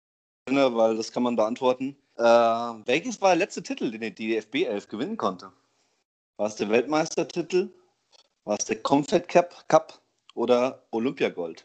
weil 0.75 0.97
das 0.97 1.13
kann 1.13 1.23
man 1.23 1.37
beantworten. 1.37 1.97
Äh, 2.17 2.23
welches 2.23 3.21
war 3.21 3.29
der 3.29 3.37
letzte 3.37 3.63
Titel, 3.63 3.93
den 3.93 4.01
die 4.01 4.11
DFB 4.11 4.65
11 4.65 4.89
gewinnen 4.89 5.17
konnte? 5.17 5.53
War 6.37 6.49
es 6.49 6.57
der 6.57 6.69
Weltmeistertitel? 6.69 7.73
War 8.43 8.59
es 8.59 8.65
der 8.65 8.83
Confed 8.83 9.29
Cup, 9.29 9.69
Cup 9.69 10.03
oder 10.35 10.85
Olympiagold? 10.91 11.65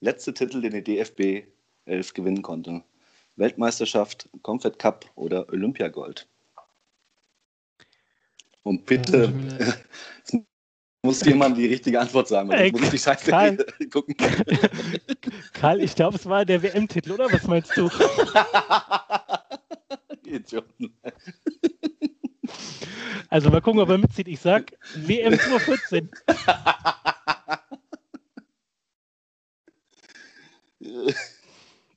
Letzte 0.00 0.34
Titel, 0.34 0.60
den 0.60 0.72
die 0.72 0.84
DFB 0.84 1.48
11 1.86 2.12
gewinnen 2.12 2.42
konnte. 2.42 2.84
Weltmeisterschaft, 3.36 4.28
Confed 4.42 4.78
Cup 4.78 5.10
oder 5.14 5.48
Olympiagold? 5.48 6.28
Und 8.64 8.84
bitte 8.84 9.32
muss 11.04 11.20
jemand 11.24 11.56
die 11.58 11.66
richtige 11.66 12.00
Antwort 12.00 12.28
sagen, 12.28 12.48
weil 12.48 12.60
Ey, 12.60 12.70
sonst 12.70 12.80
muss 12.80 12.94
ich 12.94 13.00
die 13.00 13.04
Scheiße 13.04 13.30
Karl. 13.30 13.56
gucken. 13.92 14.16
Karl, 15.52 15.80
ich 15.80 15.94
glaube, 15.94 16.16
es 16.16 16.26
war 16.26 16.44
der 16.44 16.62
WM-Titel, 16.62 17.12
oder? 17.12 17.30
Was 17.30 17.46
meinst 17.46 17.76
du? 17.76 17.90
Idioten. 20.24 20.96
Also 23.28 23.50
mal 23.50 23.60
gucken, 23.60 23.80
ob 23.80 23.90
er 23.90 23.98
mitzieht. 23.98 24.28
Ich 24.28 24.40
sag 24.40 24.72
WM 24.94 25.38
2014. 25.38 26.10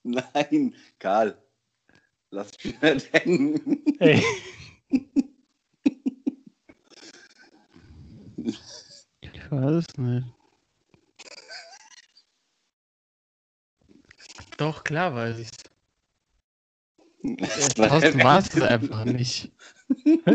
Nein, 0.03 0.75
Karl. 0.99 1.37
Lass 2.31 2.51
mich 2.61 2.81
nicht 2.81 3.13
hängen. 3.13 3.83
Ey, 3.99 4.21
Ich 9.49 9.51
weiß 9.51 9.85
nicht. 9.97 10.27
Doch, 14.57 14.83
klar 14.83 15.15
weiß 15.15 15.39
ich's. 15.39 15.51
Thorsten 17.75 18.21
weiß 18.23 18.53
es 18.53 18.61
einfach 18.61 19.05
nicht. 19.05 19.49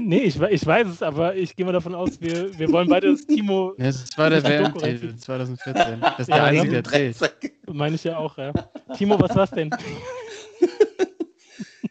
nee, 0.01 0.21
ich, 0.21 0.39
we- 0.41 0.51
ich 0.51 0.65
weiß 0.65 0.89
es, 0.89 1.03
aber 1.03 1.37
ich 1.37 1.55
gehe 1.57 1.67
mal 1.67 1.73
davon 1.73 1.95
aus, 1.95 2.21
wir, 2.23 2.59
wir 2.59 2.73
wollen 2.73 2.89
beide 2.89 3.11
das 3.11 3.27
Timo, 3.27 3.75
Ja, 3.77 3.87
Es 3.89 4.17
war 4.17 4.31
der 4.31 4.43
WM-Titel 4.45 5.15
2014. 5.17 6.01
Das 6.01 6.21
ist 6.21 6.29
der 6.29 6.37
Ja, 6.37 6.45
einzige, 6.45 6.73
ne? 6.77 6.83
der 6.83 6.85
zählt. 6.85 7.35
meine 7.71 7.97
ich 7.97 8.05
ja 8.05 8.17
auch, 8.17 8.39
ja. 8.39 8.53
Timo, 8.97 9.21
was 9.21 9.35
war's 9.37 9.51
denn? 9.51 9.69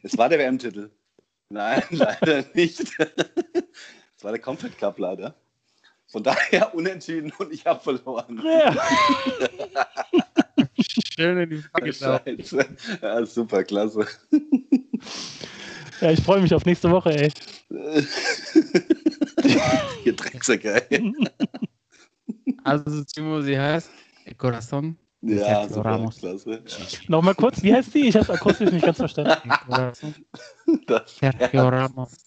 Es 0.02 0.18
war 0.18 0.28
der 0.30 0.40
WM-Titel. 0.40 0.90
Nein, 1.50 1.84
leider 1.92 2.46
nicht. 2.56 2.80
Es 2.80 4.24
war 4.24 4.32
der 4.32 4.42
Confed 4.42 4.76
Cup 4.80 4.98
leider. 4.98 5.36
Von 6.12 6.24
daher 6.24 6.74
unentschieden 6.76 7.32
und 7.38 7.54
ich 7.54 7.66
habe 7.66 7.80
verloren. 7.80 8.42
Ja. 8.44 8.76
Schön 11.16 11.38
in 11.40 11.50
die 11.50 11.58
Frage. 11.58 11.94
Scheiße. 11.94 12.66
Ja, 13.02 13.26
super, 13.26 13.64
klasse. 13.64 14.06
ja, 16.02 16.12
ich 16.12 16.22
freue 16.22 16.42
mich 16.42 16.54
auf 16.54 16.66
nächste 16.66 16.92
Woche, 16.92 17.12
ey. 17.18 17.32
Ihr 20.04 20.14
Drecksäcke. 20.16 20.92
ey. 20.92 21.14
Also, 22.64 23.04
Timo, 23.06 23.42
sie 23.42 23.58
heißt 23.58 23.90
Corazon. 24.38 24.98
Ja, 25.22 25.46
Sergio 25.46 25.76
super, 25.76 25.90
Ramos. 25.92 26.18
klasse. 26.18 26.52
Ja, 26.52 26.60
Nochmal 27.08 27.36
kurz, 27.36 27.64
wie 27.64 27.74
heißt 27.74 27.94
die? 27.94 28.08
Ich 28.10 28.16
habe 28.16 28.34
akustisch 28.34 28.72
nicht 28.72 28.84
ganz 28.84 28.98
verstanden. 28.98 29.50
Corazon. 29.68 30.16
das, 30.88 31.16
Sergio 31.18 31.70
Ramos. 31.70 32.26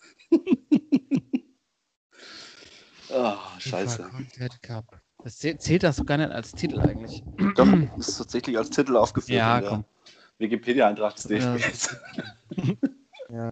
Oh, 3.15 3.37
scheiße. 3.59 4.03
Confed 4.03 4.63
Cup. 4.63 5.01
Das 5.23 5.39
zählt, 5.39 5.63
zählt 5.63 5.83
das 5.83 5.97
so 5.97 6.05
gar 6.05 6.19
nicht 6.19 6.31
als 6.31 6.53
Titel 6.53 6.81
eigentlich. 6.81 7.23
Doch, 7.57 7.67
ist 7.97 8.19
tatsächlich 8.19 8.59
als 8.59 8.69
Titel 8.71 8.97
aufgeführt. 8.97 9.39
Ja, 9.39 9.61
komm. 9.61 9.85
Wikipedia-Eintrag 10.39 11.15
des 11.17 11.25
Ja. 11.31 11.55
DFBs. 11.57 11.97
Ja, 13.31 13.51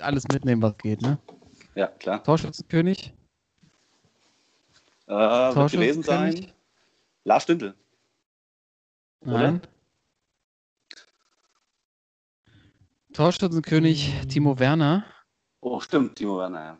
alles 0.00 0.26
mitnehmen, 0.32 0.62
was 0.62 0.76
geht, 0.78 1.00
ne? 1.02 1.18
Ja, 1.76 1.86
klar. 1.88 2.24
Torschützenkönig. 2.24 3.14
Äh, 5.06 5.12
wird 5.12 5.70
gewesen 5.70 6.02
Torschützenkönig? 6.02 6.40
sein. 6.46 6.52
Lars 7.24 7.42
Stündel. 7.44 7.74
Nein. 9.20 9.60
Torschützenkönig 13.12 14.26
Timo 14.28 14.58
Werner. 14.58 15.04
Oh, 15.60 15.78
stimmt, 15.78 16.16
Timo 16.16 16.38
Werner. 16.38 16.60
ja. 16.64 16.78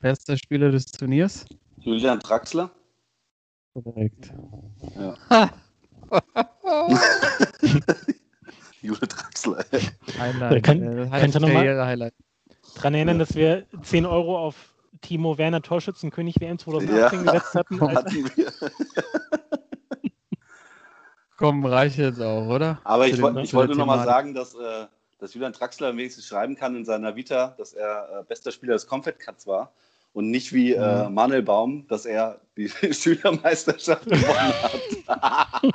Bester 0.00 0.36
Spieler 0.36 0.70
des 0.70 0.86
Turniers. 0.86 1.44
Julian 1.78 2.18
Draxler. 2.20 2.70
Korrekt. 3.74 4.32
Ja. 4.96 5.50
Jule 8.82 8.98
Draxler. 9.06 9.64
Highlight. 10.18 10.62
Kann- 10.64 10.82
äh, 10.82 11.08
kannst 11.10 11.36
du 11.36 11.40
noch 11.40 11.48
mal- 11.48 11.54
Karriere-Highlight. 11.54 12.14
Dran 12.76 12.94
erinnern, 12.94 13.18
dass 13.18 13.34
wir 13.34 13.66
10 13.82 14.06
Euro 14.06 14.38
auf 14.38 14.74
Timo 15.02 15.36
Werner 15.38 15.60
Torschützenkönig 15.62 16.40
WM 16.40 16.58
2018 16.58 16.96
Ja. 17.24 17.32
gesetzt 17.32 17.54
hatten. 17.54 17.80
Hatten 17.94 18.30
wir. 18.36 18.52
Komm, 21.36 21.64
reicht 21.64 21.96
jetzt 21.98 22.20
auch, 22.20 22.46
oder? 22.48 22.80
Aber 22.84 23.06
ich, 23.06 23.20
wollte- 23.20 23.40
ich 23.40 23.54
wollte 23.54 23.68
der 23.74 23.76
nur 23.78 23.86
mal 23.86 24.02
Thematik. 24.04 24.12
sagen, 24.12 24.34
dass, 24.34 24.54
äh, 24.54 24.86
dass 25.18 25.34
Julian 25.34 25.52
Draxler 25.52 25.92
wenigstens 25.96 26.26
schreiben 26.26 26.54
kann 26.56 26.74
in 26.76 26.84
seiner 26.84 27.16
Vita, 27.16 27.54
dass 27.58 27.72
er 27.72 28.20
äh, 28.20 28.24
bester 28.24 28.50
Spieler 28.52 28.74
des 28.74 28.86
Confed 28.86 29.18
Cups 29.18 29.46
war 29.46 29.72
und 30.12 30.30
nicht 30.30 30.52
wie 30.52 30.72
äh, 30.72 31.08
Mhm. 31.08 31.14
Manuel 31.14 31.42
Baum, 31.42 31.86
dass 31.88 32.04
er 32.06 32.40
die 32.56 32.68
Schülermeisterschaft 32.94 34.04
gewonnen 34.08 34.52
hat. 34.62 34.82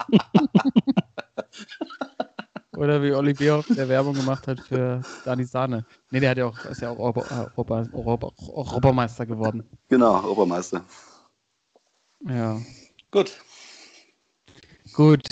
Oder 2.78 3.02
wie 3.02 3.14
Olli 3.14 3.34
Bierhoff, 3.34 3.68
der 3.68 3.88
Werbung 3.88 4.16
gemacht 4.16 4.48
hat 4.48 4.60
für 4.60 5.02
Dani 5.24 5.46
Sahne. 5.46 5.86
Nee, 6.12 6.20
der 6.20 6.32
hat 6.32 6.38
ja 6.38 6.46
auch, 6.46 6.66
ist 6.66 6.82
ja 6.82 6.90
auch 6.90 7.00
Europa, 7.00 7.50
Europa, 7.56 7.88
Europa, 7.94 8.32
Europameister 8.38 9.26
geworden. 9.26 9.64
genau, 9.88 10.30
Obermeister. 10.30 10.84
Ja. 12.28 12.60
Gut. 13.12 13.40
Gut. 14.94 15.24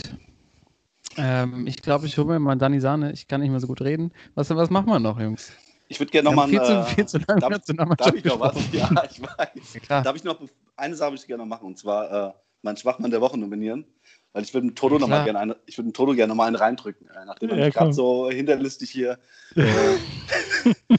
Ähm, 1.18 1.68
ich 1.68 1.82
glaube, 1.82 2.08
ich 2.08 2.18
hole 2.18 2.28
mir 2.28 2.40
mal 2.40 2.56
Dani 2.56 2.80
Sahne. 2.80 3.12
Ich 3.12 3.28
kann 3.28 3.42
nicht 3.42 3.50
mehr 3.52 3.60
so 3.60 3.68
gut 3.68 3.82
reden. 3.82 4.14
Was, 4.36 4.50
was 4.50 4.70
machen 4.70 4.88
wir 4.88 5.00
noch, 5.00 5.20
Jungs? 5.20 5.52
Ich 5.94 6.00
würde 6.00 6.12
gerne 6.12 6.28
nochmal 6.30 6.48
viel, 6.50 6.58
äh, 6.60 6.64
zu, 6.66 6.84
viel 6.96 7.06
zu 7.06 7.18
lange 7.20 7.40
darf- 7.40 7.98
Darf 7.98 8.16
ich 8.16 8.24
noch 8.24 8.40
was? 8.40 8.56
Ja, 8.72 8.90
ich 9.12 9.22
weiß. 9.22 9.78
Ja. 9.88 10.02
Darf 10.02 10.16
ich 10.16 10.24
noch 10.24 10.40
eine 10.76 10.96
Sache 10.96 11.12
würde 11.12 11.22
ich 11.22 11.28
gerne 11.28 11.44
noch 11.44 11.48
machen 11.48 11.68
und 11.68 11.78
zwar 11.78 12.30
äh, 12.30 12.34
meinen 12.64 12.78
Schwachmann 12.78 13.12
der 13.12 13.22
Woche 13.22 13.38
nominieren. 13.38 13.86
Weil 14.32 14.42
ich 14.42 14.52
würde 14.56 14.66
dem 14.68 14.74
Toto 14.76 14.96
Ja, 14.96 15.02
noch 15.02 15.08
mal 15.08 15.18
klar. 15.18 15.26
gerne 15.26 15.40
eine, 15.40 15.56
ich 15.68 15.78
würde 15.78 15.92
dem 15.92 15.94
Toto 15.94 16.16
gerne 16.16 16.30
noch 16.30 16.36
mal 16.36 16.48
einen 16.48 16.56
reindrücken, 16.56 17.08
äh, 17.12 17.26
nachdem 17.26 17.50
er 17.52 17.58
Ja, 17.60 17.66
mich 17.66 17.76
gerade 17.76 17.94
so 17.94 18.32
hinterlistig 18.32 18.90
hier. 18.90 19.20
Äh, 19.56 19.64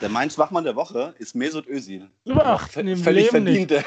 Der 0.00 0.08
Mainz-Wachmann 0.10 0.64
der 0.64 0.76
Woche 0.76 1.14
ist 1.18 1.34
Mesut 1.34 1.66
Özil. 1.66 2.08
Ach, 2.28 2.68
im 2.76 2.96
Völlig 2.98 3.32
Leben 3.32 3.44
verdient. 3.46 3.84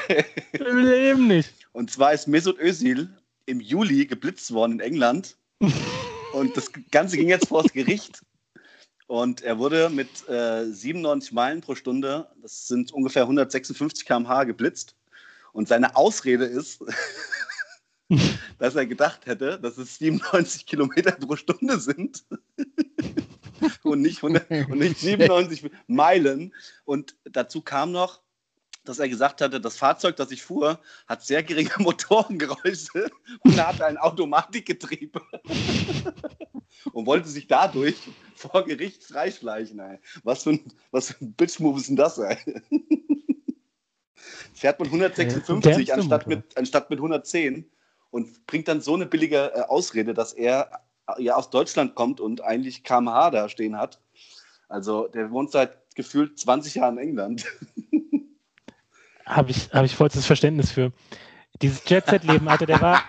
Im 0.52 0.78
Leben 0.78 1.26
nicht. 1.28 1.54
Und 1.72 1.90
zwar 1.90 2.12
ist 2.12 2.26
Mesut 2.28 2.58
Özil 2.60 3.08
im 3.46 3.60
Juli 3.60 4.04
geblitzt 4.06 4.52
worden 4.52 4.72
in 4.72 4.80
England. 4.80 5.36
Und 6.32 6.56
das 6.56 6.70
Ganze 6.90 7.16
ging 7.16 7.28
jetzt 7.28 7.48
vor 7.48 7.62
das 7.62 7.72
Gericht. 7.72 8.20
Und 9.12 9.42
er 9.42 9.58
wurde 9.58 9.90
mit 9.90 10.26
äh, 10.26 10.64
97 10.64 11.32
Meilen 11.32 11.60
pro 11.60 11.74
Stunde, 11.74 12.30
das 12.40 12.66
sind 12.66 12.92
ungefähr 12.92 13.24
156 13.24 14.06
km/h, 14.06 14.44
geblitzt. 14.44 14.96
Und 15.52 15.68
seine 15.68 15.96
Ausrede 15.96 16.46
ist, 16.46 16.82
dass 18.58 18.74
er 18.74 18.86
gedacht 18.86 19.26
hätte, 19.26 19.60
dass 19.60 19.76
es 19.76 19.98
97 19.98 20.64
Kilometer 20.64 21.12
pro 21.12 21.36
Stunde 21.36 21.78
sind. 21.78 22.24
und, 23.82 24.00
nicht 24.00 24.24
100, 24.24 24.50
und 24.70 24.78
nicht 24.78 24.98
97 24.98 25.70
Meilen. 25.88 26.54
Und 26.86 27.14
dazu 27.24 27.60
kam 27.60 27.92
noch, 27.92 28.22
dass 28.84 28.98
er 28.98 29.08
gesagt 29.08 29.40
hatte, 29.40 29.60
das 29.60 29.76
Fahrzeug, 29.76 30.16
das 30.16 30.30
ich 30.30 30.42
fuhr, 30.42 30.80
hat 31.06 31.22
sehr 31.22 31.42
geringe 31.42 31.70
Motorengeräusche 31.78 33.10
und 33.44 33.56
er 33.56 33.68
hatte 33.68 33.86
ein 33.86 33.96
Automatikgetriebe 33.98 35.20
und 36.92 37.06
wollte 37.06 37.28
sich 37.28 37.46
dadurch 37.46 37.96
vor 38.34 38.64
Gericht 38.64 39.04
freischleichen. 39.04 39.78
Ey. 39.78 39.98
Was 40.24 40.42
für 40.42 40.50
ein, 40.50 40.72
was 40.90 41.12
für 41.12 41.24
ein 41.24 41.32
Bitch-Move 41.34 41.78
ist 41.78 41.88
denn 41.88 41.96
das? 41.96 42.18
Ey? 42.18 42.36
Fährt 44.54 44.78
man 44.78 44.88
Der 44.88 45.00
156 45.00 45.88
ist 45.88 45.92
anstatt 45.92 46.26
Motor. 46.26 46.42
mit, 46.42 46.56
anstatt 46.56 46.90
mit 46.90 46.98
110 46.98 47.70
und 48.10 48.46
bringt 48.46 48.68
dann 48.68 48.80
so 48.80 48.94
eine 48.94 49.06
billige 49.06 49.52
äh, 49.54 49.62
Ausrede, 49.62 50.14
dass 50.14 50.32
er 50.32 50.82
äh, 51.08 51.22
ja 51.22 51.36
aus 51.36 51.50
Deutschland 51.50 51.94
kommt 51.94 52.20
und 52.20 52.40
eigentlich 52.42 52.84
kmh 52.84 53.30
da 53.30 53.48
stehen 53.48 53.78
hat. 53.78 54.00
Also 54.68 55.08
der 55.08 55.30
wohnt 55.30 55.50
seit 55.50 55.94
gefühlt 55.94 56.38
20 56.38 56.76
Jahren 56.76 56.98
in 56.98 57.08
England. 57.08 57.46
Habe 59.26 59.50
ich, 59.50 59.70
hab 59.72 59.84
ich 59.84 59.94
vollstes 59.94 60.26
Verständnis 60.26 60.72
für. 60.72 60.92
Dieses 61.60 61.82
Jet-Set-Leben, 61.88 62.48
Alter, 62.48 62.66
der 62.66 62.80
war 62.80 63.02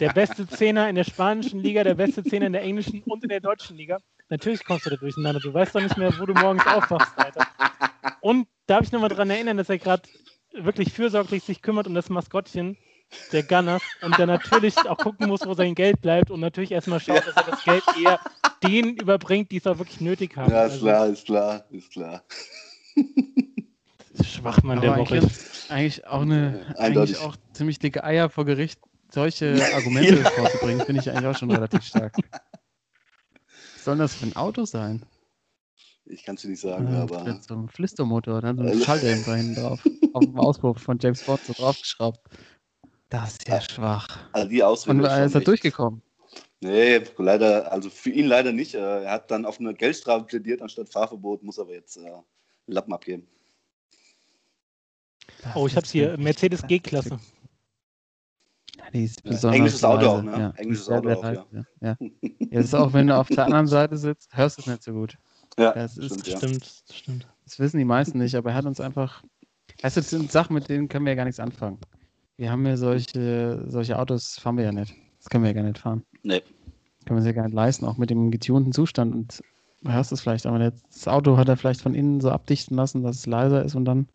der 0.00 0.12
beste 0.12 0.46
Zehner 0.46 0.88
in 0.88 0.94
der 0.94 1.04
spanischen 1.04 1.60
Liga, 1.60 1.82
der 1.82 1.94
beste 1.94 2.22
Zehner 2.22 2.46
in 2.46 2.52
der 2.52 2.62
englischen 2.62 3.02
und 3.02 3.22
in 3.22 3.28
der 3.30 3.40
deutschen 3.40 3.76
Liga. 3.76 3.98
Natürlich 4.28 4.64
kommst 4.64 4.86
du 4.86 4.90
da 4.90 4.96
durcheinander. 4.96 5.40
Du 5.40 5.52
weißt 5.52 5.74
doch 5.74 5.80
nicht 5.80 5.96
mehr, 5.96 6.12
wo 6.18 6.26
du 6.26 6.34
morgens 6.34 6.66
aufwachst, 6.66 7.12
Alter. 7.16 7.46
Und 8.20 8.48
darf 8.66 8.82
ich 8.82 8.92
nochmal 8.92 9.08
daran 9.08 9.30
erinnern, 9.30 9.56
dass 9.56 9.68
er 9.68 9.78
gerade 9.78 10.02
wirklich 10.52 10.92
fürsorglich 10.92 11.42
sich 11.42 11.62
kümmert 11.62 11.86
um 11.86 11.94
das 11.94 12.08
Maskottchen 12.08 12.76
der 13.32 13.42
Gunners 13.44 13.82
und 14.02 14.18
der 14.18 14.26
natürlich 14.26 14.76
auch 14.88 14.98
gucken 14.98 15.28
muss, 15.28 15.46
wo 15.46 15.54
sein 15.54 15.74
Geld 15.74 16.00
bleibt 16.00 16.30
und 16.30 16.40
natürlich 16.40 16.72
erstmal 16.72 17.00
schaut, 17.00 17.26
dass 17.26 17.36
er 17.36 17.44
das 17.44 17.64
Geld 17.64 17.84
eher 18.00 18.18
denen 18.62 18.96
überbringt, 18.96 19.50
die 19.52 19.58
es 19.58 19.66
auch 19.66 19.78
wirklich 19.78 20.00
nötig 20.00 20.36
haben. 20.36 20.50
Ja, 20.50 20.64
ist 20.64 20.72
Also, 20.72 20.86
klar, 20.86 21.06
ist 21.06 21.26
klar, 21.26 21.64
ist 21.70 21.92
klar. 21.92 22.22
Schwachmann 24.24 24.80
der 24.80 24.92
Aber 24.92 25.02
Woche. 25.02 25.16
eigentlich, 25.16 25.70
eigentlich 25.70 26.06
auch 26.06 26.22
eine, 26.22 26.64
Eindeutig. 26.78 27.16
eigentlich 27.16 27.18
auch 27.20 27.36
ziemlich 27.52 27.78
dicke 27.78 28.04
Eier 28.04 28.30
vor 28.30 28.44
Gericht, 28.44 28.80
solche 29.12 29.54
Argumente 29.74 30.24
vorzubringen, 30.24 30.84
finde 30.84 31.00
ich 31.02 31.10
eigentlich 31.10 31.26
auch 31.26 31.36
schon 31.38 31.50
relativ 31.50 31.82
stark. 31.82 32.14
Was 33.74 33.84
soll 33.84 33.98
das 33.98 34.14
für 34.14 34.26
ein 34.26 34.36
Auto 34.36 34.64
sein? 34.64 35.04
Ich 36.08 36.24
kann 36.24 36.36
es 36.36 36.42
dir 36.42 36.48
nicht 36.48 36.60
sagen, 36.60 36.86
Äh, 36.92 36.98
aber 36.98 37.40
so 37.42 37.54
einem 37.54 37.68
Flistermotor, 37.68 38.40
dann 38.40 38.56
so 38.56 38.62
ein 38.62 38.68
Also- 38.68 38.84
Schalldämpfer 38.84 39.36
hinten 39.36 39.54
drauf, 39.60 39.84
auf 40.12 40.24
dem 40.24 40.38
Auspuff 40.38 40.78
von 40.80 40.98
James 41.00 41.22
Bond 41.24 41.40
so 41.44 41.52
draufgeschraubt. 41.52 42.20
Das 43.08 43.32
ist 43.32 43.48
ja 43.48 43.56
Ah. 43.56 43.60
schwach. 43.60 44.18
also 44.32 44.48
die 44.48 44.62
Ausrede 44.62 44.98
Und 44.98 45.04
ist 45.04 45.10
er 45.34 45.40
er 45.40 45.44
durchgekommen. 45.44 46.02
Nee, 46.60 47.02
leider, 47.18 47.70
also 47.70 47.90
für 47.90 48.10
ihn 48.10 48.26
leider 48.26 48.50
nicht. 48.52 48.74
Äh, 48.74 49.04
Er 49.04 49.10
hat 49.12 49.30
dann 49.30 49.44
auf 49.44 49.60
eine 49.60 49.74
Geldstrafe 49.74 50.24
plädiert 50.24 50.62
anstatt 50.62 50.88
Fahrverbot, 50.88 51.42
muss 51.42 51.58
aber 51.58 51.72
jetzt 51.72 51.96
äh, 51.98 52.10
Lappen 52.66 52.92
abgeben. 52.94 53.28
Das 55.42 55.56
Oh, 55.56 55.66
ich 55.66 55.76
hab's 55.76 55.90
hier. 55.90 56.16
Mercedes 56.18 56.66
G-Klasse. 56.66 57.18
Ja, 59.24 59.52
englisches 59.52 59.84
Auto 59.84 60.06
auch, 60.06 60.22
ne? 60.22 60.30
Ja, 60.32 60.50
Englisches 60.56 60.88
Auto 60.88 61.10
auch, 61.10 61.24
ja. 61.24 61.46
Ja. 61.80 61.96
ja, 62.00 62.28
das 62.50 62.64
ist 62.66 62.74
auch, 62.74 62.92
wenn 62.92 63.06
du 63.06 63.16
auf 63.16 63.28
der 63.28 63.44
anderen 63.46 63.66
Seite 63.66 63.96
sitzt, 63.96 64.36
hörst 64.36 64.58
du 64.58 64.62
es 64.62 64.66
nicht 64.66 64.82
so 64.82 64.92
gut. 64.92 65.16
Ja, 65.58 65.72
Das 65.72 65.96
ist- 65.96 66.06
stimmt, 66.12 66.26
ja. 66.28 66.36
Stimmt, 66.38 66.82
stimmt. 66.92 67.26
Das 67.44 67.58
wissen 67.58 67.78
die 67.78 67.84
meisten 67.84 68.18
nicht, 68.18 68.34
aber 68.34 68.50
er 68.50 68.56
hat 68.56 68.66
uns 68.66 68.80
einfach. 68.80 69.22
Weißt 69.82 69.96
du, 69.96 70.00
das 70.00 70.10
sind 70.10 70.30
Sachen, 70.30 70.54
mit 70.54 70.68
denen 70.68 70.88
können 70.88 71.04
wir 71.04 71.12
ja 71.12 71.16
gar 71.16 71.24
nichts 71.24 71.40
anfangen. 71.40 71.78
Wir 72.36 72.50
haben 72.50 72.66
ja 72.66 72.76
solche, 72.76 73.64
solche 73.68 73.98
Autos, 73.98 74.38
fahren 74.38 74.56
wir 74.58 74.64
ja 74.64 74.72
nicht. 74.72 74.94
Das 75.18 75.28
können 75.30 75.44
wir 75.44 75.50
ja 75.50 75.54
gar 75.54 75.62
nicht 75.62 75.78
fahren. 75.78 76.02
Nee. 76.22 76.40
Können 76.40 77.10
wir 77.10 77.16
uns 77.16 77.26
ja 77.26 77.32
gar 77.32 77.44
nicht 77.44 77.54
leisten, 77.54 77.86
auch 77.86 77.96
mit 77.96 78.10
dem 78.10 78.30
getunten 78.30 78.72
Zustand. 78.72 79.14
Und 79.14 79.42
du 79.82 79.92
hörst 79.92 80.12
es 80.12 80.20
vielleicht, 80.20 80.44
aber 80.46 80.58
das 80.58 81.08
Auto 81.08 81.36
hat 81.36 81.48
er 81.48 81.56
vielleicht 81.56 81.80
von 81.80 81.94
innen 81.94 82.20
so 82.20 82.30
abdichten 82.30 82.76
lassen, 82.76 83.02
dass 83.02 83.16
es 83.16 83.26
leiser 83.26 83.64
ist 83.64 83.74
und 83.74 83.84
dann 83.86 84.08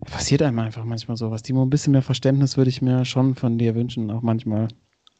passiert 0.00 0.42
einem 0.42 0.58
einfach 0.58 0.84
manchmal 0.84 1.16
sowas. 1.16 1.42
Timo, 1.42 1.62
ein 1.62 1.70
bisschen 1.70 1.92
mehr 1.92 2.02
Verständnis 2.02 2.56
würde 2.56 2.70
ich 2.70 2.82
mir 2.82 3.04
schon 3.04 3.34
von 3.34 3.58
dir 3.58 3.74
wünschen, 3.74 4.10
auch 4.10 4.22
manchmal. 4.22 4.68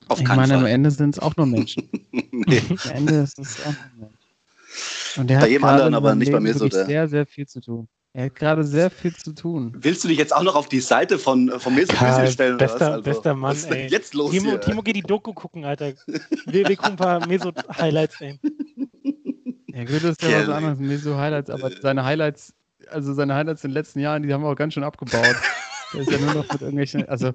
Auf 0.08 0.20
ich 0.20 0.28
meine, 0.28 0.54
am 0.54 0.60
Fall. 0.62 0.70
Ende 0.70 0.90
sind 0.90 1.14
es 1.14 1.18
auch 1.18 1.36
nur 1.36 1.46
Menschen. 1.46 1.88
nee. 2.12 2.62
Am 2.84 2.90
Ende 2.92 3.14
ist 3.20 3.38
es 3.38 3.60
auch 3.60 3.74
nur 3.96 4.08
Mensch. 4.08 4.14
Und 5.16 5.28
der 5.30 5.36
Bei 5.36 5.42
hat 5.42 5.48
jedem 5.50 5.62
gerade 5.62 5.74
anderen, 5.84 5.94
aber 5.94 6.14
nicht 6.14 6.28
bei 6.30 6.38
Leben 6.38 6.44
mir 6.44 6.54
so, 6.54 6.68
der- 6.68 6.86
sehr, 6.86 7.08
sehr 7.08 7.26
viel 7.26 7.46
zu 7.46 7.60
tun. 7.60 7.88
Er 8.14 8.24
hat 8.26 8.34
gerade 8.36 8.64
sehr 8.64 8.90
viel 8.90 9.14
zu 9.14 9.32
tun. 9.34 9.72
Willst 9.76 10.02
du 10.02 10.08
dich 10.08 10.18
jetzt 10.18 10.34
auch 10.34 10.42
noch 10.42 10.56
auf 10.56 10.68
die 10.68 10.80
Seite 10.80 11.18
von, 11.18 11.50
von 11.58 11.76
Özil 11.76 11.94
stellen? 12.30 12.54
oder 12.54 12.64
bester- 12.66 12.80
was? 12.80 12.82
Also, 12.92 13.02
bester 13.02 13.34
Mann, 13.34 13.50
Was 13.50 13.58
ist 13.58 13.70
denn 13.70 13.76
ey. 13.78 13.88
jetzt 13.90 14.14
los 14.14 14.30
Timo, 14.30 14.50
hier? 14.50 14.60
Timo, 14.60 14.82
geh 14.82 14.92
die 14.94 15.02
Doku 15.02 15.32
gucken, 15.34 15.64
Alter. 15.64 15.92
Wir, 16.46 16.66
wir 16.68 16.76
gucken 16.76 16.92
ein 16.92 16.96
paar 16.96 17.26
Mesut-Highlights, 17.26 18.20
ey. 18.22 18.38
Ja, 19.68 19.84
gut, 19.84 20.02
das 20.02 20.16
ist 20.18 20.22
ja 20.22 20.40
was 20.40 20.48
anderes. 20.48 20.78
Mir 20.78 20.98
so 20.98 21.16
Highlights, 21.16 21.50
aber 21.50 21.70
seine 21.80 22.04
Highlights, 22.04 22.54
also 22.90 23.12
seine 23.12 23.34
Highlights 23.34 23.64
in 23.64 23.70
den 23.70 23.74
letzten 23.74 24.00
Jahren, 24.00 24.22
die 24.22 24.32
haben 24.32 24.42
wir 24.42 24.48
auch 24.48 24.56
ganz 24.56 24.74
schön 24.74 24.84
abgebaut. 24.84 25.36
Der 25.94 26.02
ist 26.02 26.10
ja 26.10 26.18
nur 26.18 26.34
noch 26.34 26.52
mit 26.52 26.60
irgendwelchen, 26.60 27.08
also 27.08 27.32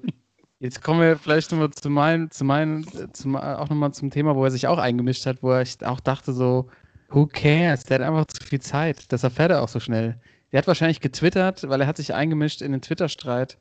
jetzt 0.60 0.82
kommen 0.82 1.00
wir 1.00 1.18
vielleicht 1.18 1.50
nochmal 1.50 1.70
zu 1.70 1.90
meinen, 1.90 2.30
zu 2.30 2.44
meinen, 2.44 2.86
zum, 3.12 3.36
auch 3.36 3.68
nochmal 3.68 3.92
zum 3.92 4.10
Thema, 4.10 4.36
wo 4.36 4.44
er 4.44 4.52
sich 4.52 4.68
auch 4.68 4.78
eingemischt 4.78 5.26
hat, 5.26 5.42
wo 5.42 5.50
er 5.50 5.62
ich 5.62 5.84
auch 5.84 5.98
dachte 5.98 6.32
so, 6.32 6.68
who 7.08 7.26
cares? 7.26 7.84
Der 7.84 7.98
hat 7.98 8.06
einfach 8.06 8.26
zu 8.26 8.44
viel 8.44 8.60
Zeit. 8.60 9.10
Deshalb 9.10 9.34
fährt 9.34 9.50
er 9.50 9.62
auch 9.62 9.68
so 9.68 9.80
schnell. 9.80 10.20
Der 10.52 10.58
hat 10.58 10.68
wahrscheinlich 10.68 11.00
getwittert, 11.00 11.68
weil 11.68 11.80
er 11.80 11.86
hat 11.86 11.96
sich 11.96 12.14
eingemischt 12.14 12.62
in 12.62 12.70
den 12.70 12.80
Twitter-Streit. 12.80 13.58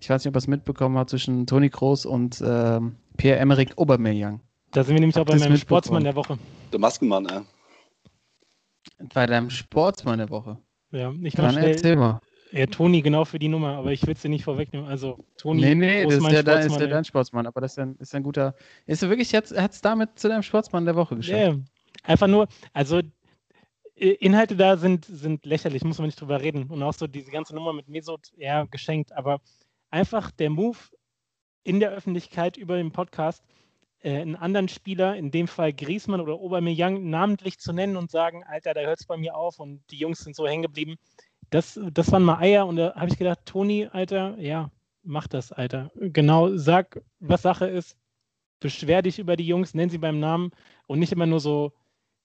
Ich 0.00 0.10
weiß 0.10 0.24
nicht, 0.24 0.28
ob 0.28 0.34
er 0.34 0.38
es 0.38 0.48
mitbekommen 0.48 0.98
hat 0.98 1.08
zwischen 1.08 1.46
Toni 1.46 1.70
Kroos 1.70 2.04
und 2.04 2.42
ähm, 2.44 2.96
Pierre-Emerick 3.16 3.78
Aubameyang. 3.78 4.40
Da 4.72 4.82
sind 4.82 4.94
wir 4.94 5.00
nämlich 5.00 5.16
auch 5.16 5.24
bei 5.24 5.38
meinem? 5.38 5.56
Sportsmann 5.56 6.02
der 6.02 6.16
Woche. 6.16 6.38
Der 6.72 6.80
Maskenmann, 6.80 7.26
ey. 7.26 7.40
Bei 9.14 9.26
deinem 9.26 9.50
Sportsmann 9.50 10.18
der 10.18 10.30
Woche. 10.30 10.58
Ja, 10.92 11.12
ich 11.22 11.34
Dann 11.34 11.52
schnell. 11.52 11.70
erzähl 11.70 11.96
mal. 11.96 12.20
Ja, 12.52 12.66
Toni 12.66 13.02
genau 13.02 13.24
für 13.24 13.38
die 13.38 13.48
Nummer, 13.48 13.76
aber 13.76 13.92
ich 13.92 14.06
will 14.06 14.16
sie 14.16 14.28
nicht 14.28 14.44
vorwegnehmen. 14.44 14.86
Also, 14.86 15.18
Toni, 15.36 15.62
Nee, 15.62 15.74
nee, 15.74 16.04
das 16.04 16.14
ist 16.14 16.30
ja, 16.30 16.42
da 16.42 16.60
ist 16.60 16.80
ey. 16.80 16.88
dein 16.88 17.04
Sportsmann, 17.04 17.46
aber 17.46 17.60
das 17.60 17.72
ist 17.72 17.76
ja 17.78 17.84
ein, 17.84 17.96
ist 17.96 18.14
ein 18.14 18.22
guter. 18.22 18.54
Ist 18.86 19.02
er 19.02 19.08
wirklich 19.08 19.32
jetzt, 19.32 19.56
hat 19.56 19.72
es 19.72 19.80
damit 19.80 20.18
zu 20.18 20.28
deinem 20.28 20.42
Sportsmann 20.42 20.84
der 20.84 20.94
Woche 20.94 21.16
geschafft. 21.16 21.38
Ja, 21.38 21.56
einfach 22.04 22.28
nur, 22.28 22.46
also 22.72 23.02
Inhalte 23.96 24.56
da 24.56 24.76
sind, 24.76 25.06
sind 25.06 25.44
lächerlich, 25.44 25.82
muss 25.82 25.98
man 25.98 26.06
nicht 26.06 26.20
drüber 26.20 26.40
reden. 26.40 26.70
Und 26.70 26.82
auch 26.82 26.92
so 26.92 27.06
diese 27.06 27.30
ganze 27.30 27.54
Nummer 27.54 27.72
mit 27.72 27.88
Mesut, 27.88 28.30
ja, 28.36 28.64
geschenkt. 28.64 29.12
Aber 29.12 29.40
einfach 29.90 30.30
der 30.30 30.50
Move 30.50 30.78
in 31.64 31.80
der 31.80 31.90
Öffentlichkeit 31.90 32.56
über 32.56 32.76
den 32.76 32.92
Podcast, 32.92 33.42
einen 34.02 34.36
anderen 34.36 34.68
Spieler, 34.68 35.16
in 35.16 35.30
dem 35.30 35.48
Fall 35.48 35.72
Griezmann 35.72 36.20
oder 36.20 36.34
Aubameyang, 36.34 37.08
namentlich 37.08 37.58
zu 37.58 37.72
nennen 37.72 37.96
und 37.96 38.10
sagen, 38.10 38.44
Alter, 38.44 38.74
da 38.74 38.82
hört 38.82 39.00
es 39.00 39.06
bei 39.06 39.16
mir 39.16 39.36
auf 39.36 39.58
und 39.58 39.82
die 39.90 39.98
Jungs 39.98 40.20
sind 40.20 40.36
so 40.36 40.46
hängen 40.46 40.62
geblieben. 40.62 40.96
Das, 41.50 41.80
das 41.92 42.10
waren 42.12 42.24
mal 42.24 42.38
Eier 42.38 42.66
und 42.66 42.76
da 42.76 42.94
habe 42.94 43.08
ich 43.08 43.18
gedacht, 43.18 43.40
Toni, 43.44 43.86
Alter, 43.86 44.36
ja, 44.38 44.70
mach 45.02 45.26
das, 45.26 45.52
Alter. 45.52 45.90
Genau, 45.94 46.56
sag, 46.56 47.02
was 47.20 47.42
Sache 47.42 47.66
ist, 47.66 47.96
beschwer 48.60 49.02
dich 49.02 49.18
über 49.18 49.36
die 49.36 49.46
Jungs, 49.46 49.74
nenn 49.74 49.90
sie 49.90 49.98
beim 49.98 50.18
Namen 50.18 50.50
und 50.86 50.98
nicht 50.98 51.12
immer 51.12 51.26
nur 51.26 51.40
so 51.40 51.72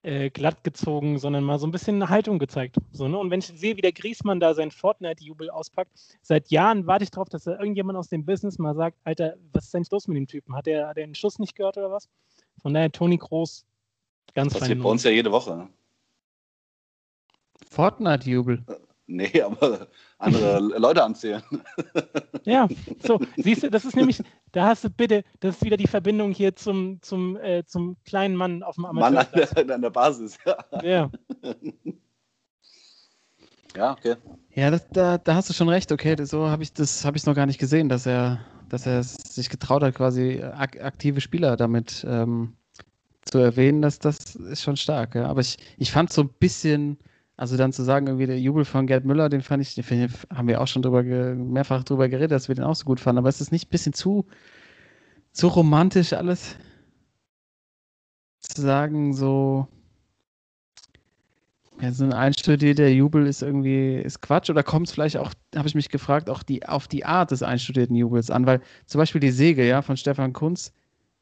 äh, 0.04 0.30
glatt 0.30 0.64
gezogen, 0.64 1.20
sondern 1.20 1.44
mal 1.44 1.60
so 1.60 1.68
ein 1.68 1.72
bisschen 1.72 1.98
eine 1.98 2.10
Haltung 2.10 2.40
gezeigt. 2.40 2.78
So, 2.92 3.08
ne? 3.08 3.18
Und 3.18 3.30
wenn 3.30 3.40
ich 3.40 3.48
sehe, 3.48 3.78
wie 3.78 3.82
der 3.82 3.92
Griesmann 3.92 4.40
da 4.40 4.54
seinen 4.54 4.72
Fortnite-Jubel 4.72 5.50
auspackt, 5.50 5.92
seit 6.22 6.50
Jahren 6.50 6.88
warte 6.88 7.04
ich 7.04 7.12
darauf, 7.12 7.30
dass 7.30 7.44
da 7.44 7.52
irgendjemand 7.60 7.98
aus 7.98 8.10
dem 8.10 8.26
Business 8.26 8.58
mal 8.58 8.76
sagt, 8.76 8.98
Alter, 9.04 9.36
was 9.54 9.66
ist 9.66 9.74
denn 9.74 9.86
los 9.92 10.08
mit 10.08 10.18
dem 10.18 10.28
Typen? 10.28 10.56
Hat 10.56 10.68
er 10.68 10.88
hat 10.88 10.98
der 10.98 11.04
einen 11.04 11.16
Schuss 11.16 11.40
nicht 11.40 11.56
gehört 11.56 11.78
oder 11.78 11.92
was? 11.92 12.10
Von 12.62 12.74
daher 12.74 12.92
Toni 12.92 13.18
Groß, 13.18 13.66
ganz 14.34 14.54
Das 14.54 14.60
feine 14.60 14.70
passiert 14.70 14.84
bei 14.84 14.90
uns 14.90 15.04
ja 15.04 15.12
jede 15.12 15.32
Woche. 15.32 15.68
Fortnite-Jubel. 17.70 18.66
Nee, 19.12 19.42
aber 19.42 19.88
andere 20.18 20.60
Leute 20.60 21.04
anzählen. 21.04 21.44
Ja, 22.44 22.68
so, 23.06 23.20
siehst 23.38 23.62
du, 23.62 23.70
das 23.70 23.86
ist 23.86 23.96
nämlich, 23.96 24.20
da 24.52 24.66
hast 24.66 24.84
du 24.84 24.90
bitte, 24.90 25.24
das 25.42 25.58
ist 25.58 25.64
wieder 25.64 25.78
die 25.78 25.86
Verbindung 25.86 26.32
hier 26.32 26.56
zum, 26.56 27.00
zum, 27.04 27.38
äh, 27.38 27.64
zum 27.66 27.98
kleinen 28.04 28.36
Mann 28.36 28.64
auf 28.64 28.76
dem 28.76 28.82
Mann 28.82 29.16
an 29.16 29.28
der, 29.36 29.58
an 29.76 29.82
der 29.82 29.90
Basis. 29.92 30.40
Ja, 30.44 30.58
Ja, 30.82 31.12
ja 33.76 33.92
okay. 33.92 34.16
Ja, 34.56 34.72
das, 34.72 34.88
da, 34.90 35.20
da 35.20 35.36
hast 35.36 35.52
du 35.52 35.54
schon 35.54 35.70
recht. 35.70 35.92
Okay, 35.92 36.16
das, 36.16 36.32
so 36.32 36.50
habe 36.50 36.64
ich 36.64 36.74
das 36.74 37.06
habe 37.06 37.16
ich 37.16 37.28
noch 37.28 37.36
gar 37.36 37.46
nicht 37.46 37.60
gesehen, 37.60 37.90
dass 37.90 38.08
er, 38.08 38.40
dass 38.70 38.88
er 38.88 39.04
sich 39.04 39.50
getraut 39.50 39.84
hat, 39.84 39.94
quasi 39.94 40.42
ak 40.42 40.82
aktive 40.82 41.22
Spieler 41.22 41.58
damit 41.58 42.04
ähm, 42.10 42.56
zu 43.24 43.38
erwähnen. 43.38 43.84
Das, 43.84 44.00
das 44.00 44.36
ist 44.36 44.64
schon 44.64 44.78
stark. 44.78 45.14
Ja. 45.14 45.28
Aber 45.28 45.42
ich, 45.42 45.60
ich 45.78 45.92
fand 45.92 46.12
so 46.12 46.24
ein 46.24 46.30
bisschen 46.40 46.98
Also 47.38 47.58
dann 47.58 47.74
zu 47.74 47.84
sagen, 47.84 48.08
irgendwie 48.08 48.28
der 48.28 48.40
Jubel 48.40 48.66
von 48.66 48.86
Gerd 48.86 49.06
Müller, 49.06 49.30
den 49.30 49.42
fand 49.42 49.64
ich, 49.64 49.74
den 49.74 49.84
find 49.84 50.12
haben 50.34 50.48
wir 50.48 50.62
auch 50.62 50.68
schon 50.68 50.82
drüber 50.82 51.02
mehrfach 51.04 51.84
drüber 51.84 52.08
geredet, 52.08 52.32
dass 52.32 52.48
wir 52.48 52.56
den 52.56 52.66
auch 52.66 52.76
so 52.76 52.86
gut 52.86 53.00
fanden. 53.00 53.20
Aber 53.20 53.30
ist 53.30 53.42
es 53.42 53.52
nicht 53.52 53.68
ein 53.68 53.72
bisschen 53.72 53.94
zu, 53.94 54.28
zu 55.32 55.48
romantisch 55.48 56.14
alles? 56.14 56.56
Zu 58.42 58.62
sagen, 58.62 59.14
so, 59.14 59.68
ja, 61.82 61.92
so 61.92 62.04
ein 62.04 62.14
einstudierter 62.14 62.90
Jubel 62.90 63.26
ist 63.26 63.42
irgendwie, 63.42 63.96
ist 63.96 64.22
Quatsch. 64.22 64.50
Oder 64.52 64.62
kommt 64.62 64.88
es 64.88 64.94
vielleicht 64.94 65.18
auch, 65.18 65.32
habe 65.56 65.68
ich 65.68 65.76
mich 65.76 65.90
gefragt, 65.90 66.30
auch 66.30 66.44
die, 66.44 66.66
auf 66.68 66.88
die 66.88 67.06
Art 67.06 67.32
des 67.32 67.42
einstudierten 67.42 67.96
Jubels 67.96 68.30
an? 68.30 68.46
Weil 68.46 68.62
zum 68.86 69.00
Beispiel 69.00 69.22
die 69.22 69.32
Säge, 69.32 69.68
ja, 69.68 69.82
von 69.82 69.98
Stefan 69.98 70.34
Kunz, 70.34 70.74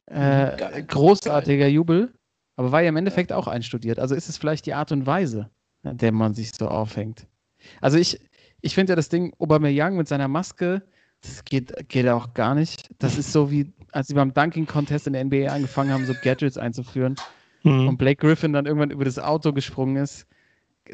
äh, 0.06 0.56
Geil. 0.56 0.84
großartiger 0.86 1.68
Jubel, 1.68 2.12
aber 2.56 2.72
war 2.72 2.82
ja 2.82 2.90
im 2.90 2.96
Endeffekt 2.96 3.32
auch 3.32 3.46
einstudiert. 3.46 3.98
Also 3.98 4.14
ist 4.14 4.28
es 4.28 4.36
vielleicht 4.36 4.66
die 4.66 4.74
Art 4.74 4.92
und 4.92 5.06
Weise, 5.06 5.48
an 5.82 5.96
der 5.96 6.12
man 6.12 6.34
sich 6.34 6.52
so 6.52 6.68
aufhängt. 6.68 7.26
Also 7.80 7.98
ich, 7.98 8.20
ich 8.60 8.74
finde 8.74 8.92
ja 8.92 8.96
das 8.96 9.08
Ding 9.08 9.32
Aubameyang 9.38 9.96
mit 9.96 10.08
seiner 10.08 10.28
Maske, 10.28 10.82
das 11.22 11.44
geht, 11.44 11.74
geht 11.88 12.08
auch 12.08 12.32
gar 12.34 12.54
nicht. 12.54 12.90
Das 12.98 13.18
ist 13.18 13.32
so 13.32 13.50
wie, 13.50 13.72
als 13.92 14.08
sie 14.08 14.14
beim 14.14 14.32
Dunking 14.32 14.66
Contest 14.66 15.06
in 15.06 15.12
der 15.12 15.24
NBA 15.24 15.52
angefangen 15.52 15.92
haben, 15.92 16.04
so 16.04 16.14
Gadgets 16.14 16.56
einzuführen 16.58 17.18
Mhm. 17.62 17.88
und 17.88 17.98
Blake 17.98 18.26
Griffin 18.26 18.54
dann 18.54 18.64
irgendwann 18.66 18.90
über 18.90 19.04
das 19.04 19.18
Auto 19.18 19.52
gesprungen 19.52 19.96
ist. 19.96 20.26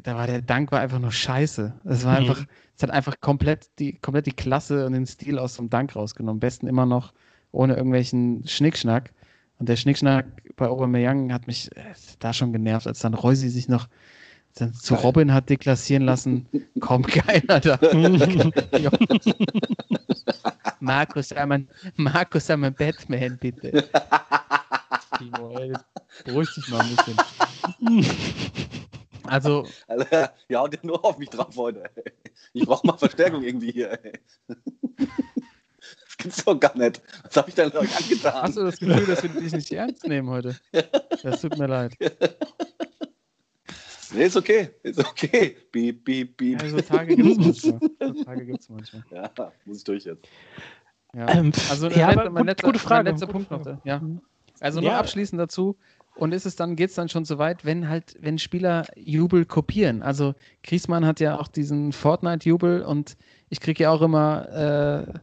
Da 0.03 0.17
war 0.17 0.27
der 0.27 0.43
Dank 0.43 0.73
war 0.73 0.81
einfach 0.81 0.99
nur 0.99 1.13
scheiße. 1.13 1.81
Es 1.85 2.05
war 2.05 2.13
Mhm. 2.13 2.19
einfach, 2.19 2.45
es 2.77 2.83
hat 2.83 2.91
einfach 2.91 3.21
komplett 3.21 3.71
die, 3.79 3.95
komplett 3.99 4.27
die 4.27 4.33
Klasse 4.33 4.85
und 4.87 4.93
den 4.93 5.07
Stil 5.07 5.39
aus 5.39 5.57
dem 5.57 5.71
Dank 5.71 5.95
rausgenommen. 5.97 6.37
Am 6.37 6.41
besten 6.41 6.67
immer 6.67 6.87
noch 6.87 7.13
ohne 7.53 7.77
irgendwelchen 7.77 8.47
Schnickschnack. 8.47 9.13
Und 9.59 9.69
der 9.69 9.77
Schnickschnack 9.77 10.27
bei 10.57 10.69
Aubameyang 10.69 11.33
hat 11.33 11.47
mich 11.47 11.75
äh, 11.77 11.95
da 12.19 12.33
schon 12.33 12.53
genervt, 12.53 12.87
als 12.87 12.99
dann 13.01 13.15
Reusi 13.15 13.49
sich 13.49 13.69
noch 13.69 13.89
dann 14.57 14.75
zu 14.75 14.95
Geil. 14.95 15.03
Robin 15.03 15.33
hat 15.33 15.49
deklassieren 15.49 16.05
lassen. 16.05 16.47
Komm, 16.81 17.03
geil, 17.03 17.43
Alter. 17.49 17.79
Ja. 18.79 18.91
Markus, 20.81 21.33
einmal, 21.33 21.67
Markus, 21.97 22.51
einmal 22.51 22.71
Batman, 22.71 23.39
bitte. 23.39 23.89
Timo, 25.19 25.59
ey, 25.59 25.69
jetzt 25.69 25.85
beruhig 26.25 26.53
dich 26.55 26.69
mal 26.69 26.81
ein 26.81 26.97
bisschen. 26.97 28.07
Also, 29.29 29.67
ja, 30.49 30.69
der 30.69 30.79
nur 30.83 31.05
auf 31.05 31.19
mich 31.19 31.31
drauf 31.31 31.57
heute. 31.57 31.91
Ich 32.53 32.65
brauche 32.65 32.87
mal 32.87 32.97
Verstärkung 32.97 33.43
irgendwie 33.43 33.73
hier. 33.73 33.99
Ey. 34.05 34.13
Das 34.47 36.17
gibt's 36.17 36.45
doch 36.45 36.61
gar 36.61 36.79
nicht. 36.79 37.03
Was 37.25 37.37
habe 37.37 37.49
ich 37.49 37.57
denn 37.57 37.73
euch 37.73 37.97
angetan? 37.97 38.43
hast 38.43 38.57
du 38.57 38.63
das 38.63 38.79
Gefühl, 38.79 39.05
dass 39.05 39.25
wir 39.25 39.31
dich 39.31 39.53
nicht 39.53 39.73
ernst 39.73 40.07
nehmen 40.07 40.31
heute? 40.31 40.55
Das 41.25 41.41
tut 41.41 41.59
mir 41.59 41.67
leid. 41.67 41.97
Nee, 44.15 44.25
ist 44.27 44.37
okay. 44.37 44.71
Ist 44.83 44.99
okay. 44.99 45.57
Piep, 45.73 46.05
piep, 46.05 46.37
piep. 46.37 46.63
Ja, 46.63 46.69
so 46.69 46.81
Tage 46.81 47.17
gibt 47.17 47.29
es 47.29 47.65
manchmal. 47.69 48.15
So 48.15 48.25
Tage 48.25 48.47
gibt's 48.47 48.69
manchmal. 48.69 49.05
Ja, 49.11 49.31
muss 49.65 49.79
ich 49.79 49.85
durch 49.85 50.05
jetzt. 50.05 50.27
Ja. 51.15 51.29
Ähm, 51.31 51.53
Also 51.71 51.89
ja, 51.89 52.15
mein 52.15 52.35
gut, 52.35 52.47
letzter, 52.47 52.67
gute 52.67 52.79
Frage. 52.79 53.05
Mein 53.05 53.13
letzter 53.13 53.27
gute 53.27 53.33
Punkt 53.47 53.51
noch. 53.51 53.63
Frage. 53.63 53.81
Da. 53.85 53.89
Ja. 53.91 53.99
Mhm. 54.01 54.21
Also 54.61 54.81
nur 54.81 54.91
Ja. 54.91 54.99
abschließend 54.99 55.41
dazu. 55.41 55.77
Und 56.15 56.33
ist 56.33 56.47
es 56.47 56.57
dann, 56.57 56.77
geht 56.77 56.89
es 56.91 56.97
dann 56.97 57.11
schon 57.11 57.27
so 57.27 57.37
weit, 57.39 57.67
wenn 57.67 57.89
halt, 57.91 58.17
wenn 58.21 58.39
Spieler 58.39 58.87
Jubel 58.97 59.45
kopieren? 59.45 60.03
Also 60.03 60.35
Griezmann 60.63 61.05
hat 61.05 61.21
ja 61.21 61.39
auch 61.39 61.49
diesen 61.49 61.93
Fortnite-Jubel 61.93 62.83
und 62.83 63.19
ich 63.51 63.61
kriege 63.61 63.83
ja 63.83 63.91
auch 63.91 64.01
immer, 64.01 65.07
äh, 65.11 65.19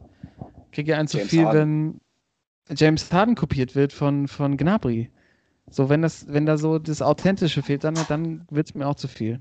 kriege 0.72 0.92
ja 0.92 0.98
ein 0.98 1.08
zu 1.08 1.18
viel, 1.18 1.46
Harden. 1.46 2.00
wenn 2.68 2.76
James 2.76 3.12
Harden 3.12 3.34
kopiert 3.34 3.74
wird 3.74 3.92
von, 3.92 4.28
von 4.28 4.56
Gnabry. 4.56 5.10
So, 5.74 5.88
wenn 5.88 6.02
das, 6.02 6.32
wenn 6.32 6.46
da 6.46 6.56
so 6.56 6.78
das 6.78 7.02
Authentische 7.02 7.60
fehlt, 7.60 7.82
dann, 7.82 7.96
dann 8.08 8.46
wird 8.48 8.68
es 8.68 8.74
mir 8.76 8.86
auch 8.86 8.94
zu 8.94 9.08
viel. 9.08 9.40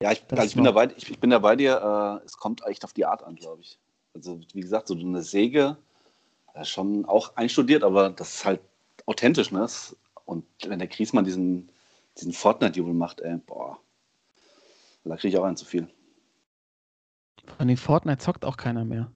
Ja, 0.00 0.12
ich, 0.12 0.22
also 0.30 0.44
ich, 0.44 0.54
bin, 0.54 0.62
dabei, 0.62 0.88
ich, 0.96 1.10
ich 1.10 1.18
bin 1.18 1.30
da 1.30 1.40
bei 1.40 1.56
dir. 1.56 2.20
Äh, 2.22 2.24
es 2.24 2.36
kommt 2.36 2.64
echt 2.64 2.84
auf 2.84 2.92
die 2.92 3.06
Art 3.06 3.24
an, 3.24 3.34
glaube 3.34 3.62
ich. 3.62 3.80
Also, 4.14 4.38
wie 4.52 4.60
gesagt, 4.60 4.86
so 4.86 4.94
eine 4.94 5.22
Säge, 5.24 5.76
äh, 6.54 6.64
schon 6.64 7.06
auch 7.06 7.34
einstudiert, 7.34 7.82
aber 7.82 8.10
das 8.10 8.36
ist 8.36 8.44
halt 8.44 8.60
authentisch. 9.06 9.50
Ne? 9.50 9.66
Und 10.24 10.44
wenn 10.64 10.78
der 10.78 10.86
Griesmann 10.86 11.24
diesen, 11.24 11.68
diesen 12.18 12.32
Fortnite-Jubel 12.32 12.94
macht, 12.94 13.18
ey, 13.18 13.38
boah, 13.38 13.80
da 15.02 15.16
kriege 15.16 15.34
ich 15.34 15.38
auch 15.40 15.44
einen 15.44 15.56
zu 15.56 15.64
viel. 15.64 15.88
Von 17.56 17.66
den 17.66 17.76
Fortnite 17.76 18.18
zockt 18.18 18.44
auch 18.44 18.56
keiner 18.56 18.84
mehr. 18.84 19.10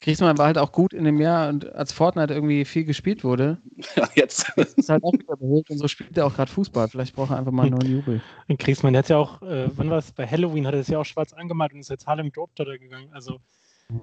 Griezmann 0.00 0.36
war 0.36 0.46
halt 0.46 0.58
auch 0.58 0.70
gut 0.72 0.92
in 0.92 1.04
dem 1.04 1.18
Jahr 1.20 1.48
und 1.48 1.72
als 1.74 1.92
Fortnite 1.92 2.34
irgendwie 2.34 2.64
viel 2.66 2.84
gespielt 2.84 3.24
wurde, 3.24 3.58
Ja, 3.96 4.08
jetzt. 4.14 4.48
ist 4.56 4.88
halt 4.88 5.02
auch 5.02 5.12
wieder 5.14 5.36
beholt 5.36 5.70
und 5.70 5.78
so 5.78 5.88
spielt 5.88 6.16
er 6.18 6.26
auch 6.26 6.34
gerade 6.34 6.50
Fußball. 6.50 6.88
Vielleicht 6.88 7.14
braucht 7.14 7.30
er 7.30 7.38
einfach 7.38 7.52
mal 7.52 7.62
einen 7.66 7.76
neuen 7.76 7.90
Jubel. 7.90 8.20
Und 8.48 8.58
Griezmann, 8.58 8.92
der 8.92 9.00
hat 9.00 9.08
ja 9.08 9.16
auch, 9.16 9.40
äh, 9.42 9.68
wann 9.76 9.88
war 9.90 9.98
es, 9.98 10.12
bei 10.12 10.26
Halloween 10.26 10.66
hat 10.66 10.74
er 10.74 10.80
es 10.80 10.88
ja 10.88 10.98
auch 10.98 11.04
schwarz 11.04 11.32
angemalt 11.32 11.72
und 11.72 11.80
ist 11.80 11.88
jetzt 11.90 12.06
Harlem 12.06 12.30
Globetrotter 12.30 12.78
gegangen. 12.78 13.08
Also 13.12 13.38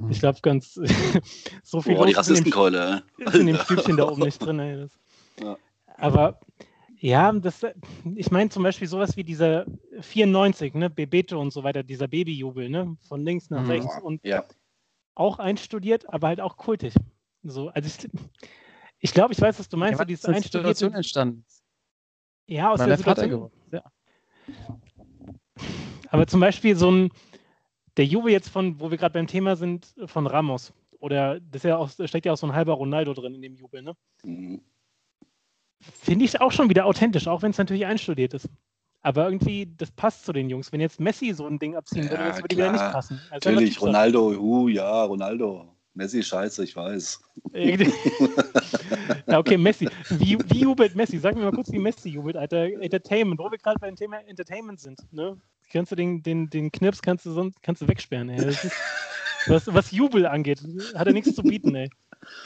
ich 0.09 0.19
glaube 0.19 0.39
ganz, 0.41 0.73
so 1.63 1.81
viel 1.81 1.95
Boah, 1.95 2.05
die 2.05 2.13
Rassistenkeule. 2.13 3.03
ist 3.17 3.35
in 3.35 3.47
dem 3.47 3.57
Stübchen 3.57 3.97
da 3.97 4.07
oben 4.09 4.23
nicht 4.23 4.39
drin. 4.39 4.59
Ey. 4.59 4.77
Das. 4.81 4.91
Ja. 5.43 5.57
Aber 5.97 6.39
ja, 6.99 7.31
das, 7.31 7.61
ich 8.15 8.29
meine 8.31 8.49
zum 8.51 8.61
Beispiel 8.63 8.87
sowas 8.87 9.17
wie 9.17 9.23
dieser 9.23 9.65
94, 10.01 10.75
ne, 10.75 10.89
Bebeto 10.89 11.39
und 11.41 11.51
so 11.51 11.63
weiter, 11.63 11.81
dieser 11.83 12.07
Babyjubel, 12.07 12.69
ne, 12.69 12.95
von 13.07 13.23
links 13.25 13.49
nach 13.49 13.63
Mhm. 13.63 13.69
rechts 13.71 13.99
und 14.03 14.23
Ja, 14.23 14.43
auch 15.15 15.39
einstudiert, 15.39 16.07
aber 16.09 16.27
halt 16.27 16.41
auch 16.41 16.57
kultig. 16.57 16.93
So, 17.43 17.69
also 17.69 17.87
ich, 17.87 18.09
ich 18.99 19.13
glaube, 19.13 19.33
ich 19.33 19.41
weiß, 19.41 19.59
was 19.59 19.69
du 19.69 19.77
meinst, 19.77 19.97
so 19.97 20.01
Ja, 20.01 20.05
dieses 20.05 20.23
ist 20.23 20.29
eine 20.29 20.41
Situation 20.41 20.93
entstanden. 20.93 21.45
ja, 22.47 22.71
aus 22.71 22.79
Weil 22.79 22.87
der 22.87 22.97
der 22.97 23.05
Vater 23.05 23.21
Situation. 23.21 23.51
geworden. 23.51 23.53
Ja. 23.71 25.35
Aber 26.09 26.27
zum 26.27 26.39
Beispiel 26.39 26.75
so 26.75 26.91
ein, 26.91 27.09
der 27.97 28.05
Jubel 28.05 28.31
jetzt 28.31 28.49
von, 28.49 28.79
wo 28.79 28.91
wir 28.91 28.97
gerade 28.97 29.13
beim 29.13 29.27
Thema 29.27 29.55
sind, 29.55 29.93
von 30.05 30.27
Ramos. 30.27 30.73
Oder 30.99 31.39
das 31.39 31.63
ist 31.63 31.69
ja 31.69 31.77
auch, 31.77 31.89
da 31.89 32.07
steckt 32.07 32.25
ja 32.25 32.33
auch 32.33 32.37
so 32.37 32.47
ein 32.47 32.53
halber 32.53 32.73
Ronaldo 32.73 33.13
drin 33.13 33.33
in 33.33 33.41
dem 33.41 33.55
Jubel, 33.55 33.81
ne? 33.81 33.95
Mhm. 34.23 34.61
Finde 35.79 36.25
ich 36.25 36.39
auch 36.39 36.51
schon 36.51 36.69
wieder 36.69 36.85
authentisch, 36.85 37.27
auch 37.27 37.41
wenn 37.41 37.51
es 37.51 37.57
natürlich 37.57 37.85
einstudiert 37.85 38.35
ist. 38.35 38.47
Aber 39.03 39.25
irgendwie, 39.25 39.67
das 39.77 39.91
passt 39.91 40.25
zu 40.25 40.33
den 40.33 40.49
Jungs. 40.49 40.71
Wenn 40.71 40.79
jetzt 40.79 40.99
Messi 40.99 41.33
so 41.33 41.47
ein 41.47 41.57
Ding 41.57 41.75
abziehen 41.75 42.03
würde, 42.03 42.15
Ja, 42.23 42.27
das 42.29 42.37
würde 42.37 42.55
wieder 42.55 42.69
klar. 42.69 42.85
nicht 42.85 42.93
passen. 42.93 43.21
Also 43.31 43.49
Natürlich. 43.49 43.81
Ronaldo, 43.81 44.31
uh, 44.37 44.67
ja, 44.67 45.03
Ronaldo. 45.03 45.75
Messi, 45.93 46.23
scheiße, 46.23 46.63
ich 46.63 46.75
weiß. 46.75 47.19
Ja, 47.53 49.39
okay, 49.39 49.57
Messi. 49.57 49.89
Wie, 50.09 50.37
wie 50.49 50.61
jubelt 50.61 50.95
Messi? 50.95 51.17
Sag 51.17 51.35
mir 51.35 51.41
mal 51.41 51.51
kurz, 51.51 51.71
wie 51.71 51.79
Messi 51.79 52.09
jubelt, 52.09 52.37
Alter. 52.37 52.65
Entertainment, 52.81 53.39
wo 53.39 53.51
wir 53.51 53.57
gerade 53.57 53.79
beim 53.79 53.95
Thema 53.95 54.19
Entertainment 54.27 54.79
sind. 54.79 54.99
Ne? 55.11 55.35
Kannst 55.71 55.91
du 55.91 55.95
den, 55.95 56.21
den, 56.23 56.49
den 56.49 56.71
Knips 56.71 57.01
kannst 57.01 57.25
du 57.25 57.31
sonst 57.31 57.61
kannst 57.63 57.81
du 57.81 57.87
wegsperren, 57.87 58.29
ey. 58.29 58.45
Das 58.45 58.63
ist, 58.63 58.75
was, 59.47 59.73
was 59.73 59.91
Jubel 59.91 60.25
angeht, 60.25 60.61
hat 60.95 61.07
er 61.07 61.13
nichts 61.13 61.35
zu 61.35 61.43
bieten, 61.43 61.75
ey. 61.75 61.89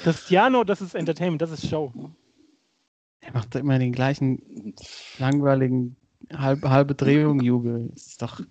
Cristiano, 0.02 0.64
das 0.64 0.82
ist 0.82 0.96
Entertainment, 0.96 1.42
das 1.42 1.52
ist 1.52 1.68
Show. 1.68 1.92
Er 3.20 3.34
macht 3.34 3.54
immer 3.56 3.78
den 3.78 3.92
gleichen 3.92 4.74
langweiligen 5.20 5.98
halb, 6.34 6.64
halbe 6.64 6.96
Drehung 6.96 7.40
Jubel. 7.42 7.90
Das 7.94 8.08
ist 8.08 8.22
doch. 8.22 8.42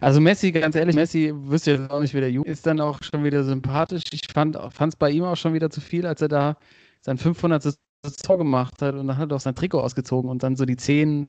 Also 0.00 0.20
Messi, 0.20 0.52
ganz 0.52 0.76
ehrlich, 0.76 0.94
Messi 0.94 1.32
wüsste 1.34 1.72
jetzt 1.72 1.90
auch 1.90 2.00
nicht, 2.00 2.14
wie 2.14 2.20
der 2.20 2.30
Jubel 2.30 2.52
ist 2.52 2.66
dann 2.66 2.80
auch 2.80 3.02
schon 3.02 3.24
wieder 3.24 3.44
sympathisch. 3.44 4.02
Ich 4.12 4.22
fand 4.32 4.56
es 4.56 4.96
bei 4.96 5.10
ihm 5.10 5.24
auch 5.24 5.36
schon 5.36 5.54
wieder 5.54 5.70
zu 5.70 5.80
viel, 5.80 6.06
als 6.06 6.20
er 6.20 6.28
da 6.28 6.56
sein 7.00 7.18
500. 7.18 7.76
Tor 8.22 8.38
gemacht 8.38 8.82
hat 8.82 8.94
und 8.94 9.08
dann 9.08 9.16
hat 9.16 9.24
er 9.24 9.28
doch 9.28 9.40
sein 9.40 9.54
Trikot 9.54 9.80
ausgezogen 9.80 10.30
und 10.30 10.42
dann 10.42 10.56
so 10.56 10.64
die 10.64 10.76
Zehen 10.76 11.28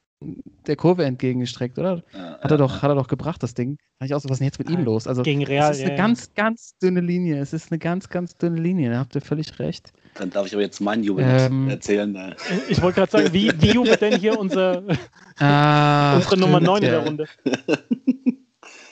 der 0.65 0.75
Kurve 0.75 1.05
entgegengestreckt, 1.05 1.77
oder? 1.77 2.03
Hat 2.13 2.51
er 2.51 2.57
doch, 2.57 2.81
hat 2.81 2.89
er 2.89 2.95
doch 2.95 3.07
gebracht, 3.07 3.41
das 3.43 3.53
Ding. 3.53 3.77
Da 3.99 4.05
ich 4.05 4.13
auch 4.13 4.19
so, 4.19 4.29
was 4.29 4.35
ist 4.35 4.39
denn 4.39 4.47
jetzt 4.47 4.59
mit 4.59 4.69
ihm 4.69 4.83
los? 4.83 5.07
Also 5.07 5.21
Gegen 5.21 5.43
Real. 5.43 5.71
es 5.71 5.77
ist 5.77 5.83
eine 5.83 5.91
ja. 5.91 5.97
ganz, 5.97 6.33
ganz 6.33 6.77
dünne 6.79 7.01
Linie. 7.01 7.39
Es 7.39 7.53
ist 7.53 7.71
eine 7.71 7.79
ganz, 7.79 8.09
ganz 8.09 8.35
dünne 8.35 8.59
Linie. 8.59 8.89
Da 8.89 8.99
habt 8.99 9.15
ihr 9.15 9.21
völlig 9.21 9.59
recht. 9.59 9.93
Dann 10.17 10.29
darf 10.31 10.47
ich 10.47 10.53
aber 10.53 10.61
jetzt 10.63 10.79
meinen 10.81 11.03
Jubel 11.03 11.25
Ähm. 11.27 11.69
erzählen. 11.69 12.11
Ne? 12.11 12.35
Ich 12.69 12.81
wollte 12.81 12.99
gerade 13.01 13.11
sagen, 13.11 13.33
wie, 13.33 13.51
wie 13.61 13.71
jubelt 13.71 14.01
denn 14.01 14.19
hier 14.19 14.39
unser, 14.39 14.83
Ah, 15.39 16.15
unsere 16.15 16.37
Nummer 16.37 16.59
9 16.59 16.81
in 16.83 16.89
der 16.89 16.99
ja. 16.99 17.03
Runde? 17.05 17.27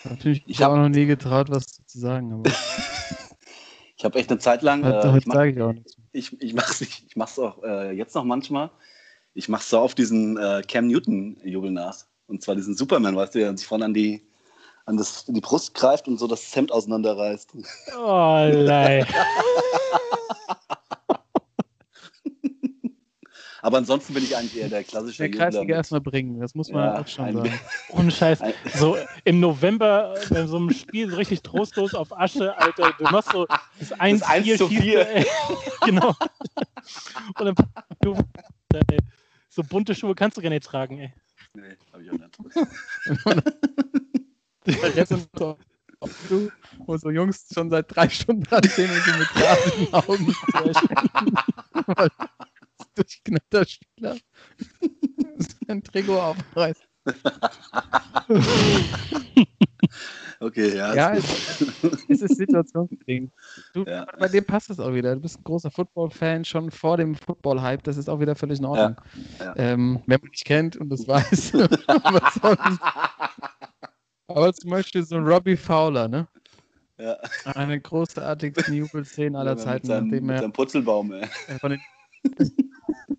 Habe 0.03 0.17
ich 0.19 0.25
mich 0.25 0.43
Ich 0.45 0.61
hab- 0.61 0.71
auch 0.71 0.77
noch 0.77 0.89
nie 0.89 1.05
getraut, 1.07 1.49
was 1.49 1.65
zu 1.85 1.99
sagen. 1.99 2.31
Aber 2.33 2.51
Ich 3.97 4.03
habe 4.05 4.19
echt 4.19 4.29
eine 4.29 4.39
Zeit 4.39 4.61
lang, 4.61 4.83
äh, 4.83 5.01
heute 5.03 5.17
ich, 5.17 5.25
mach, 5.25 5.35
sage 5.35 5.51
ich 5.51 5.61
auch 5.61 5.71
nichts. 5.73 5.97
ich, 6.11 6.41
ich 6.41 6.53
mache 6.53 6.71
es 6.71 6.81
ich, 6.81 7.05
ich 7.07 7.15
mach's 7.15 7.39
auch 7.39 7.63
äh, 7.63 7.91
jetzt 7.93 8.13
noch 8.13 8.23
manchmal. 8.25 8.69
Ich 9.33 9.49
mache 9.49 9.63
so 9.63 9.79
auf 9.79 9.95
diesen 9.95 10.37
äh, 10.37 10.61
Cam 10.67 10.87
Newton-Jubel 10.87 11.71
nach. 11.71 11.95
Und 12.27 12.41
zwar 12.43 12.55
diesen 12.55 12.75
Superman, 12.75 13.15
weißt 13.15 13.33
du, 13.35 13.39
der 13.39 13.57
sich 13.57 13.65
vorne 13.65 13.85
an 13.85 13.93
die, 13.93 14.21
an 14.85 14.97
das, 14.97 15.25
die 15.25 15.41
Brust 15.41 15.73
greift 15.73 16.07
und 16.07 16.17
so 16.19 16.27
das 16.27 16.55
Hemd 16.55 16.71
auseinanderreißt. 16.71 17.49
Oh, 17.97 18.47
lei. 18.51 19.05
Aber 23.65 23.79
ansonsten 23.79 24.13
bin 24.13 24.23
ich 24.23 24.37
eigentlich 24.37 24.61
eher 24.61 24.69
der 24.69 24.83
klassische 24.83 25.27
Der 25.27 25.31
Kreisliga 25.31 25.77
erstmal 25.77 25.99
bringen, 25.99 26.39
das 26.39 26.53
muss 26.53 26.69
man 26.69 26.83
Ja, 26.83 27.01
auch 27.01 27.07
schon 27.07 27.33
sagen. 27.33 27.59
Ohne 27.89 28.11
Scheiß. 28.11 28.37
So 28.75 28.95
im 29.23 29.39
November 29.39 30.13
bei 30.29 30.45
so 30.45 30.57
einem 30.57 30.69
Spiel 30.69 31.09
so 31.09 31.15
richtig 31.15 31.41
trostlos 31.41 31.95
auf 31.95 32.15
Asche, 32.15 32.55
Alter. 32.55 32.93
Du 32.99 33.05
machst 33.05 33.31
so 33.31 33.47
das 33.79 33.91
1, 33.93 34.21
1 34.21 34.57
zu 34.59 34.67
4. 34.67 35.25
genau. 35.83 36.09
Und 37.39 37.45
dann, 37.45 37.55
du, 38.01 38.13
ey, 38.71 38.99
so 39.49 39.63
bunte 39.63 39.95
Schuhe 39.95 40.13
kannst 40.13 40.37
du 40.37 40.43
gar 40.43 40.49
nicht 40.51 40.63
tragen, 40.63 40.99
ey. 40.99 41.13
Nee, 41.55 41.75
hab 41.91 42.01
ich 42.01 42.11
auch 42.11 42.19
nicht. 44.67 44.95
Jetzt 44.95 45.09
sind 45.09 45.27
so, 45.35 45.57
du, 46.29 46.51
wo 46.85 46.97
so 46.97 47.09
Jungs 47.09 47.47
schon 47.51 47.71
seit 47.71 47.95
drei 47.95 48.09
Stunden 48.09 48.43
dran 48.43 48.63
stehen 48.63 48.91
und 48.91 49.01
so 49.01 49.11
mit 49.17 49.29
glasigen 49.33 49.91
Augen 49.91 50.35
Durchknatter 52.95 53.65
Spieler 53.65 54.17
sein 55.67 55.83
Trikot 55.83 56.19
aufreißt. 56.19 56.87
Okay, 60.41 60.75
ja. 60.75 60.93
Ja, 60.93 61.13
es, 61.13 61.61
es 62.09 62.21
ist 62.21 62.35
situationsbedingt. 62.35 63.31
Ja. 63.87 64.05
Bei 64.19 64.27
dir 64.27 64.41
passt 64.41 64.69
es 64.69 64.79
auch 64.79 64.93
wieder. 64.93 65.15
Du 65.15 65.21
bist 65.21 65.39
ein 65.39 65.43
großer 65.43 65.71
Football-Fan 65.71 66.43
schon 66.43 66.71
vor 66.71 66.97
dem 66.97 67.15
Football-Hype. 67.15 67.83
Das 67.83 67.95
ist 67.95 68.09
auch 68.09 68.19
wieder 68.19 68.35
völlig 68.35 68.59
in 68.59 68.65
Ordnung. 68.65 68.97
Ja, 69.39 69.45
ja. 69.45 69.53
Ähm, 69.55 70.01
wenn 70.07 70.19
man 70.21 70.31
dich 70.31 70.43
kennt 70.43 70.75
und 70.75 70.89
das 70.89 71.07
weiß. 71.07 71.53
Aber 74.27 74.53
zum 74.53 74.71
Beispiel 74.71 75.05
so 75.05 75.15
ein 75.15 75.25
Robbie 75.25 75.55
Fowler, 75.55 76.09
ne? 76.09 76.27
ja. 76.97 77.17
Eine 77.45 77.79
großartigsten 77.79 78.73
Jubelszenen 78.73 79.35
aller 79.35 79.55
mit 79.55 79.63
Zeiten, 79.63 79.87
seinem, 79.87 80.07
nachdem 80.07 80.25
mit 80.25 80.35
er 80.35 80.41
seinem 80.41 80.53
Putzelbaum, 80.53 81.13
ey. 81.13 81.27
von 81.59 81.71
den 81.71 81.81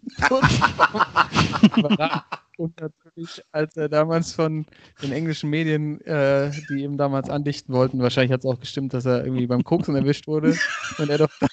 und 2.58 2.80
natürlich, 2.80 3.42
als 3.52 3.76
er 3.76 3.88
damals 3.88 4.32
von 4.32 4.66
den 5.02 5.12
englischen 5.12 5.50
Medien, 5.50 6.00
äh, 6.02 6.50
die 6.68 6.84
ihm 6.84 6.96
damals 6.96 7.28
andichten 7.28 7.74
wollten, 7.74 8.00
wahrscheinlich 8.00 8.32
hat 8.32 8.40
es 8.40 8.46
auch 8.46 8.60
gestimmt, 8.60 8.94
dass 8.94 9.04
er 9.04 9.24
irgendwie 9.24 9.46
beim 9.46 9.64
Koksen 9.64 9.96
erwischt 9.96 10.26
wurde 10.26 10.56
und 10.98 11.10
er 11.10 11.18
doch 11.18 11.30
dann 11.40 11.50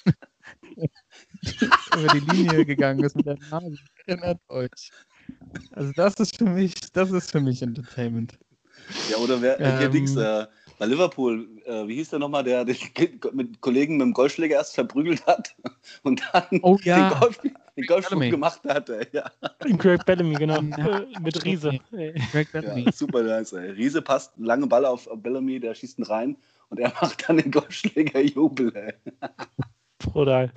über 1.97 2.07
die 2.13 2.19
Linie 2.19 2.65
gegangen 2.65 3.03
ist 3.03 3.15
mit 3.15 3.25
der 3.25 3.37
Nase. 3.49 3.75
Erinnert 4.05 4.39
euch. 4.49 4.91
Also 5.71 5.91
das 5.95 6.15
ist 6.15 6.37
für 6.37 6.45
mich, 6.45 6.73
das 6.93 7.11
ist 7.11 7.31
für 7.31 7.41
mich 7.41 7.61
Entertainment. 7.61 8.37
Ja, 9.09 9.17
oder 9.17 9.41
wer, 9.41 9.59
äh, 9.59 9.77
hier 9.77 9.87
Ähm. 9.87 9.91
Dings, 9.91 10.15
äh, 10.15 10.45
bei 10.79 10.85
Liverpool, 10.85 11.47
äh, 11.65 11.87
wie 11.87 11.95
hieß 11.95 12.09
der 12.09 12.19
nochmal, 12.19 12.43
der 12.43 12.65
den 12.65 12.75
mit 13.33 13.61
Kollegen 13.61 13.97
mit 13.97 14.07
dem 14.07 14.13
Golfschläger 14.13 14.55
erst 14.55 14.75
verprügelt 14.75 15.25
hat 15.25 15.55
und 16.03 16.21
dann 16.33 16.59
Oh 16.61 16.77
ja. 16.83 17.09
den, 17.09 17.19
Golf, 17.19 17.39
den 17.75 17.85
Golfschwung 17.85 18.19
Bellamy. 18.19 18.31
gemacht 18.31 18.61
hat. 18.65 18.89
Ey. 18.89 19.07
Ja, 19.11 19.31
Greg 19.77 20.05
Bellamy, 20.05 20.35
genau. 20.35 20.61
Ja. 20.77 21.01
Mit 21.21 21.43
Riese. 21.45 21.79
Greg 22.31 22.51
Bellamy. 22.51 22.81
ja, 22.85 22.91
super 22.91 23.23
nice. 23.23 23.53
Ey. 23.53 23.71
Riese 23.71 24.01
passt, 24.01 24.31
lange 24.37 24.67
Ball 24.67 24.85
auf 24.85 25.09
Bellamy, 25.15 25.59
der 25.59 25.73
schießt 25.75 25.99
ihn 25.99 26.05
rein 26.05 26.37
und 26.69 26.79
er 26.79 26.89
macht 27.01 27.27
dann 27.27 27.37
den 27.37 27.51
Golfschläger 27.51 28.21
Jubel. 28.21 28.75
Ey. 28.75 28.93
Brutal. 29.99 30.51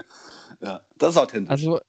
Ja, 0.61 0.81
das 0.97 1.11
ist 1.11 1.19
authentisch. 1.19 1.51
Also 1.51 1.81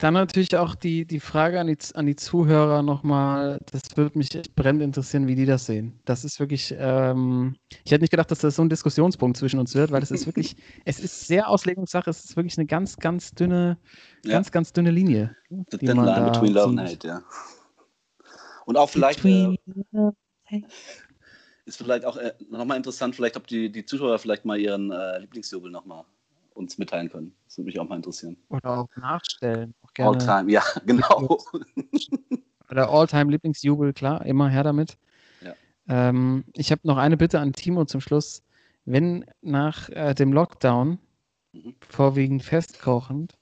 dann 0.00 0.14
natürlich 0.14 0.56
auch 0.56 0.74
die, 0.74 1.04
die 1.04 1.20
Frage 1.20 1.60
an 1.60 1.66
die, 1.66 1.76
an 1.94 2.06
die 2.06 2.16
Zuhörer 2.16 2.82
nochmal, 2.82 3.58
das 3.70 3.82
würde 3.96 4.16
mich 4.16 4.34
echt 4.34 4.54
brennend 4.54 4.82
interessieren, 4.82 5.26
wie 5.26 5.34
die 5.34 5.44
das 5.44 5.66
sehen. 5.66 6.00
Das 6.06 6.24
ist 6.24 6.40
wirklich, 6.40 6.74
ähm, 6.78 7.54
ich 7.84 7.92
hätte 7.92 8.02
nicht 8.02 8.10
gedacht, 8.10 8.30
dass 8.30 8.38
das 8.38 8.56
so 8.56 8.62
ein 8.62 8.70
Diskussionspunkt 8.70 9.36
zwischen 9.36 9.60
uns 9.60 9.74
wird, 9.74 9.90
weil 9.92 10.02
es 10.02 10.10
ist 10.10 10.24
wirklich, 10.24 10.56
es 10.86 11.00
ist 11.00 11.26
sehr 11.26 11.48
Auslegungssache, 11.48 12.08
es 12.08 12.24
ist 12.24 12.36
wirklich 12.36 12.56
eine 12.56 12.66
ganz, 12.66 12.96
ganz 12.96 13.32
dünne, 13.32 13.76
Ja. 14.24 14.32
ganz, 14.32 14.50
ganz 14.50 14.72
dünne 14.72 14.90
Linie. 14.90 15.36
The 15.70 15.76
die 15.76 15.86
man 15.86 16.06
line 16.06 16.16
da 16.16 16.30
between 16.30 16.54
love 16.54 16.70
and 16.70 16.80
hate, 16.80 17.06
ja. 17.06 17.22
Und 18.64 18.76
auch 18.78 18.88
vielleicht 18.88 19.22
äh, 19.24 19.54
ist 21.66 21.76
vielleicht 21.76 22.06
auch 22.06 22.16
äh, 22.16 22.32
nochmal 22.48 22.78
interessant, 22.78 23.14
vielleicht 23.14 23.36
ob 23.36 23.46
die, 23.46 23.70
die 23.70 23.84
Zuschauer 23.84 24.18
vielleicht 24.18 24.46
mal 24.46 24.58
ihren 24.58 24.90
äh, 24.92 25.18
Lieblingsjubel 25.18 25.70
nochmal 25.70 26.04
uns 26.54 26.78
mitteilen 26.78 27.10
können. 27.10 27.34
Das 27.44 27.58
würde 27.58 27.66
mich 27.66 27.78
auch 27.78 27.88
mal 27.88 27.96
interessieren. 27.96 28.36
Oder 28.48 28.78
auch 28.78 28.88
nachstellen. 28.96 29.74
Auch 29.82 29.92
gerne. 29.92 30.18
time, 30.18 30.50
ja, 30.50 30.62
genau. 30.86 31.38
Oder 32.70 32.88
All-Time-Lieblingsjubel, 32.88 33.92
klar, 33.92 34.24
immer 34.26 34.48
her 34.48 34.62
damit. 34.62 34.96
Ja. 35.42 35.54
Ähm, 35.88 36.44
ich 36.54 36.70
habe 36.70 36.82
noch 36.84 36.96
eine 36.96 37.16
Bitte 37.16 37.40
an 37.40 37.52
Timo 37.52 37.84
zum 37.84 38.00
Schluss. 38.00 38.42
Wenn 38.84 39.24
nach 39.42 39.88
äh, 39.90 40.14
dem 40.14 40.32
Lockdown, 40.32 40.98
Mhm. 41.52 41.74
vorwiegend 41.80 42.44
festkochend, 42.44 43.36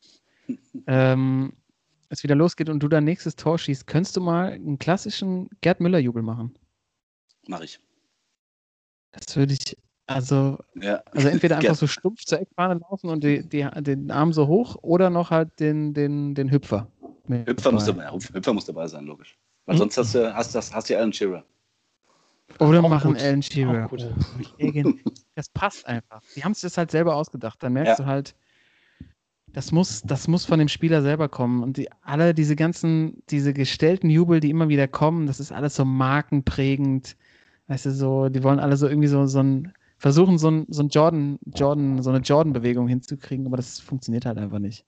ähm, 0.87 1.53
es 2.09 2.23
wieder 2.23 2.35
losgeht 2.35 2.71
und 2.71 2.81
du 2.83 2.89
dein 2.89 3.05
nächstes 3.05 3.37
Tor 3.37 3.59
schießt, 3.59 3.87
könntest 3.87 4.17
du 4.17 4.21
mal 4.23 4.53
einen 4.53 4.79
klassischen 4.79 5.51
Gerd 5.61 5.81
Müller-Jubel 5.81 6.23
machen? 6.23 6.59
Mache 7.47 7.65
ich. 7.65 7.81
Das 9.13 9.37
würde 9.37 9.53
ich, 9.53 9.77
also, 10.09 10.59
Ja. 10.75 11.03
also 11.13 11.29
entweder 11.29 11.57
einfach 11.59 11.75
so 11.75 11.87
stumpf 11.87 12.25
zur 12.25 12.41
Eckfahne 12.41 12.81
laufen 12.81 13.11
und 13.11 13.23
die, 13.23 13.47
die, 13.49 13.69
den 13.79 14.11
Arm 14.11 14.33
so 14.33 14.47
hoch 14.47 14.77
oder 14.83 15.11
noch 15.11 15.31
halt 15.31 15.61
den, 15.61 15.95
den, 15.95 16.35
den 16.35 16.51
Hüpfer. 16.51 16.89
Hüpfer 17.29 17.73
muss, 17.73 17.85
dabei. 17.85 18.11
Hüpfer 18.11 18.53
muss 18.55 18.65
dabei 18.65 18.89
sein, 18.89 19.05
logisch. 19.05 19.37
Weil 19.67 19.75
Mhm. 19.77 19.79
sonst 19.81 19.99
hast 19.99 20.15
du, 20.15 20.35
hast, 20.35 20.55
hast, 20.55 20.75
hast 20.75 20.89
du 20.89 20.95
ja 20.95 20.99
Alan 20.99 21.13
Shearer. 21.13 21.45
Oder 22.59 22.83
Auch 22.83 22.89
machen 22.89 23.13
gut. 23.13 23.23
Alan 23.23 23.43
Shearer. 23.43 23.89
Das 25.35 25.49
passt 25.51 25.87
einfach. 25.87 26.23
Die 26.35 26.43
haben 26.43 26.55
sich 26.55 26.63
das 26.63 26.79
halt 26.79 26.91
selber 26.91 27.15
ausgedacht. 27.15 27.63
Dann 27.63 27.75
merkst 27.75 27.99
Ja. 27.99 28.05
du 28.05 28.11
halt, 28.11 28.35
das 29.53 29.73
muss, 29.73 30.03
das 30.03 30.27
muss 30.27 30.45
von 30.45 30.59
dem 30.59 30.69
Spieler 30.69 31.03
selber 31.03 31.29
kommen. 31.29 31.63
Und 31.63 31.77
die, 31.77 31.89
alle 32.03 32.35
diese 32.35 32.57
ganzen, 32.57 33.23
diese 33.29 33.53
gestellten 33.53 34.09
Jubel, 34.11 34.41
die 34.41 34.51
immer 34.51 34.69
wieder 34.69 34.89
kommen, 34.89 35.27
das 35.27 35.39
ist 35.39 35.53
alles 35.53 35.77
so 35.77 35.85
markenprägend. 35.85 37.17
Weißt 37.67 37.87
du, 37.87 37.93
so, 37.93 38.29
die 38.31 38.43
wollen 38.43 38.59
alle 38.59 38.77
so 38.79 38.89
irgendwie 38.89 39.09
so, 39.09 39.27
so 39.27 39.41
ein, 39.41 39.73
versuchen 39.99 40.39
so 40.39 40.51
ein, 40.51 40.67
so 40.69 40.83
ein 40.83 40.89
Jordan, 40.89 41.39
Jordan, 41.55 42.03
so 42.03 42.11
eine 42.11 42.21
Jordan-Bewegung 42.21 42.89
hinzukriegen, 42.89 43.47
aber 43.47 43.57
das 43.57 43.81
funktioniert 43.81 44.27
halt 44.27 44.39
einfach 44.39 44.61
nicht. 44.61 44.87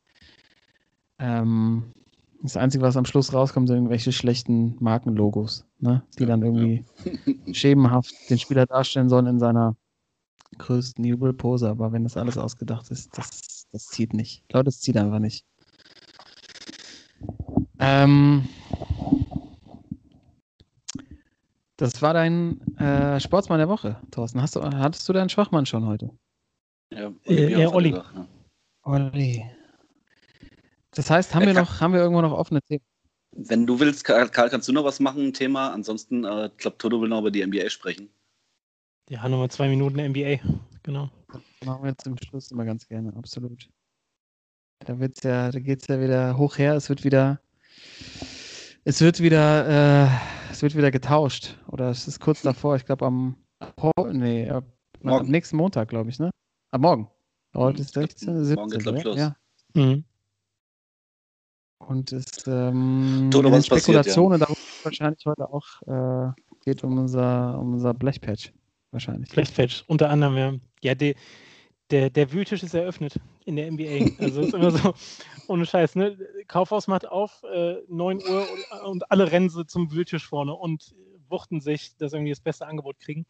Ähm, 1.18 1.92
das 2.42 2.56
Einzige, 2.56 2.82
was 2.82 2.96
am 2.96 3.04
Schluss 3.04 3.34
rauskommt, 3.34 3.68
sind 3.68 3.76
irgendwelche 3.76 4.12
schlechten 4.12 4.76
Markenlogos, 4.80 5.66
ne? 5.78 6.02
die 6.18 6.26
dann 6.26 6.42
irgendwie 6.42 6.84
schemenhaft 7.52 8.14
den 8.30 8.38
Spieler 8.38 8.66
darstellen 8.66 9.10
sollen 9.10 9.26
in 9.26 9.38
seiner 9.38 9.76
größten 10.56 11.04
Jubelpose. 11.04 11.68
Aber 11.68 11.92
wenn 11.92 12.04
das 12.04 12.16
alles 12.16 12.38
ausgedacht 12.38 12.90
ist, 12.90 13.16
das, 13.18 13.66
das 13.72 13.86
zieht 13.86 14.14
nicht. 14.14 14.44
Leute, 14.52 14.64
das 14.64 14.80
zieht 14.80 14.96
einfach 14.96 15.18
nicht. 15.18 15.44
Ähm, 17.78 18.48
das 21.80 22.00
war 22.02 22.12
dein 22.14 22.60
äh, 22.78 23.18
Sportsmann 23.20 23.58
der 23.58 23.68
Woche, 23.68 24.00
Thorsten. 24.10 24.40
Hast 24.42 24.56
du, 24.56 24.62
hattest 24.62 25.08
du 25.08 25.12
deinen 25.12 25.28
Schwachmann 25.28 25.66
schon 25.66 25.86
heute? 25.86 26.10
Ja, 26.92 27.12
Äh, 27.24 27.50
ja, 27.60 27.68
auch 27.68 27.74
Olli. 27.74 27.90
gesagt, 27.90 28.14
ne? 28.14 28.26
Olli. 28.82 29.44
Das 30.92 31.08
heißt, 31.10 31.34
haben 31.34 31.42
Äh, 31.42 31.46
wir 31.46 31.54
kann- 31.54 31.62
noch, 31.64 31.80
haben 31.80 31.92
wir 31.92 32.00
irgendwo 32.00 32.20
noch 32.22 32.32
offene 32.32 32.60
Themen? 32.62 32.84
Wenn 33.36 33.64
du 33.66 33.78
willst, 33.78 34.04
Karl, 34.04 34.28
kannst 34.28 34.68
du 34.68 34.72
noch 34.72 34.84
was 34.84 34.98
machen, 34.98 35.28
ein 35.28 35.32
Thema? 35.32 35.72
Ansonsten, 35.72 36.24
äh, 36.24 36.46
ich 36.46 36.56
glaube, 36.56 36.78
Toto 36.78 37.00
will 37.00 37.08
noch 37.08 37.20
über 37.20 37.30
die 37.30 37.42
NBA 37.46 37.70
sprechen. 37.70 38.10
Ja, 39.08 39.28
nochmal 39.28 39.50
zwei 39.50 39.68
Minuten 39.68 39.98
NBA. 40.00 40.38
Genau. 40.82 41.10
Machen 41.64 41.84
wir 41.84 41.96
zum 41.98 42.16
Schluss 42.18 42.50
immer 42.50 42.64
ganz 42.64 42.86
gerne, 42.88 43.14
absolut. 43.16 43.68
Da 44.84 44.98
wird's 44.98 45.22
ja, 45.22 45.50
da 45.50 45.60
geht's 45.60 45.86
ja 45.86 46.00
wieder 46.00 46.36
hoch 46.36 46.58
her, 46.58 46.74
es 46.74 46.88
wird 46.88 47.04
wieder, 47.04 47.40
es 48.84 49.00
wird 49.00 49.20
wieder, 49.20 50.06
äh, 50.06 50.08
es 50.60 50.62
wird 50.62 50.76
wieder 50.76 50.90
getauscht. 50.90 51.56
Oder 51.68 51.88
es 51.88 52.06
ist 52.06 52.20
kurz 52.20 52.42
davor, 52.42 52.76
ich 52.76 52.84
glaube 52.84 53.06
am, 53.06 53.34
nee, 54.12 54.46
ab, 54.50 54.64
am 55.02 55.26
nächsten 55.26 55.56
Montag, 55.56 55.88
glaube 55.88 56.10
ich, 56.10 56.18
ne? 56.18 56.30
Am 56.70 56.82
Morgen. 56.82 57.08
Heute 57.54 57.80
ist 57.80 57.96
Mhm. 57.96 58.02
16, 58.02 58.44
17, 58.44 58.54
Morgen 58.84 58.94
geht's, 59.02 59.18
ja. 59.18 59.36
Mhm. 59.72 60.04
Und 61.78 62.12
es, 62.12 62.26
ähm, 62.46 63.30
in 63.32 63.42
den 63.42 63.52
was 63.52 63.68
passiert, 63.68 64.04
ja? 64.04 64.12
Spekulationen, 64.12 64.38
darum 64.38 64.54
geht's 64.54 64.84
wahrscheinlich 64.84 65.24
heute 65.24 65.48
auch, 65.50 65.66
äh, 65.86 66.32
geht 66.62 66.84
um 66.84 66.98
unser, 66.98 67.58
um 67.58 67.72
unser 67.72 67.94
Blechpatch. 67.94 68.52
Wahrscheinlich. 68.90 69.30
Flashpatch, 69.30 69.84
unter 69.86 70.10
anderem, 70.10 70.36
ja. 70.36 70.52
Ja, 70.82 70.94
der, 70.94 71.14
der, 71.90 72.10
der 72.10 72.32
Wühltisch 72.32 72.62
ist 72.62 72.74
eröffnet 72.74 73.20
in 73.44 73.56
der 73.56 73.70
NBA. 73.70 74.22
Also 74.22 74.42
ist 74.42 74.54
immer 74.54 74.70
so, 74.70 74.94
ohne 75.48 75.66
Scheiß, 75.66 75.96
ne? 75.96 76.16
Kaufhaus 76.46 76.86
macht 76.86 77.06
auf, 77.06 77.42
äh, 77.52 77.76
9 77.88 78.18
Uhr 78.18 78.46
und, 78.50 78.86
und 78.86 79.10
alle 79.10 79.30
rennen 79.30 79.48
so 79.48 79.64
zum 79.64 79.90
Wühltisch 79.92 80.26
vorne 80.26 80.54
und 80.54 80.94
wuchten 81.28 81.60
sich, 81.60 81.96
dass 81.96 82.12
irgendwie 82.12 82.32
das 82.32 82.40
beste 82.40 82.66
Angebot 82.66 82.98
kriegen. 83.00 83.26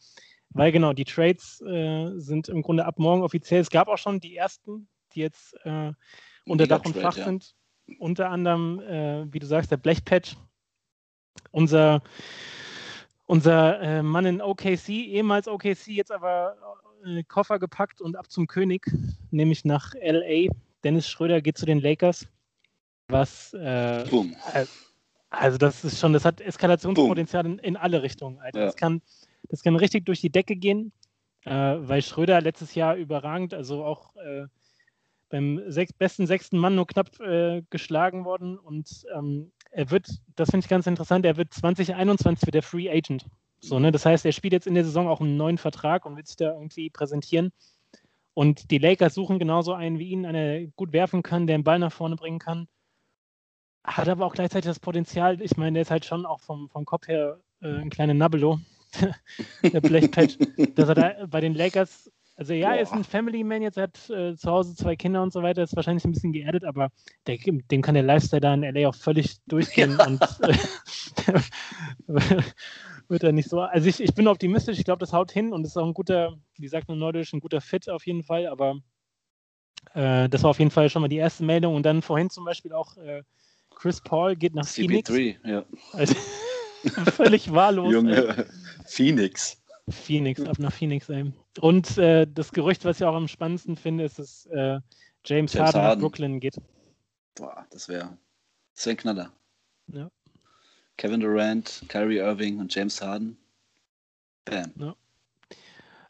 Weil 0.51 0.73
genau, 0.73 0.93
die 0.93 1.05
Trades 1.05 1.61
äh, 1.63 2.11
sind 2.17 2.49
im 2.49 2.63
Grunde 2.63 2.85
ab 2.85 2.99
morgen 2.99 3.23
offiziell. 3.23 3.61
Es 3.61 3.71
gab 3.71 3.89
auch 3.89 3.99
schon 3.99 4.21
die 4.21 4.37
ersten, 4.37 4.89
die 5.15 5.21
jetzt 5.21 5.55
äh, 5.65 5.93
unter 6.47 6.67
Dach 6.67 6.85
und 6.85 6.97
Fach 6.97 7.17
ja. 7.17 7.25
sind. 7.25 7.55
Unter 7.99 8.31
anderem, 8.31 8.81
äh, 8.81 9.33
wie 9.33 9.39
du 9.39 9.47
sagst, 9.47 9.71
der 9.71 9.77
Blechpatch. 9.77 10.37
Unser, 11.53 12.03
unser 13.27 13.81
äh, 13.81 14.03
Mann 14.03 14.27
in 14.27 14.43
OKC, 14.43 14.89
ehemals 14.89 15.49
OKC, 15.49 15.89
jetzt 15.89 16.13
aber 16.13 16.57
äh, 17.05 17.23
Koffer 17.25 17.59
gepackt 17.59 18.01
und 18.01 18.17
ab 18.17 18.31
zum 18.31 18.47
König, 18.47 18.91
nämlich 19.31 19.65
nach 19.65 19.95
LA. 19.95 20.53
Dennis 20.85 21.09
Schröder 21.09 21.41
geht 21.41 21.59
zu 21.59 21.67
den 21.67 21.81
Lakers. 21.81 22.27
Was, 23.09 23.53
äh, 23.55 24.05
Boom. 24.09 24.37
also 25.31 25.59
das 25.59 25.85
ist 25.85 25.99
schon, 25.99 26.13
das 26.13 26.25
hat 26.25 26.41
Eskalationspotenzial 26.41 27.45
in, 27.45 27.59
in 27.59 27.77
alle 27.77 28.03
Richtungen. 28.03 28.39
Alter. 28.39 28.61
Ja. 28.61 28.67
Das, 28.67 28.77
kann, 28.77 29.03
das 29.49 29.63
kann 29.63 29.77
richtig 29.77 30.07
durch 30.07 30.21
die 30.21 30.31
Decke 30.31 30.57
gehen, 30.57 30.93
äh, 31.45 31.53
weil 31.53 32.03
Schröder 32.03 32.41
letztes 32.41 32.75
Jahr 32.75 32.95
überragend, 32.97 33.53
also 33.53 33.85
auch 33.85 34.15
äh, 34.17 34.47
beim 35.29 35.63
sechs, 35.67 35.93
besten 35.93 36.27
sechsten 36.27 36.59
Mann 36.59 36.75
nur 36.75 36.87
knapp 36.87 37.19
äh, 37.21 37.63
geschlagen 37.71 38.25
worden 38.25 38.59
und 38.59 39.05
ähm, 39.15 39.53
er 39.71 39.91
wird, 39.91 40.09
das 40.37 40.51
finde 40.51 40.65
ich 40.65 40.69
ganz 40.69 40.87
interessant, 40.87 41.25
er 41.25 41.37
wird 41.37 41.55
2021 41.55 42.47
wird 42.47 42.55
der 42.55 42.63
Free 42.63 42.91
Agent. 42.91 43.27
So, 43.61 43.79
ne? 43.79 43.93
Das 43.93 44.07
heißt, 44.07 44.25
er 44.25 44.33
spielt 44.33 44.53
jetzt 44.53 44.67
in 44.67 44.75
der 44.75 44.85
Saison 44.85 45.09
auch 45.09 45.21
einen 45.21 45.37
neuen 45.37 45.59
Vertrag 45.59 46.07
und 46.07 46.17
wird 46.17 46.27
sich 46.27 46.37
da 46.37 46.53
irgendwie 46.55 46.91
präsentieren. 46.91 47.53
Und 48.35 48.71
die 48.71 48.79
Lakers 48.79 49.15
suchen 49.15 49.39
genauso 49.39 49.75
einen 49.75 49.99
wie 49.99 50.11
ihn, 50.11 50.25
einer 50.25 50.67
gut 50.77 50.93
werfen 50.93 51.23
kann, 51.23 51.47
der 51.47 51.59
den 51.59 51.65
Ball 51.65 51.79
nach 51.79 51.93
vorne 51.93 52.17
bringen 52.17 52.39
kann. 52.39 52.69
Hat 53.85 54.09
aber 54.09 54.25
auch 54.25 54.35
gleichzeitig 54.35 54.69
das 54.69 54.81
Potenzial, 54.81 55.41
ich 55.43 55.57
meine, 55.57 55.75
der 55.75 55.83
ist 55.83 55.91
halt 55.91 56.05
schon 56.05 56.27
auch 56.27 56.41
vom, 56.41 56.69
vom 56.69 56.85
Kopf 56.85 57.09
her 57.09 57.41
äh, 57.61 57.69
ein 57.69 57.91
kleiner 57.91 58.15
Nabelo, 58.15 58.61
der 59.63 59.81
Blechpatch, 59.81 60.39
dass 60.75 60.89
er 60.89 60.95
da 60.95 61.27
bei 61.27 61.41
den 61.41 61.55
Lakers, 61.55 62.11
also 62.37 62.53
ja, 62.53 62.75
er 62.75 62.83
ist 62.83 62.93
ein 62.93 63.05
Family 63.05 63.43
Man, 63.43 63.63
jetzt 63.63 63.77
hat 63.77 64.09
äh, 64.11 64.37
zu 64.37 64.51
Hause 64.51 64.75
zwei 64.75 64.97
Kinder 64.97 65.23
und 65.23 65.33
so 65.33 65.43
weiter, 65.43 65.63
ist 65.63 65.77
wahrscheinlich 65.77 66.05
ein 66.05 66.13
bisschen 66.13 66.33
geerdet, 66.33 66.65
aber 66.65 66.91
der, 67.27 67.39
dem 67.39 67.83
kann 67.83 67.95
der 67.95 68.03
Lifestyle 68.03 68.41
da 68.41 68.55
in 68.55 68.63
LA 68.63 68.89
auch 68.89 68.95
völlig 68.95 69.39
durchgehen 69.47 69.99
und 69.99 70.23
äh, 70.41 71.41
wird 73.11 73.25
er 73.25 73.33
nicht 73.33 73.49
so. 73.49 73.61
Also 73.61 73.89
ich, 73.89 74.01
ich 74.01 74.15
bin 74.15 74.29
optimistisch, 74.29 74.79
ich 74.79 74.85
glaube, 74.85 75.01
das 75.01 75.13
haut 75.13 75.33
hin 75.33 75.53
und 75.53 75.65
ist 75.65 75.77
auch 75.77 75.87
ein 75.87 75.95
guter, 75.95 76.39
wie 76.57 76.69
sagt 76.69 76.89
man 76.89 76.99
neudeutsch, 76.99 77.33
ein 77.33 77.41
guter 77.41 77.61
Fit 77.61 77.89
auf 77.89 78.07
jeden 78.07 78.23
Fall, 78.23 78.47
aber 78.47 78.81
äh, 79.95 80.29
das 80.29 80.43
war 80.43 80.51
auf 80.51 80.59
jeden 80.59 80.71
Fall 80.71 80.89
schon 80.89 81.03
mal 81.03 81.09
die 81.09 81.17
erste 81.17 81.45
Meldung 81.45 81.75
und 81.75 81.85
dann 81.85 82.03
vorhin 82.03 82.31
zum 82.31 82.45
Beispiel 82.45 82.73
auch 82.73 82.97
äh, 82.97 83.23
Chris 83.75 84.01
Paul 84.01 84.37
geht 84.37 84.55
nach 84.55 84.65
CP3, 84.65 85.05
Phoenix. 85.05 85.41
ja. 85.45 85.65
Also, 85.93 86.15
völlig 87.13 87.53
wahllos. 87.53 87.93
Junge, 87.93 88.37
ey. 88.37 88.45
Phoenix. 88.87 89.61
Phoenix, 89.89 90.41
ab 90.43 90.59
nach 90.59 90.73
Phoenix, 90.73 91.09
ey. 91.09 91.33
Und 91.61 91.99
äh, 91.99 92.27
das 92.27 92.53
Gerücht, 92.53 92.85
was 92.85 93.01
ich 93.01 93.05
auch 93.05 93.15
am 93.15 93.29
spannendsten 93.29 93.77
finde, 93.77 94.05
ist, 94.05 94.19
dass 94.19 94.47
äh, 94.47 94.81
James, 95.25 95.53
James 95.53 95.55
Harden, 95.57 95.81
Harden 95.81 95.83
nach 95.83 96.01
Brooklyn 96.01 96.41
geht. 96.41 96.57
Boah, 97.35 97.67
das 97.71 97.89
wäre 97.89 98.17
wär 98.77 98.93
ein 98.93 98.97
Knaller. 98.97 99.33
Ja. 99.89 100.11
Kevin 101.01 101.21
Durant, 101.21 101.83
Kyrie 101.89 102.19
Irving 102.19 102.59
und 102.59 102.75
James 102.75 103.01
Harden. 103.01 103.39
Bam. 104.45 104.71
Ja. 104.79 104.95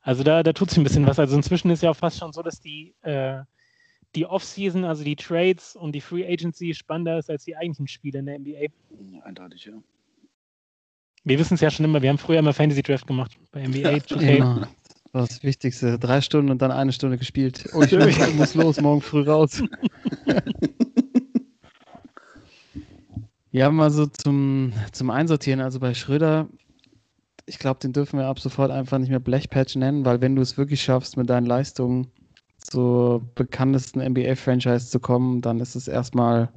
Also 0.02 0.24
da, 0.24 0.42
da 0.42 0.52
tut 0.52 0.70
sich 0.70 0.78
ein 0.78 0.82
bisschen 0.82 1.06
was. 1.06 1.20
Also 1.20 1.36
inzwischen 1.36 1.70
ist 1.70 1.84
ja 1.84 1.90
auch 1.90 1.96
fast 1.96 2.18
schon 2.18 2.32
so, 2.32 2.42
dass 2.42 2.60
die, 2.60 2.96
äh, 3.02 3.38
die 4.16 4.26
Offseason, 4.26 4.84
also 4.84 5.04
die 5.04 5.14
Trades 5.14 5.76
und 5.76 5.92
die 5.92 6.00
Free 6.00 6.26
Agency 6.26 6.74
spannender 6.74 7.20
ist 7.20 7.30
als 7.30 7.44
die 7.44 7.56
eigentlichen 7.56 7.86
Spiele 7.86 8.18
in 8.18 8.26
der 8.26 8.40
NBA. 8.40 8.66
Eindeutig, 9.22 9.66
ja. 9.66 9.80
Wir 11.22 11.38
wissen 11.38 11.54
es 11.54 11.60
ja 11.60 11.70
schon 11.70 11.84
immer, 11.84 12.02
wir 12.02 12.08
haben 12.08 12.18
früher 12.18 12.40
immer 12.40 12.52
Fantasy 12.52 12.82
Draft 12.82 13.06
gemacht 13.06 13.38
bei 13.52 13.64
NBA. 13.64 13.90
Ja, 13.90 14.68
Das, 15.12 15.28
das 15.28 15.42
Wichtigste. 15.44 16.00
Drei 16.00 16.20
Stunden 16.20 16.50
und 16.50 16.62
dann 16.62 16.72
eine 16.72 16.92
Stunde 16.92 17.16
gespielt. 17.16 17.68
Oh, 17.74 17.82
ich 17.82 17.92
muss 18.34 18.56
los, 18.56 18.80
morgen 18.80 19.02
früh 19.02 19.22
raus. 19.22 19.62
Ja, 23.52 23.70
mal 23.70 23.90
so 23.90 24.06
zum, 24.06 24.72
zum 24.92 25.10
Einsortieren. 25.10 25.60
Also 25.60 25.80
bei 25.80 25.94
Schröder, 25.94 26.48
ich 27.46 27.58
glaube, 27.58 27.80
den 27.80 27.92
dürfen 27.92 28.18
wir 28.18 28.26
ab 28.26 28.38
sofort 28.38 28.70
einfach 28.70 28.98
nicht 28.98 29.10
mehr 29.10 29.18
Blechpatch 29.18 29.76
nennen, 29.76 30.04
weil 30.04 30.20
wenn 30.20 30.36
du 30.36 30.42
es 30.42 30.56
wirklich 30.56 30.82
schaffst, 30.82 31.16
mit 31.16 31.28
deinen 31.28 31.46
Leistungen 31.46 32.06
zur 32.58 33.22
bekanntesten 33.34 34.00
NBA-Franchise 34.00 34.90
zu 34.90 35.00
kommen, 35.00 35.40
dann 35.40 35.58
ist 35.60 35.74
es 35.74 35.88
erstmal 35.88 36.50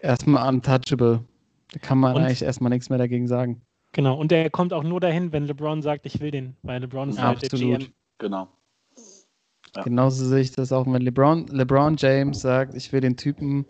erstmal 0.00 0.48
untouchable. 0.48 1.24
Da 1.72 1.78
kann 1.80 1.98
man 1.98 2.14
und, 2.14 2.22
eigentlich 2.22 2.42
erstmal 2.42 2.70
nichts 2.70 2.88
mehr 2.88 2.98
dagegen 2.98 3.26
sagen. 3.26 3.62
Genau, 3.92 4.16
und 4.16 4.30
der 4.30 4.48
kommt 4.50 4.72
auch 4.72 4.84
nur 4.84 5.00
dahin, 5.00 5.32
wenn 5.32 5.46
LeBron 5.46 5.82
sagt, 5.82 6.06
ich 6.06 6.20
will 6.20 6.30
den, 6.30 6.56
weil 6.62 6.80
LeBron 6.80 7.10
ist 7.10 7.22
halt 7.22 7.42
der 7.42 7.48
GM. 7.48 7.88
Genau. 8.18 8.48
Ja. 9.74 9.82
Genauso 9.82 10.26
sehe 10.26 10.40
ich 10.40 10.52
das 10.52 10.70
auch, 10.70 10.86
wenn 10.86 11.02
LeBron, 11.02 11.48
LeBron 11.48 11.96
James 11.98 12.40
sagt, 12.40 12.74
ich 12.74 12.92
will 12.92 13.00
den 13.00 13.16
Typen 13.16 13.66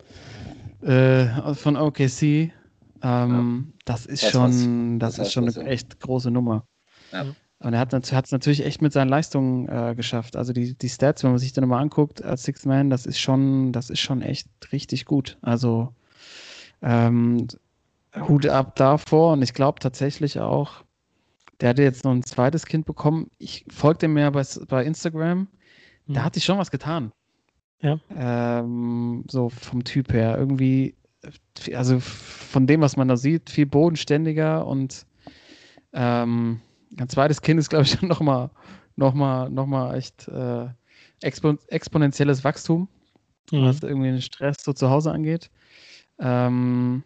äh, 0.83 1.53
von 1.55 1.77
OKC. 1.77 2.21
Ähm, 2.21 2.51
ja. 3.01 3.73
Das 3.85 4.05
ist 4.05 4.23
das 4.23 4.31
schon, 4.31 4.99
das, 4.99 5.15
das 5.15 5.27
ist 5.27 5.33
schon 5.33 5.47
eine 5.47 5.67
echt 5.67 5.99
große 5.99 6.31
Nummer. 6.31 6.65
Ja. 7.11 7.25
Und 7.59 7.73
er 7.73 7.79
hat 7.79 7.93
es 7.93 8.31
natürlich 8.31 8.65
echt 8.65 8.81
mit 8.81 8.91
seinen 8.91 9.07
Leistungen 9.07 9.69
äh, 9.69 9.95
geschafft. 9.95 10.35
Also 10.35 10.51
die, 10.51 10.77
die 10.77 10.89
Stats, 10.89 11.23
wenn 11.23 11.31
man 11.31 11.39
sich 11.39 11.53
dann 11.53 11.67
mal 11.67 11.79
anguckt 11.79 12.21
als 12.21 12.43
Six 12.43 12.65
Man, 12.65 12.89
das 12.89 13.05
ist 13.05 13.19
schon, 13.19 13.71
das 13.71 13.89
ist 13.89 13.99
schon 13.99 14.21
echt 14.21 14.49
richtig 14.73 15.05
gut. 15.05 15.37
Also 15.41 15.93
ähm, 16.81 17.47
Hut 18.27 18.45
ab 18.47 18.75
davor 18.75 19.33
und 19.33 19.41
ich 19.41 19.53
glaube 19.53 19.79
tatsächlich 19.79 20.41
auch, 20.41 20.83
der 21.61 21.69
hatte 21.69 21.83
jetzt 21.83 22.03
noch 22.03 22.11
ein 22.11 22.23
zweites 22.23 22.65
Kind 22.65 22.85
bekommen. 22.85 23.29
Ich 23.37 23.65
folgte 23.71 24.09
mir 24.09 24.29
bei, 24.31 24.43
bei 24.67 24.83
Instagram, 24.83 25.47
da 26.07 26.19
mhm. 26.19 26.25
hat 26.25 26.33
sich 26.33 26.43
schon 26.43 26.57
was 26.57 26.69
getan. 26.69 27.13
Ja. 27.83 27.99
Ähm, 28.15 29.25
so 29.29 29.49
vom 29.49 29.83
Typ 29.83 30.11
her. 30.11 30.37
Irgendwie, 30.37 30.95
also 31.75 31.99
von 31.99 32.65
dem, 32.65 32.81
was 32.81 32.97
man 32.97 33.07
da 33.07 33.17
sieht, 33.17 33.49
viel 33.49 33.67
bodenständiger 33.67 34.65
und 34.65 35.05
ähm, 35.93 36.61
ein 36.97 37.09
zweites 37.09 37.41
Kind 37.41 37.59
ist, 37.59 37.69
glaube 37.69 37.85
ich, 37.85 38.01
nochmal 38.01 38.49
noch 38.95 39.13
mal, 39.13 39.49
noch 39.49 39.65
mal 39.65 39.95
echt 39.95 40.27
äh, 40.27 40.67
expo 41.21 41.55
exponentielles 41.67 42.43
Wachstum, 42.43 42.87
mhm. 43.51 43.65
was 43.65 43.81
irgendwie 43.81 44.11
den 44.11 44.21
Stress 44.21 44.63
so 44.63 44.73
zu 44.73 44.89
Hause 44.89 45.11
angeht. 45.11 45.49
Ähm, 46.19 47.03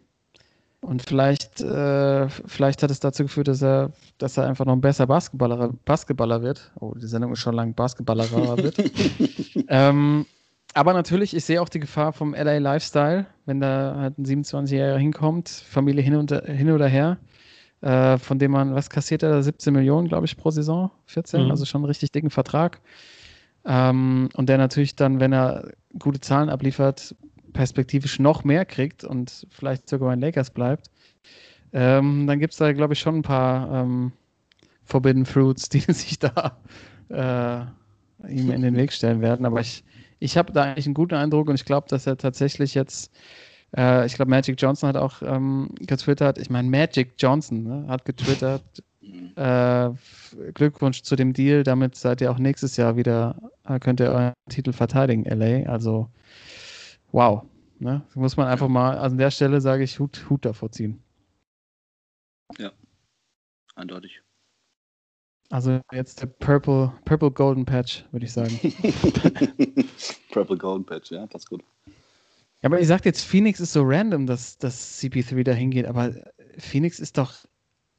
und 0.80 1.02
vielleicht, 1.02 1.60
äh, 1.60 2.28
vielleicht 2.28 2.82
hat 2.82 2.90
es 2.90 3.00
dazu 3.00 3.24
geführt, 3.24 3.48
dass 3.48 3.62
er, 3.62 3.90
dass 4.18 4.36
er 4.36 4.46
einfach 4.46 4.64
noch 4.64 4.74
ein 4.74 4.80
besser 4.80 5.08
Basketballer, 5.08 5.72
Basketballer 5.84 6.42
wird. 6.42 6.70
Oh, 6.78 6.94
die 6.94 7.06
Sendung 7.06 7.32
ist 7.32 7.40
schon 7.40 7.56
lang 7.56 7.74
Basketballer 7.74 8.30
wird. 8.30 8.76
ähm, 9.68 10.24
aber 10.74 10.92
natürlich, 10.92 11.34
ich 11.34 11.44
sehe 11.44 11.60
auch 11.60 11.68
die 11.68 11.80
Gefahr 11.80 12.12
vom 12.12 12.34
LA 12.34 12.58
Lifestyle, 12.58 13.26
wenn 13.46 13.60
da 13.60 13.96
halt 13.96 14.18
ein 14.18 14.24
27-Jähriger 14.24 14.98
hinkommt, 14.98 15.48
Familie 15.48 16.02
hin, 16.02 16.16
und, 16.16 16.30
hin 16.30 16.70
oder 16.70 16.86
her, 16.86 17.18
äh, 17.80 18.18
von 18.18 18.38
dem 18.38 18.52
man, 18.52 18.74
was 18.74 18.90
kassiert 18.90 19.22
er, 19.22 19.42
17 19.42 19.72
Millionen, 19.72 20.08
glaube 20.08 20.26
ich, 20.26 20.36
pro 20.36 20.50
Saison, 20.50 20.90
14, 21.06 21.44
mhm. 21.44 21.50
also 21.50 21.64
schon 21.64 21.80
einen 21.80 21.86
richtig 21.86 22.12
dicken 22.12 22.30
Vertrag. 22.30 22.80
Ähm, 23.64 24.28
und 24.34 24.48
der 24.48 24.58
natürlich 24.58 24.96
dann, 24.96 25.20
wenn 25.20 25.32
er 25.32 25.72
gute 25.98 26.20
Zahlen 26.20 26.48
abliefert, 26.48 27.14
perspektivisch 27.52 28.18
noch 28.18 28.44
mehr 28.44 28.64
kriegt 28.64 29.04
und 29.04 29.46
vielleicht 29.50 29.88
sogar 29.88 30.12
in 30.12 30.20
Lakers 30.20 30.50
bleibt. 30.50 30.90
Ähm, 31.72 32.26
dann 32.26 32.38
gibt 32.38 32.52
es 32.52 32.58
da, 32.58 32.72
glaube 32.72 32.94
ich, 32.94 33.00
schon 33.00 33.16
ein 33.16 33.22
paar 33.22 33.82
ähm, 33.82 34.12
Forbidden 34.84 35.26
Fruits, 35.26 35.68
die 35.70 35.80
sich 35.80 36.18
da 36.18 36.58
äh, 37.10 38.30
ihm 38.32 38.50
in 38.50 38.62
den 38.62 38.76
Weg 38.76 38.92
stellen 38.92 39.20
werden. 39.20 39.44
Aber 39.46 39.60
ich, 39.60 39.84
ich 40.18 40.36
habe 40.36 40.52
da 40.52 40.64
eigentlich 40.64 40.86
einen 40.86 40.94
guten 40.94 41.14
Eindruck 41.14 41.48
und 41.48 41.54
ich 41.54 41.64
glaube, 41.64 41.88
dass 41.88 42.06
er 42.06 42.16
tatsächlich 42.16 42.74
jetzt, 42.74 43.12
äh, 43.76 44.06
ich 44.06 44.14
glaube, 44.14 44.30
Magic 44.30 44.60
Johnson 44.60 44.88
hat 44.88 44.96
auch 44.96 45.22
ähm, 45.22 45.70
getwittert, 45.80 46.38
ich 46.38 46.50
meine, 46.50 46.68
Magic 46.68 47.14
Johnson 47.18 47.62
ne, 47.64 47.84
hat 47.88 48.04
getwittert, 48.04 48.82
äh, 49.36 49.90
Glückwunsch 50.54 51.02
zu 51.02 51.16
dem 51.16 51.32
Deal, 51.32 51.62
damit 51.62 51.94
seid 51.96 52.20
ihr 52.20 52.30
auch 52.30 52.38
nächstes 52.38 52.76
Jahr 52.76 52.96
wieder, 52.96 53.36
äh, 53.64 53.78
könnt 53.78 54.00
ihr 54.00 54.10
euren 54.10 54.34
Titel 54.48 54.72
verteidigen, 54.72 55.24
LA. 55.24 55.68
Also, 55.70 56.10
wow. 57.12 57.44
Ne? 57.78 58.02
Das 58.08 58.16
muss 58.16 58.36
man 58.36 58.48
einfach 58.48 58.68
mal, 58.68 58.98
also 58.98 59.14
an 59.14 59.18
der 59.18 59.30
Stelle 59.30 59.60
sage 59.60 59.84
ich, 59.84 60.00
Hut, 60.00 60.28
Hut 60.28 60.44
davor 60.44 60.72
ziehen. 60.72 61.00
Ja, 62.58 62.72
eindeutig. 63.76 64.22
Also 65.50 65.80
jetzt 65.92 66.20
der 66.20 66.26
Purple, 66.26 66.92
Purple 67.04 67.30
Golden 67.30 67.64
Patch, 67.64 68.04
würde 68.10 68.26
ich 68.26 68.32
sagen. 68.32 68.58
Purple 70.38 70.56
Golden 70.56 70.84
Patch, 70.84 71.10
ja, 71.10 71.26
passt 71.26 71.50
gut. 71.50 71.62
Ja, 71.86 72.66
aber 72.68 72.80
ich 72.80 72.86
sag 72.86 73.04
jetzt, 73.04 73.24
Phoenix 73.24 73.60
ist 73.60 73.72
so 73.72 73.82
random, 73.84 74.26
dass, 74.26 74.58
dass 74.58 75.00
CP3 75.00 75.42
da 75.44 75.52
hingeht, 75.52 75.86
aber 75.86 76.12
Phoenix 76.58 76.98
ist 76.98 77.18
doch 77.18 77.34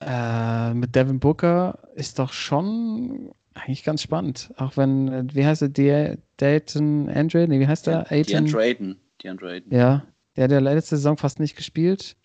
äh, 0.01 0.73
mit 0.73 0.95
Devin 0.95 1.19
Booker 1.19 1.79
ist 1.95 2.19
doch 2.19 2.31
schon 2.31 3.31
eigentlich 3.53 3.83
ganz 3.83 4.01
spannend. 4.01 4.53
Auch 4.57 4.77
wenn, 4.77 5.33
wie 5.33 5.45
heißt 5.45 5.63
der, 5.77 6.17
Dayton 6.37 7.09
Andre? 7.09 7.47
Nee, 7.47 7.59
wie 7.59 7.67
heißt 7.67 7.87
der? 7.87 8.03
DeAndre 8.03 8.61
Ayton. 8.61 8.95
DeAndre 9.21 9.51
Ayton. 9.51 9.77
Ja, 9.77 10.05
der 10.35 10.43
hat 10.45 10.51
ja 10.51 10.59
letzte 10.59 10.95
Saison 10.95 11.17
fast 11.17 11.39
nicht 11.39 11.57
gespielt. 11.57 12.15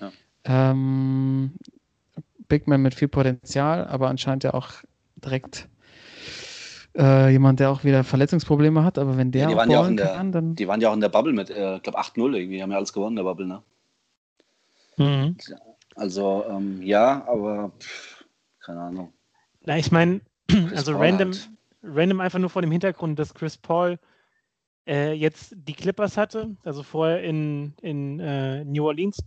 Ja. 0.00 0.12
Ähm, 0.44 1.52
Big 2.46 2.68
Man 2.68 2.82
mit 2.82 2.94
viel 2.94 3.08
Potenzial, 3.08 3.86
aber 3.88 4.08
anscheinend 4.08 4.44
ja 4.44 4.54
auch 4.54 4.70
direkt 5.16 5.68
äh, 6.96 7.30
jemand, 7.30 7.60
der 7.60 7.70
auch 7.70 7.84
wieder 7.84 8.04
Verletzungsprobleme 8.04 8.84
hat. 8.84 8.98
Aber 8.98 9.16
wenn 9.16 9.32
der 9.32 9.42
ja, 9.42 9.48
die 9.48 9.56
waren 9.56 9.70
ja 9.70 9.80
auch 9.80 9.88
in 9.88 9.96
der, 9.96 10.06
kann, 10.08 10.32
dann. 10.32 10.54
Die 10.54 10.68
waren 10.68 10.80
ja 10.80 10.90
auch 10.90 10.94
in 10.94 11.00
der 11.00 11.08
Bubble 11.08 11.32
mit, 11.32 11.50
äh, 11.50 11.76
ich 11.76 11.82
glaube 11.82 11.98
8-0 11.98 12.34
irgendwie, 12.34 12.62
haben 12.62 12.70
ja 12.70 12.76
alles 12.76 12.92
gewonnen 12.92 13.12
in 13.12 13.24
der 13.24 13.30
Bubble, 13.30 13.46
ne? 13.46 13.62
Mhm. 14.96 15.36
Also, 15.94 16.44
ähm, 16.48 16.82
ja, 16.82 17.26
aber 17.26 17.72
pff, 17.78 18.24
keine 18.60 18.80
Ahnung. 18.80 19.12
Na, 19.64 19.78
ich 19.78 19.90
meine, 19.90 20.20
also 20.74 20.96
random, 20.96 21.32
halt. 21.32 21.50
random 21.82 22.20
einfach 22.20 22.38
nur 22.38 22.50
vor 22.50 22.62
dem 22.62 22.70
Hintergrund, 22.70 23.18
dass 23.18 23.34
Chris 23.34 23.56
Paul 23.56 23.98
äh, 24.86 25.12
jetzt 25.12 25.54
die 25.56 25.74
Clippers 25.74 26.16
hatte, 26.16 26.56
also 26.64 26.82
vorher 26.82 27.22
in, 27.22 27.74
in 27.82 28.20
äh, 28.20 28.64
New 28.64 28.86
Orleans, 28.86 29.22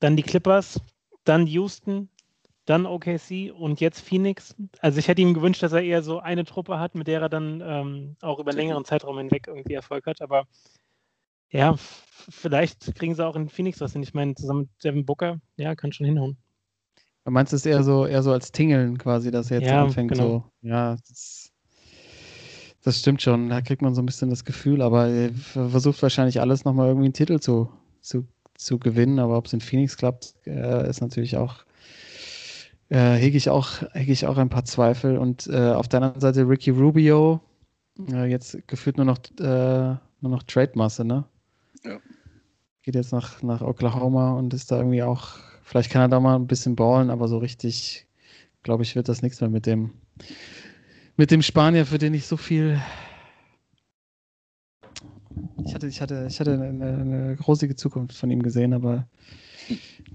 dann 0.00 0.16
die 0.16 0.22
Clippers, 0.22 0.80
dann 1.24 1.46
Houston, 1.46 2.08
dann 2.68 2.86
OKC 2.86 3.52
und 3.56 3.80
jetzt 3.80 4.00
Phoenix. 4.00 4.54
Also 4.80 4.98
ich 4.98 5.08
hätte 5.08 5.22
ihm 5.22 5.34
gewünscht, 5.34 5.62
dass 5.62 5.72
er 5.72 5.82
eher 5.82 6.02
so 6.02 6.20
eine 6.20 6.44
Truppe 6.44 6.78
hat, 6.78 6.94
mit 6.94 7.06
der 7.06 7.22
er 7.22 7.28
dann 7.28 7.62
ähm, 7.64 8.16
auch 8.20 8.38
über 8.38 8.50
einen 8.50 8.58
längeren 8.58 8.84
Zeitraum 8.84 9.18
hinweg 9.18 9.46
irgendwie 9.46 9.74
Erfolg 9.74 10.06
hat. 10.06 10.20
Aber 10.20 10.46
Ja, 11.50 11.76
vielleicht 12.28 12.94
kriegen 12.94 13.14
sie 13.14 13.26
auch 13.26 13.36
in 13.36 13.48
Phoenix 13.48 13.80
was 13.80 13.92
hin. 13.92 14.02
Ich 14.02 14.12
meine, 14.12 14.34
zusammen 14.34 14.60
mit 14.60 14.84
Devin 14.84 15.06
Booker, 15.06 15.40
ja, 15.56 15.74
kann 15.74 15.92
schon 15.92 16.06
hinhauen. 16.06 16.36
Du 17.24 17.30
meinst 17.30 17.52
es 17.52 17.66
eher 17.66 17.82
so, 17.82 18.06
eher 18.06 18.22
so 18.22 18.32
als 18.32 18.52
Tingeln 18.52 18.98
quasi, 18.98 19.30
dass 19.30 19.50
er 19.50 19.60
jetzt 19.60 19.70
ja, 19.70 19.82
anfängt 19.82 20.12
genau. 20.12 20.24
so. 20.24 20.44
Ja, 20.68 20.96
das, 21.08 21.50
das, 22.82 22.98
stimmt 22.98 23.22
schon. 23.22 23.48
Da 23.48 23.60
kriegt 23.60 23.82
man 23.82 23.94
so 23.94 24.02
ein 24.02 24.06
bisschen 24.06 24.30
das 24.30 24.44
Gefühl, 24.44 24.82
aber 24.82 25.08
er 25.08 25.32
versucht 25.32 26.02
wahrscheinlich 26.02 26.40
alles 26.40 26.64
nochmal 26.64 26.88
irgendwie 26.88 27.06
einen 27.06 27.14
Titel 27.14 27.38
zu, 27.38 27.70
zu, 28.00 28.26
zu 28.54 28.78
gewinnen. 28.78 29.18
Aber 29.18 29.36
ob 29.36 29.46
es 29.46 29.52
in 29.52 29.60
Phoenix 29.60 29.96
klappt, 29.96 30.34
äh, 30.46 30.88
ist 30.88 31.00
natürlich 31.00 31.36
auch, 31.36 31.64
äh, 32.88 33.14
hege 33.14 33.36
ich 33.36 33.50
auch, 33.50 33.82
hege 33.92 34.12
ich 34.12 34.26
auch 34.26 34.38
ein 34.38 34.48
paar 34.48 34.64
Zweifel. 34.64 35.18
Und 35.18 35.46
äh, 35.46 35.72
auf 35.72 35.88
der 35.88 36.02
anderen 36.02 36.20
Seite 36.20 36.48
Ricky 36.48 36.70
Rubio, 36.70 37.40
äh, 38.10 38.26
jetzt 38.26 38.66
gefühlt 38.68 38.96
nur 38.96 39.06
noch, 39.06 39.18
äh, 39.40 39.96
nur 40.20 40.30
noch 40.30 40.42
Trade-Masse, 40.44 41.04
ne? 41.04 41.24
Ja. 41.84 41.98
Geht 42.82 42.94
jetzt 42.94 43.12
nach, 43.12 43.42
nach 43.42 43.60
Oklahoma 43.60 44.32
und 44.32 44.54
ist 44.54 44.70
da 44.70 44.78
irgendwie 44.78 45.02
auch 45.02 45.38
Vielleicht 45.68 45.90
kann 45.90 46.00
er 46.00 46.08
da 46.08 46.18
mal 46.18 46.34
ein 46.34 46.46
bisschen 46.46 46.76
ballen, 46.76 47.10
aber 47.10 47.28
so 47.28 47.36
richtig, 47.36 48.06
glaube 48.62 48.84
ich, 48.84 48.96
wird 48.96 49.06
das 49.06 49.20
nichts 49.20 49.42
mehr 49.42 49.50
mit 49.50 49.66
dem, 49.66 49.90
mit 51.18 51.30
dem 51.30 51.42
Spanier, 51.42 51.84
für 51.84 51.98
den 51.98 52.14
ich 52.14 52.26
so 52.26 52.38
viel. 52.38 52.80
Ich 55.66 55.74
hatte, 55.74 55.86
ich 55.86 56.00
hatte, 56.00 56.24
ich 56.26 56.40
hatte 56.40 56.54
eine, 56.54 56.68
eine 56.68 57.36
große 57.36 57.76
Zukunft 57.76 58.16
von 58.16 58.30
ihm 58.30 58.42
gesehen, 58.42 58.72
aber 58.72 59.06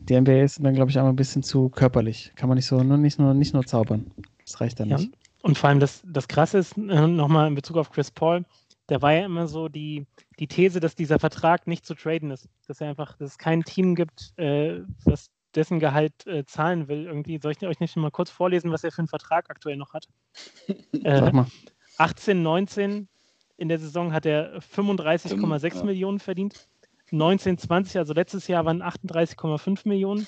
die 0.10 0.20
NBA 0.20 0.44
ist 0.44 0.64
dann, 0.64 0.74
glaube 0.74 0.92
ich, 0.92 0.98
einmal 0.98 1.14
ein 1.14 1.18
bisschen 1.18 1.44
zu 1.44 1.70
körperlich. 1.70 2.34
Kann 2.36 2.50
man 2.50 2.58
nicht 2.58 2.66
so, 2.66 2.82
nur 2.84 2.98
nicht 2.98 3.20
nur, 3.20 3.34
nicht 3.34 3.54
nur 3.54 3.66
zaubern. 3.66 4.12
Das 4.46 4.60
reicht 4.60 4.80
dann 4.80 4.90
ja. 4.90 4.98
nicht. 4.98 5.14
Und 5.42 5.58
vor 5.58 5.70
allem 5.70 5.80
das, 5.80 6.02
das 6.06 6.28
Krasse 6.28 6.58
ist, 6.58 6.78
äh, 6.78 7.08
nochmal 7.08 7.48
in 7.48 7.56
Bezug 7.56 7.78
auf 7.78 7.92
Chris 7.92 8.12
Paul, 8.12 8.46
da 8.88 9.02
war 9.02 9.14
ja 9.14 9.26
immer 9.26 9.48
so 9.48 9.70
die, 9.70 10.06
die 10.40 10.48
These, 10.48 10.80
dass 10.80 10.96
dieser 10.96 11.20
Vertrag 11.20 11.68
nicht 11.68 11.86
zu 11.86 11.96
traden 11.96 12.32
ist. 12.32 12.50
Dass 12.68 12.82
er 12.82 12.90
einfach, 12.90 13.18
dass 13.18 13.32
es 13.32 13.38
kein 13.38 13.64
Team 13.64 13.96
gibt, 13.96 14.38
äh, 14.38 14.82
das 15.06 15.30
dessen 15.56 15.80
Gehalt 15.80 16.26
äh, 16.28 16.46
zahlen 16.46 16.88
will. 16.88 17.06
Irgendwie 17.06 17.40
soll 17.42 17.52
ich 17.52 17.66
euch 17.66 17.80
nicht 17.80 17.96
mal 17.96 18.12
kurz 18.12 18.30
vorlesen, 18.30 18.72
was 18.72 18.84
er 18.84 18.92
für 18.92 19.00
einen 19.00 19.08
Vertrag 19.08 19.50
aktuell 19.50 19.78
noch 19.78 19.94
hat? 19.94 20.08
Äh, 20.68 20.74
Sag 21.20 21.34
mal. 21.34 21.48
18, 21.98 22.42
19 22.42 23.08
in 23.58 23.70
der 23.70 23.80
Saison 23.80 24.14
hat 24.14 24.26
er 24.26 24.60
35,6 24.60 25.76
ja. 25.78 25.84
Millionen 25.84 26.20
verdient. 26.20 26.68
19, 27.14 27.58
20, 27.58 27.98
also 27.98 28.14
letztes 28.14 28.48
Jahr 28.48 28.66
waren 28.66 28.82
38,5 28.82 29.88
Millionen. 29.88 30.28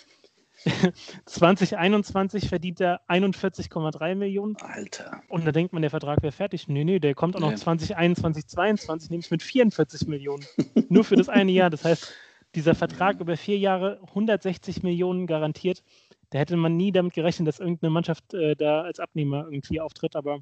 2021 1.26 2.48
verdient 2.48 2.80
er 2.80 3.02
41,3 3.10 4.16
Millionen. 4.16 4.56
Alter. 4.58 5.22
Und 5.28 5.46
da 5.46 5.52
denkt 5.52 5.74
man, 5.74 5.82
der 5.82 5.92
Vertrag 5.92 6.22
wäre 6.22 6.32
fertig. 6.32 6.68
Nee, 6.68 6.84
nee, 6.84 7.00
der 7.00 7.14
kommt 7.14 7.36
auch 7.36 7.42
noch 7.42 7.50
nee. 7.50 7.58
2021, 7.58 8.48
2022, 8.48 9.10
nämlich 9.10 9.32
mit 9.32 9.44
44 9.44 10.08
Millionen. 10.08 10.46
Nur 10.90 11.04
für 11.04 11.16
das 11.16 11.28
eine 11.28 11.52
Jahr. 11.52 11.70
Das 11.70 11.84
heißt, 11.84 12.14
dieser 12.56 12.76
Vertrag 12.76 13.20
über 13.20 13.36
vier 13.36 13.58
Jahre 13.58 14.00
160 14.10 14.84
Millionen 14.84 15.28
garantiert. 15.28 15.84
Da 16.30 16.40
hätte 16.40 16.56
man 16.56 16.78
nie 16.78 16.92
damit 16.92 17.14
gerechnet, 17.14 17.48
dass 17.48 17.60
irgendeine 17.60 17.92
Mannschaft 17.92 18.34
äh, 18.34 18.56
da 18.56 18.82
als 18.82 19.00
Abnehmer 19.00 19.46
irgendwie 19.46 19.82
auftritt. 19.82 20.16
Aber 20.16 20.40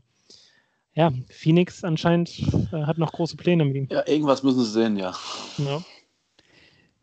ja, 0.93 1.11
Phoenix 1.29 1.83
anscheinend 1.83 2.39
äh, 2.71 2.83
hat 2.83 2.97
noch 2.97 3.13
große 3.13 3.35
Pläne 3.35 3.65
mit 3.65 3.75
ihm. 3.75 3.87
Ja, 3.89 4.07
irgendwas 4.07 4.43
müssen 4.43 4.63
sie 4.63 4.71
sehen, 4.71 4.95
ja. 4.97 5.13
Ja, 5.57 5.83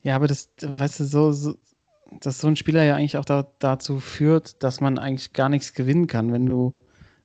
ja 0.03 0.17
aber 0.17 0.27
das, 0.27 0.51
weißt 0.61 1.01
du, 1.01 1.05
so, 1.05 1.33
so 1.33 1.55
dass 2.21 2.41
so 2.41 2.49
ein 2.49 2.57
Spieler 2.57 2.85
ja 2.85 2.97
eigentlich 2.97 3.17
auch 3.17 3.25
da, 3.25 3.47
dazu 3.59 4.01
führt, 4.01 4.63
dass 4.63 4.81
man 4.81 4.99
eigentlich 4.99 5.33
gar 5.33 5.49
nichts 5.49 5.75
gewinnen 5.75 6.07
kann, 6.07 6.33
wenn 6.33 6.47
du 6.47 6.75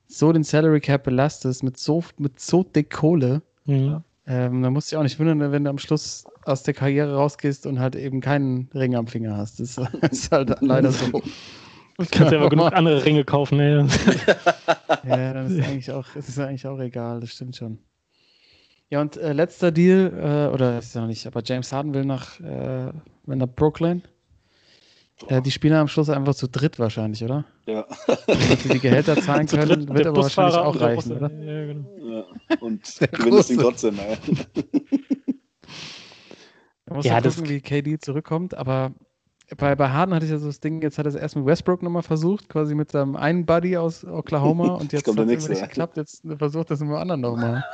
so 0.06 0.32
den 0.32 0.44
Salary 0.44 0.80
Cap 0.80 1.04
belastest 1.04 1.62
mit 1.62 1.76
so, 1.76 2.04
mit 2.18 2.38
so 2.40 2.62
dick 2.62 2.90
Kohle. 2.90 3.42
Mhm. 3.64 4.02
Ähm, 4.28 4.62
dann 4.62 4.72
musst 4.72 4.90
du 4.90 4.94
dich 4.94 4.98
auch 4.98 5.02
nicht 5.02 5.18
wundern, 5.18 5.52
wenn 5.52 5.64
du 5.64 5.70
am 5.70 5.78
Schluss 5.78 6.24
aus 6.44 6.62
der 6.62 6.74
Karriere 6.74 7.14
rausgehst 7.14 7.66
und 7.66 7.78
halt 7.78 7.94
eben 7.96 8.20
keinen 8.20 8.68
Ring 8.74 8.94
am 8.94 9.06
Finger 9.06 9.36
hast. 9.36 9.60
Das 9.60 9.78
ist 10.10 10.32
halt 10.32 10.56
leider 10.60 10.90
so. 10.90 11.10
Du 11.10 12.04
kannst 12.10 12.32
ja 12.32 12.38
aber 12.38 12.50
genug 12.50 12.72
andere 12.72 13.04
Ringe 13.04 13.24
kaufen. 13.24 13.58
Ey. 13.60 13.86
ja, 15.04 15.32
dann 15.32 15.46
ist 15.46 15.64
eigentlich 15.64 15.90
auch, 15.92 16.06
ist 16.14 16.38
eigentlich 16.38 16.66
auch 16.66 16.78
egal, 16.78 17.20
das 17.20 17.30
stimmt 17.30 17.56
schon. 17.56 17.78
Ja, 18.88 19.00
und 19.00 19.16
äh, 19.16 19.32
letzter 19.32 19.72
Deal, 19.72 20.12
äh, 20.16 20.54
oder 20.54 20.78
ist 20.78 20.94
ja 20.94 21.00
noch 21.00 21.08
nicht, 21.08 21.26
aber 21.26 21.42
James 21.44 21.72
Harden 21.72 21.92
will 21.92 22.04
nach, 22.04 22.38
äh, 22.40 22.92
will 23.24 23.36
nach 23.36 23.48
Brooklyn. 23.48 24.02
Äh, 25.28 25.42
die 25.42 25.50
spielen 25.50 25.74
am 25.74 25.88
Schluss 25.88 26.10
einfach 26.10 26.34
zu 26.34 26.46
dritt 26.46 26.78
wahrscheinlich, 26.78 27.24
oder? 27.24 27.44
Ja. 27.66 27.86
Damit 28.26 28.60
sie 28.60 28.68
die 28.68 28.80
Gehälter 28.80 29.16
zahlen 29.22 29.46
können, 29.46 29.88
wird 29.88 30.06
aber 30.06 30.22
wahrscheinlich 30.22 30.56
auch 30.56 30.78
reichen, 30.80 31.16
oder? 31.16 31.32
Ja, 31.32 31.66
genau. 31.66 31.90
Ja. 31.98 32.24
Und 32.60 32.82
gewinnt 33.12 33.48
den 33.48 33.58
trotzdem, 33.58 33.98
ey. 33.98 34.18
Da 36.84 36.94
muss 36.94 37.04
ja, 37.04 37.20
gucken, 37.20 37.48
wie 37.48 37.60
KD 37.60 37.98
zurückkommt, 37.98 38.54
aber 38.54 38.92
bei, 39.56 39.74
bei 39.74 39.88
Harden 39.88 40.14
hatte 40.14 40.26
ich 40.26 40.30
ja 40.30 40.38
so 40.38 40.46
das 40.46 40.60
Ding, 40.60 40.82
jetzt 40.82 40.98
hat 40.98 41.06
er 41.06 41.10
es 41.10 41.14
erst 41.14 41.36
mit 41.36 41.46
Westbrook 41.46 41.82
nochmal 41.82 42.02
versucht, 42.02 42.48
quasi 42.48 42.74
mit 42.74 42.92
seinem 42.92 43.16
einen 43.16 43.46
Buddy 43.46 43.76
aus 43.76 44.04
Oklahoma 44.04 44.74
und 44.80 44.92
jetzt 44.92 45.06
hat 45.06 45.18
es 45.18 45.48
nicht 45.48 45.62
geklappt, 45.62 45.96
jetzt 45.96 46.22
versucht 46.38 46.70
das 46.70 46.80
mit 46.80 46.90
dem 46.90 46.96
anderen 46.96 47.20
nochmal. 47.20 47.64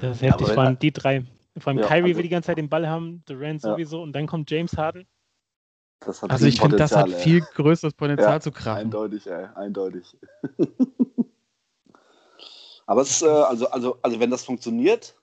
Das 0.00 0.16
ist 0.16 0.22
heftig, 0.22 0.48
vor 0.48 0.62
allem 0.62 0.78
die 0.78 0.92
drei. 0.92 1.24
Vor 1.58 1.70
allem 1.70 1.78
ja, 1.80 1.86
Kyrie 1.86 2.02
also, 2.02 2.16
will 2.16 2.22
die 2.22 2.28
ganze 2.28 2.46
Zeit 2.48 2.58
den 2.58 2.68
Ball 2.68 2.88
haben, 2.88 3.22
Durant 3.26 3.60
sowieso 3.60 4.02
und 4.02 4.12
dann 4.12 4.26
kommt 4.26 4.50
James 4.50 4.76
Harden 4.76 5.06
also 6.00 6.46
ich 6.46 6.60
finde, 6.60 6.76
das 6.76 6.94
hat 6.94 7.08
ey. 7.08 7.14
viel 7.14 7.40
größeres 7.40 7.94
Potenzial 7.94 8.34
ja, 8.34 8.40
zu 8.40 8.52
krachen. 8.52 8.78
Eindeutig, 8.78 9.26
ey, 9.26 9.46
eindeutig. 9.54 10.16
Aber 12.86 13.02
es 13.02 13.10
ist, 13.10 13.22
äh, 13.22 13.26
also, 13.26 13.68
also, 13.70 13.98
also 14.02 14.20
wenn 14.20 14.30
das 14.30 14.44
funktioniert, 14.44 15.14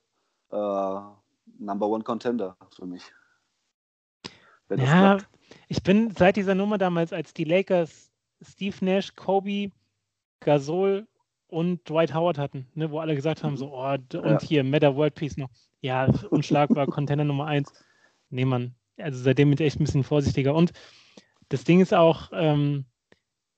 äh, 0.51 0.55
Number 1.57 1.87
One 1.87 2.03
Contender 2.03 2.57
für 2.75 2.85
mich. 2.85 3.03
ja, 4.75 5.17
ich 5.67 5.81
bin 5.81 6.11
seit 6.11 6.35
dieser 6.35 6.55
Nummer 6.55 6.77
damals, 6.77 7.13
als 7.13 7.33
die 7.33 7.45
Lakers 7.45 8.11
Steve 8.41 8.75
Nash, 8.83 9.15
Kobe, 9.15 9.71
Gasol 10.41 11.07
und 11.55 11.89
Dwight 11.89 12.13
Howard 12.13 12.37
hatten, 12.37 12.67
ne, 12.73 12.91
wo 12.91 12.99
alle 12.99 13.15
gesagt 13.15 13.41
haben, 13.41 13.55
so, 13.55 13.73
oh, 13.73 13.93
und 13.93 14.13
ja. 14.13 14.41
hier, 14.41 14.63
Meta 14.65 14.93
World 14.93 15.15
Peace 15.15 15.37
noch. 15.37 15.49
Ja, 15.79 16.07
unschlagbar, 16.29 16.85
Contender 16.87 17.23
Nummer 17.23 17.45
eins. 17.45 17.71
Nee, 18.29 18.43
Mann, 18.43 18.75
also 18.97 19.23
seitdem 19.23 19.49
bin 19.49 19.57
ich 19.57 19.65
echt 19.65 19.79
ein 19.79 19.85
bisschen 19.85 20.03
vorsichtiger. 20.03 20.53
Und 20.53 20.73
das 21.47 21.63
Ding 21.63 21.79
ist 21.79 21.93
auch, 21.93 22.29
ähm, 22.33 22.83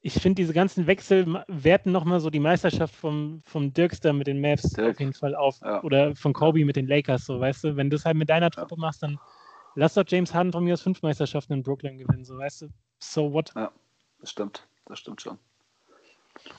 ich 0.02 0.14
finde 0.14 0.36
diese 0.36 0.54
ganzen 0.54 0.86
Wechsel 0.86 1.44
werten 1.48 1.92
nochmal 1.92 2.20
so 2.20 2.30
die 2.30 2.40
Meisterschaft 2.40 2.94
vom, 2.94 3.42
vom 3.44 3.74
Dirkster 3.74 4.14
mit 4.14 4.28
den 4.28 4.42
Mavs 4.42 4.74
Dirk. 4.74 4.92
auf 4.92 5.00
jeden 5.00 5.14
Fall 5.14 5.34
auf. 5.34 5.60
Ja. 5.62 5.82
Oder 5.82 6.16
von 6.16 6.34
Kobe 6.34 6.64
mit 6.66 6.76
den 6.76 6.86
Lakers, 6.86 7.26
so 7.26 7.40
weißt 7.40 7.64
du. 7.64 7.78
Wenn 7.78 7.90
du 7.90 7.96
es 7.96 8.06
halt 8.06 8.16
mit 8.16 8.30
deiner 8.30 8.52
Truppe 8.52 8.76
ja. 8.76 8.82
machst, 8.82 9.02
dann 9.02 9.18
lass 9.74 9.96
doch 9.96 10.06
James 10.08 10.36
Harden 10.36 10.52
von 10.52 10.64
mir 10.64 10.74
aus 10.74 10.84
fünf 10.84 11.02
Meisterschaften 11.02 11.54
in 11.54 11.64
Brooklyn 11.64 11.98
gewinnen, 11.98 12.26
so 12.26 12.38
weißt 12.38 12.62
du. 12.62 12.68
So 13.00 13.34
what? 13.34 13.54
Ja, 13.56 13.72
das 14.20 14.30
stimmt. 14.30 14.68
Das 14.86 15.00
stimmt 15.00 15.20
schon. 15.20 15.40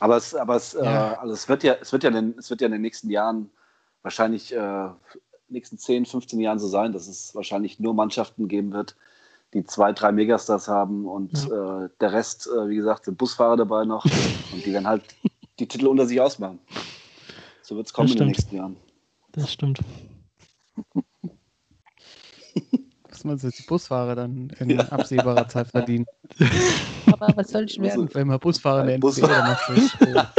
Aber 0.01 0.16
es, 0.16 0.34
aber 0.34 0.57
es, 0.57 0.72
ja. 0.72 1.12
äh, 1.12 1.16
also 1.16 1.34
es 1.34 1.49
wird 1.49 1.62
ja, 1.62 1.74
es 1.80 1.93
wird 1.93 2.05
ja, 2.05 2.11
in 2.11 2.14
den, 2.14 2.39
es 2.39 2.51
wird 2.51 2.61
ja 2.61 2.66
in 2.66 2.72
den 2.72 2.82
nächsten 2.82 3.11
Jahren 3.11 3.51
wahrscheinlich 4.03 4.55
äh, 4.55 4.89
nächsten 5.49 5.78
10, 5.78 6.07
15 6.07 6.41
Jahren 6.41 6.59
so 6.59 6.68
sein, 6.68 6.93
dass 6.93 7.09
es 7.09 7.34
wahrscheinlich 7.34 7.80
nur 7.80 7.95
Mannschaften 7.95 8.49
geben 8.49 8.72
wird, 8.72 8.97
die 9.55 9.64
zwei, 9.64 9.93
drei 9.93 10.12
Megastars 10.12 10.68
haben 10.68 11.07
und 11.07 11.49
ja. 11.49 11.84
äh, 11.84 11.89
der 12.01 12.12
Rest, 12.12 12.47
äh, 12.47 12.68
wie 12.68 12.76
gesagt, 12.76 13.07
sind 13.07 13.18
Busfahrer 13.18 13.57
dabei 13.57 13.84
noch 13.84 14.05
und 14.53 14.64
die 14.64 14.72
werden 14.72 14.86
halt 14.86 15.03
die 15.59 15.66
Titel 15.66 15.86
unter 15.86 16.07
sich 16.07 16.20
ausmachen. 16.20 16.59
So 17.62 17.76
wird 17.76 17.86
es 17.86 17.93
kommen 17.93 18.11
in 18.11 18.16
den 18.16 18.28
nächsten 18.28 18.57
Jahren. 18.57 18.76
Das 19.32 19.53
stimmt. 19.53 19.80
Was 23.29 23.43
man 23.43 23.51
sich 23.51 23.61
die 23.61 23.66
Busfahrer 23.66 24.14
dann 24.14 24.49
in 24.59 24.70
ja. 24.70 24.89
absehbarer 24.89 25.47
Zeit 25.49 25.68
verdienen. 25.68 26.07
Aber 27.12 27.37
was 27.37 27.51
soll 27.51 27.64
ich 27.64 27.79
werden? 27.79 28.09
Wenn 28.14 28.26
man 28.26 28.39
Busfahrer 28.41 28.81
in 28.81 28.87
der 28.87 28.99
Busfahrer. 28.99 29.43
macht. 29.43 30.33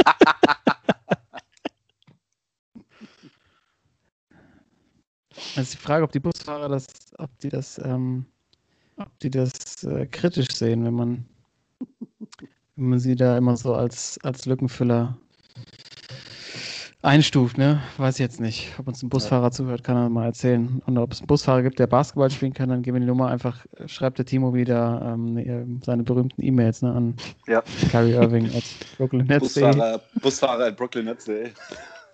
Also 5.56 5.72
die 5.72 5.78
Frage, 5.78 6.04
ob 6.04 6.12
die 6.12 6.20
Busfahrer 6.20 6.68
das, 6.68 6.86
ob 7.18 7.36
die 7.40 7.48
das, 7.48 7.78
ähm, 7.84 8.24
ob 8.96 9.18
die 9.18 9.30
das 9.30 9.82
äh, 9.82 10.06
kritisch 10.06 10.54
sehen, 10.54 10.84
wenn 10.84 10.94
man, 10.94 11.26
wenn 12.76 12.88
man 12.88 12.98
sie 13.00 13.16
da 13.16 13.36
immer 13.36 13.56
so 13.56 13.74
als, 13.74 14.18
als 14.22 14.46
Lückenfüller 14.46 15.18
einstuft, 17.02 17.56
ne? 17.56 17.80
Weiß 17.96 18.16
ich 18.16 18.20
jetzt 18.20 18.40
nicht. 18.40 18.72
Ob 18.78 18.88
uns 18.88 19.02
ein 19.02 19.08
Busfahrer 19.08 19.44
ja. 19.44 19.50
zuhört, 19.50 19.84
kann 19.84 19.96
er 19.96 20.08
mal 20.08 20.26
erzählen. 20.26 20.82
Und 20.86 20.98
ob 20.98 21.12
es 21.12 21.20
einen 21.20 21.26
Busfahrer 21.26 21.62
gibt, 21.62 21.78
der 21.78 21.86
Basketball 21.86 22.30
spielen 22.30 22.52
kann, 22.52 22.68
dann 22.68 22.82
geben 22.82 22.96
wir 22.96 23.00
die 23.00 23.06
Nummer 23.06 23.28
einfach, 23.28 23.64
schreibt 23.86 24.18
der 24.18 24.26
Timo 24.26 24.52
wieder 24.54 25.00
ähm, 25.04 25.34
ne, 25.34 25.66
seine 25.84 26.02
berühmten 26.02 26.42
E-Mails 26.42 26.82
ne, 26.82 26.92
an 26.92 27.14
ja. 27.46 27.62
Kyrie 27.90 28.12
Irving 28.12 28.46
at 28.54 28.64
brooklyn.net. 28.98 29.40
Busfahrer, 29.40 30.00
Busfahrer 30.20 30.66
at 30.66 30.76
brooklyn.net. 30.76 31.54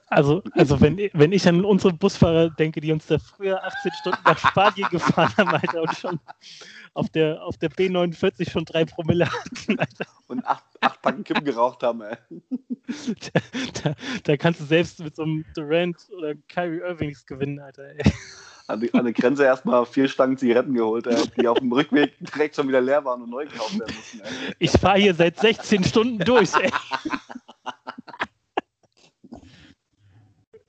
Also, 0.08 0.40
also 0.52 0.80
wenn, 0.80 0.98
wenn 1.14 1.32
ich 1.32 1.48
an 1.48 1.64
unsere 1.64 1.92
Busfahrer 1.92 2.50
denke, 2.50 2.80
die 2.80 2.92
uns 2.92 3.06
da 3.06 3.18
früher 3.18 3.62
18 3.64 3.92
Stunden 4.00 4.18
nach 4.24 4.38
Spanien 4.38 4.88
gefahren 4.90 5.32
haben, 5.36 5.48
Alter, 5.48 5.82
und 5.82 5.96
schon 5.96 6.20
auf 6.96 7.10
der, 7.10 7.42
auf 7.44 7.58
der 7.58 7.70
B49 7.70 8.50
schon 8.50 8.64
drei 8.64 8.84
Promille 8.84 9.30
hatten, 9.30 9.78
Alter. 9.78 10.06
Und 10.28 10.44
acht, 10.46 10.64
acht 10.80 11.02
Packen 11.02 11.24
Kippen 11.24 11.44
geraucht 11.44 11.82
haben, 11.82 12.02
ey. 12.02 12.16
Da, 13.32 13.40
da, 13.82 13.94
da, 14.22 14.36
kannst 14.36 14.60
du 14.60 14.64
selbst 14.64 15.00
mit 15.00 15.16
so 15.16 15.24
einem 15.24 15.44
Durant 15.56 15.96
oder 16.16 16.34
Kyrie 16.48 16.78
Irving 16.78 17.08
nichts 17.08 17.26
gewinnen, 17.26 17.58
Alter, 17.58 17.82
ey. 17.82 18.12
an, 18.68 18.80
die, 18.80 18.94
an 18.94 19.04
der 19.04 19.12
Grenze 19.12 19.44
erstmal 19.44 19.84
vier 19.86 20.08
Stangen 20.08 20.38
Zigaretten 20.38 20.72
geholt, 20.72 21.06
ey, 21.06 21.16
die 21.38 21.48
auf 21.48 21.58
dem 21.58 21.72
Rückweg 21.72 22.14
direkt 22.20 22.54
schon 22.54 22.68
wieder 22.68 22.80
leer 22.80 23.04
waren 23.04 23.22
und 23.22 23.30
neu 23.30 23.44
gekauft 23.44 23.78
werden 23.78 23.94
mussten. 23.94 24.20
Ey. 24.20 24.54
Ich 24.60 24.70
fahre 24.70 24.98
hier 24.98 25.14
seit 25.14 25.38
16 25.38 25.84
Stunden 25.84 26.18
durch. 26.20 26.54
Ey. 26.54 26.70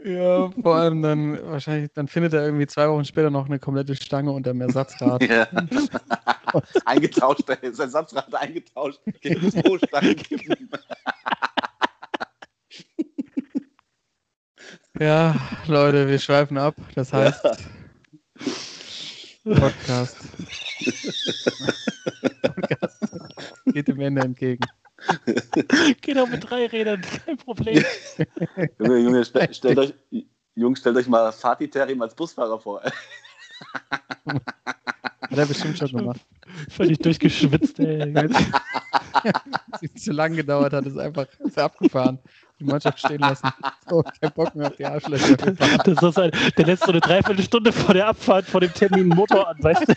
Ja, 0.07 0.49
vor 0.61 0.75
allem 0.75 1.01
dann 1.01 1.37
wahrscheinlich, 1.51 1.91
dann 1.93 2.07
findet 2.07 2.33
er 2.33 2.45
irgendwie 2.45 2.65
zwei 2.65 2.87
Wochen 2.87 3.03
später 3.03 3.29
noch 3.29 3.47
eine 3.47 3.59
komplette 3.59 3.93
Stange 3.93 4.31
unter 4.31 4.51
dem 4.51 4.61
Ersatzrad. 4.61 5.21
Ja. 5.21 5.45
eingetauscht, 6.85 7.43
das 7.47 7.77
Ersatzrad 7.77 8.33
eingetauscht 8.33 9.01
gegen 9.19 9.51
zwei 9.51 9.77
Stangen. 9.85 10.69
Ja, 14.97 15.35
Leute, 15.67 16.07
wir 16.07 16.19
schweifen 16.19 16.57
ab. 16.57 16.75
Das 16.95 17.11
heißt, 17.11 17.43
Podcast. 19.43 20.17
Podcast 22.41 22.97
geht 23.65 23.89
dem 23.89 23.99
Ende 23.99 24.21
entgegen. 24.21 24.63
Geht 26.01 26.17
auch 26.17 26.27
mit 26.27 26.49
drei 26.49 26.67
Rädern, 26.67 27.01
kein 27.25 27.37
Problem. 27.37 27.83
Junge, 28.79 28.97
Junge, 28.97 29.25
stell, 29.25 29.53
stellt 29.53 29.79
euch, 29.79 29.93
Jungs, 30.55 30.79
stellt 30.79 30.97
euch 30.97 31.07
mal 31.07 31.31
Fatih 31.31 31.69
Terim 31.69 32.01
als 32.01 32.15
Busfahrer 32.15 32.59
vor. 32.59 32.81
Hat 32.81 32.91
er 35.37 35.45
bestimmt 35.45 35.77
schon 35.77 35.89
gemacht. 35.89 36.21
Völlig 36.69 36.99
durchgeschwitzt, 36.99 37.79
ey. 37.79 38.13
Es 39.81 40.03
zu 40.03 40.11
lang 40.11 40.35
gedauert 40.35 40.73
hat, 40.73 40.85
ist 40.85 40.97
einfach 40.97 41.27
ist 41.39 41.57
abgefahren. 41.57 42.19
Die 42.59 42.63
Mannschaft 42.63 42.99
stehen 42.99 43.19
lassen. 43.19 43.47
So, 43.87 44.03
kein 44.19 44.31
Bock 44.33 44.55
mehr 44.55 44.67
auf 44.67 44.75
die 44.75 44.85
Arschlöcher. 44.85 45.35
Das 45.35 46.01
ist 46.01 46.19
ein, 46.19 46.31
der 46.57 46.65
lässt 46.65 46.83
so 46.83 46.91
eine 46.91 47.01
Dreiviertelstunde 47.01 47.71
vor 47.71 47.93
der 47.93 48.07
Abfahrt 48.07 48.45
vor 48.45 48.61
dem 48.61 48.73
Termin 48.73 49.01
einen 49.01 49.09
Motor 49.09 49.47
an, 49.49 49.57
weißt 49.61 49.87
du? 49.87 49.93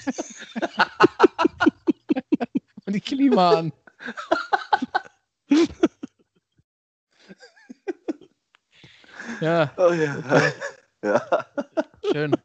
Und 2.87 2.93
die 2.93 3.01
Klima 3.01 3.51
an. 3.51 3.73
Ja, 9.41 9.73
Oh 9.77 9.93
ja. 9.93 10.17
ja. 11.05 11.47
schön. 12.13 12.37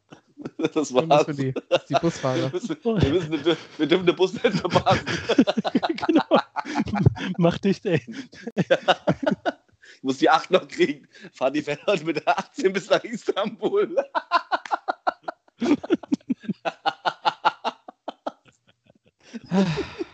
Das 0.72 0.94
war's. 0.94 1.26
wir 1.26 1.34
die, 1.34 1.52
dass 1.68 1.84
die 1.86 1.94
Busfahrer. 1.94 2.52
Wir 2.52 2.60
müssen, 2.60 2.78
wir, 2.80 3.10
müssen, 3.12 3.58
wir, 3.76 3.86
dürfen 3.86 4.06
den 4.06 4.16
Bus 4.16 4.32
nicht 4.32 4.58
verpassen. 4.58 5.04
genau. 6.06 6.40
Mach 7.38 7.58
dich, 7.58 7.84
ey. 7.84 8.00
Ich 8.54 10.02
muss 10.02 10.18
die 10.18 10.30
8 10.30 10.50
noch 10.50 10.68
kriegen. 10.68 11.08
Fahr 11.32 11.50
die 11.50 11.62
fährt 11.62 11.86
heute 11.86 12.04
mit 12.04 12.16
der 12.16 12.38
18 12.38 12.72
bis 12.72 12.88
nach 12.88 13.02
Istanbul. 13.04 13.96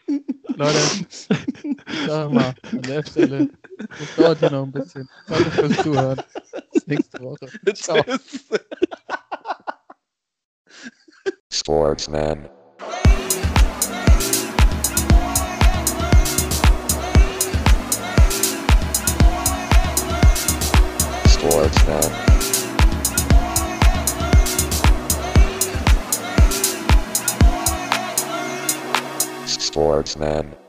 Leute, 0.56 0.78
sag 2.06 2.32
mal, 2.32 2.54
an 2.70 2.82
der 2.82 3.04
Stelle, 3.04 3.48
das 3.78 4.16
dauert 4.16 4.38
hier 4.38 4.50
noch 4.50 4.64
ein 4.64 4.72
bisschen. 4.72 5.08
Danke 5.28 5.50
fürs 5.50 5.76
Zuhören. 5.78 6.22
Bis 6.72 6.86
nächste 6.86 7.20
Woche. 7.20 7.48
Ciao. 7.74 8.02
Tschüss. 8.02 8.48
Sportsman. 11.50 12.48
Sportsman. 21.28 22.31
Sportsman. 29.72 30.61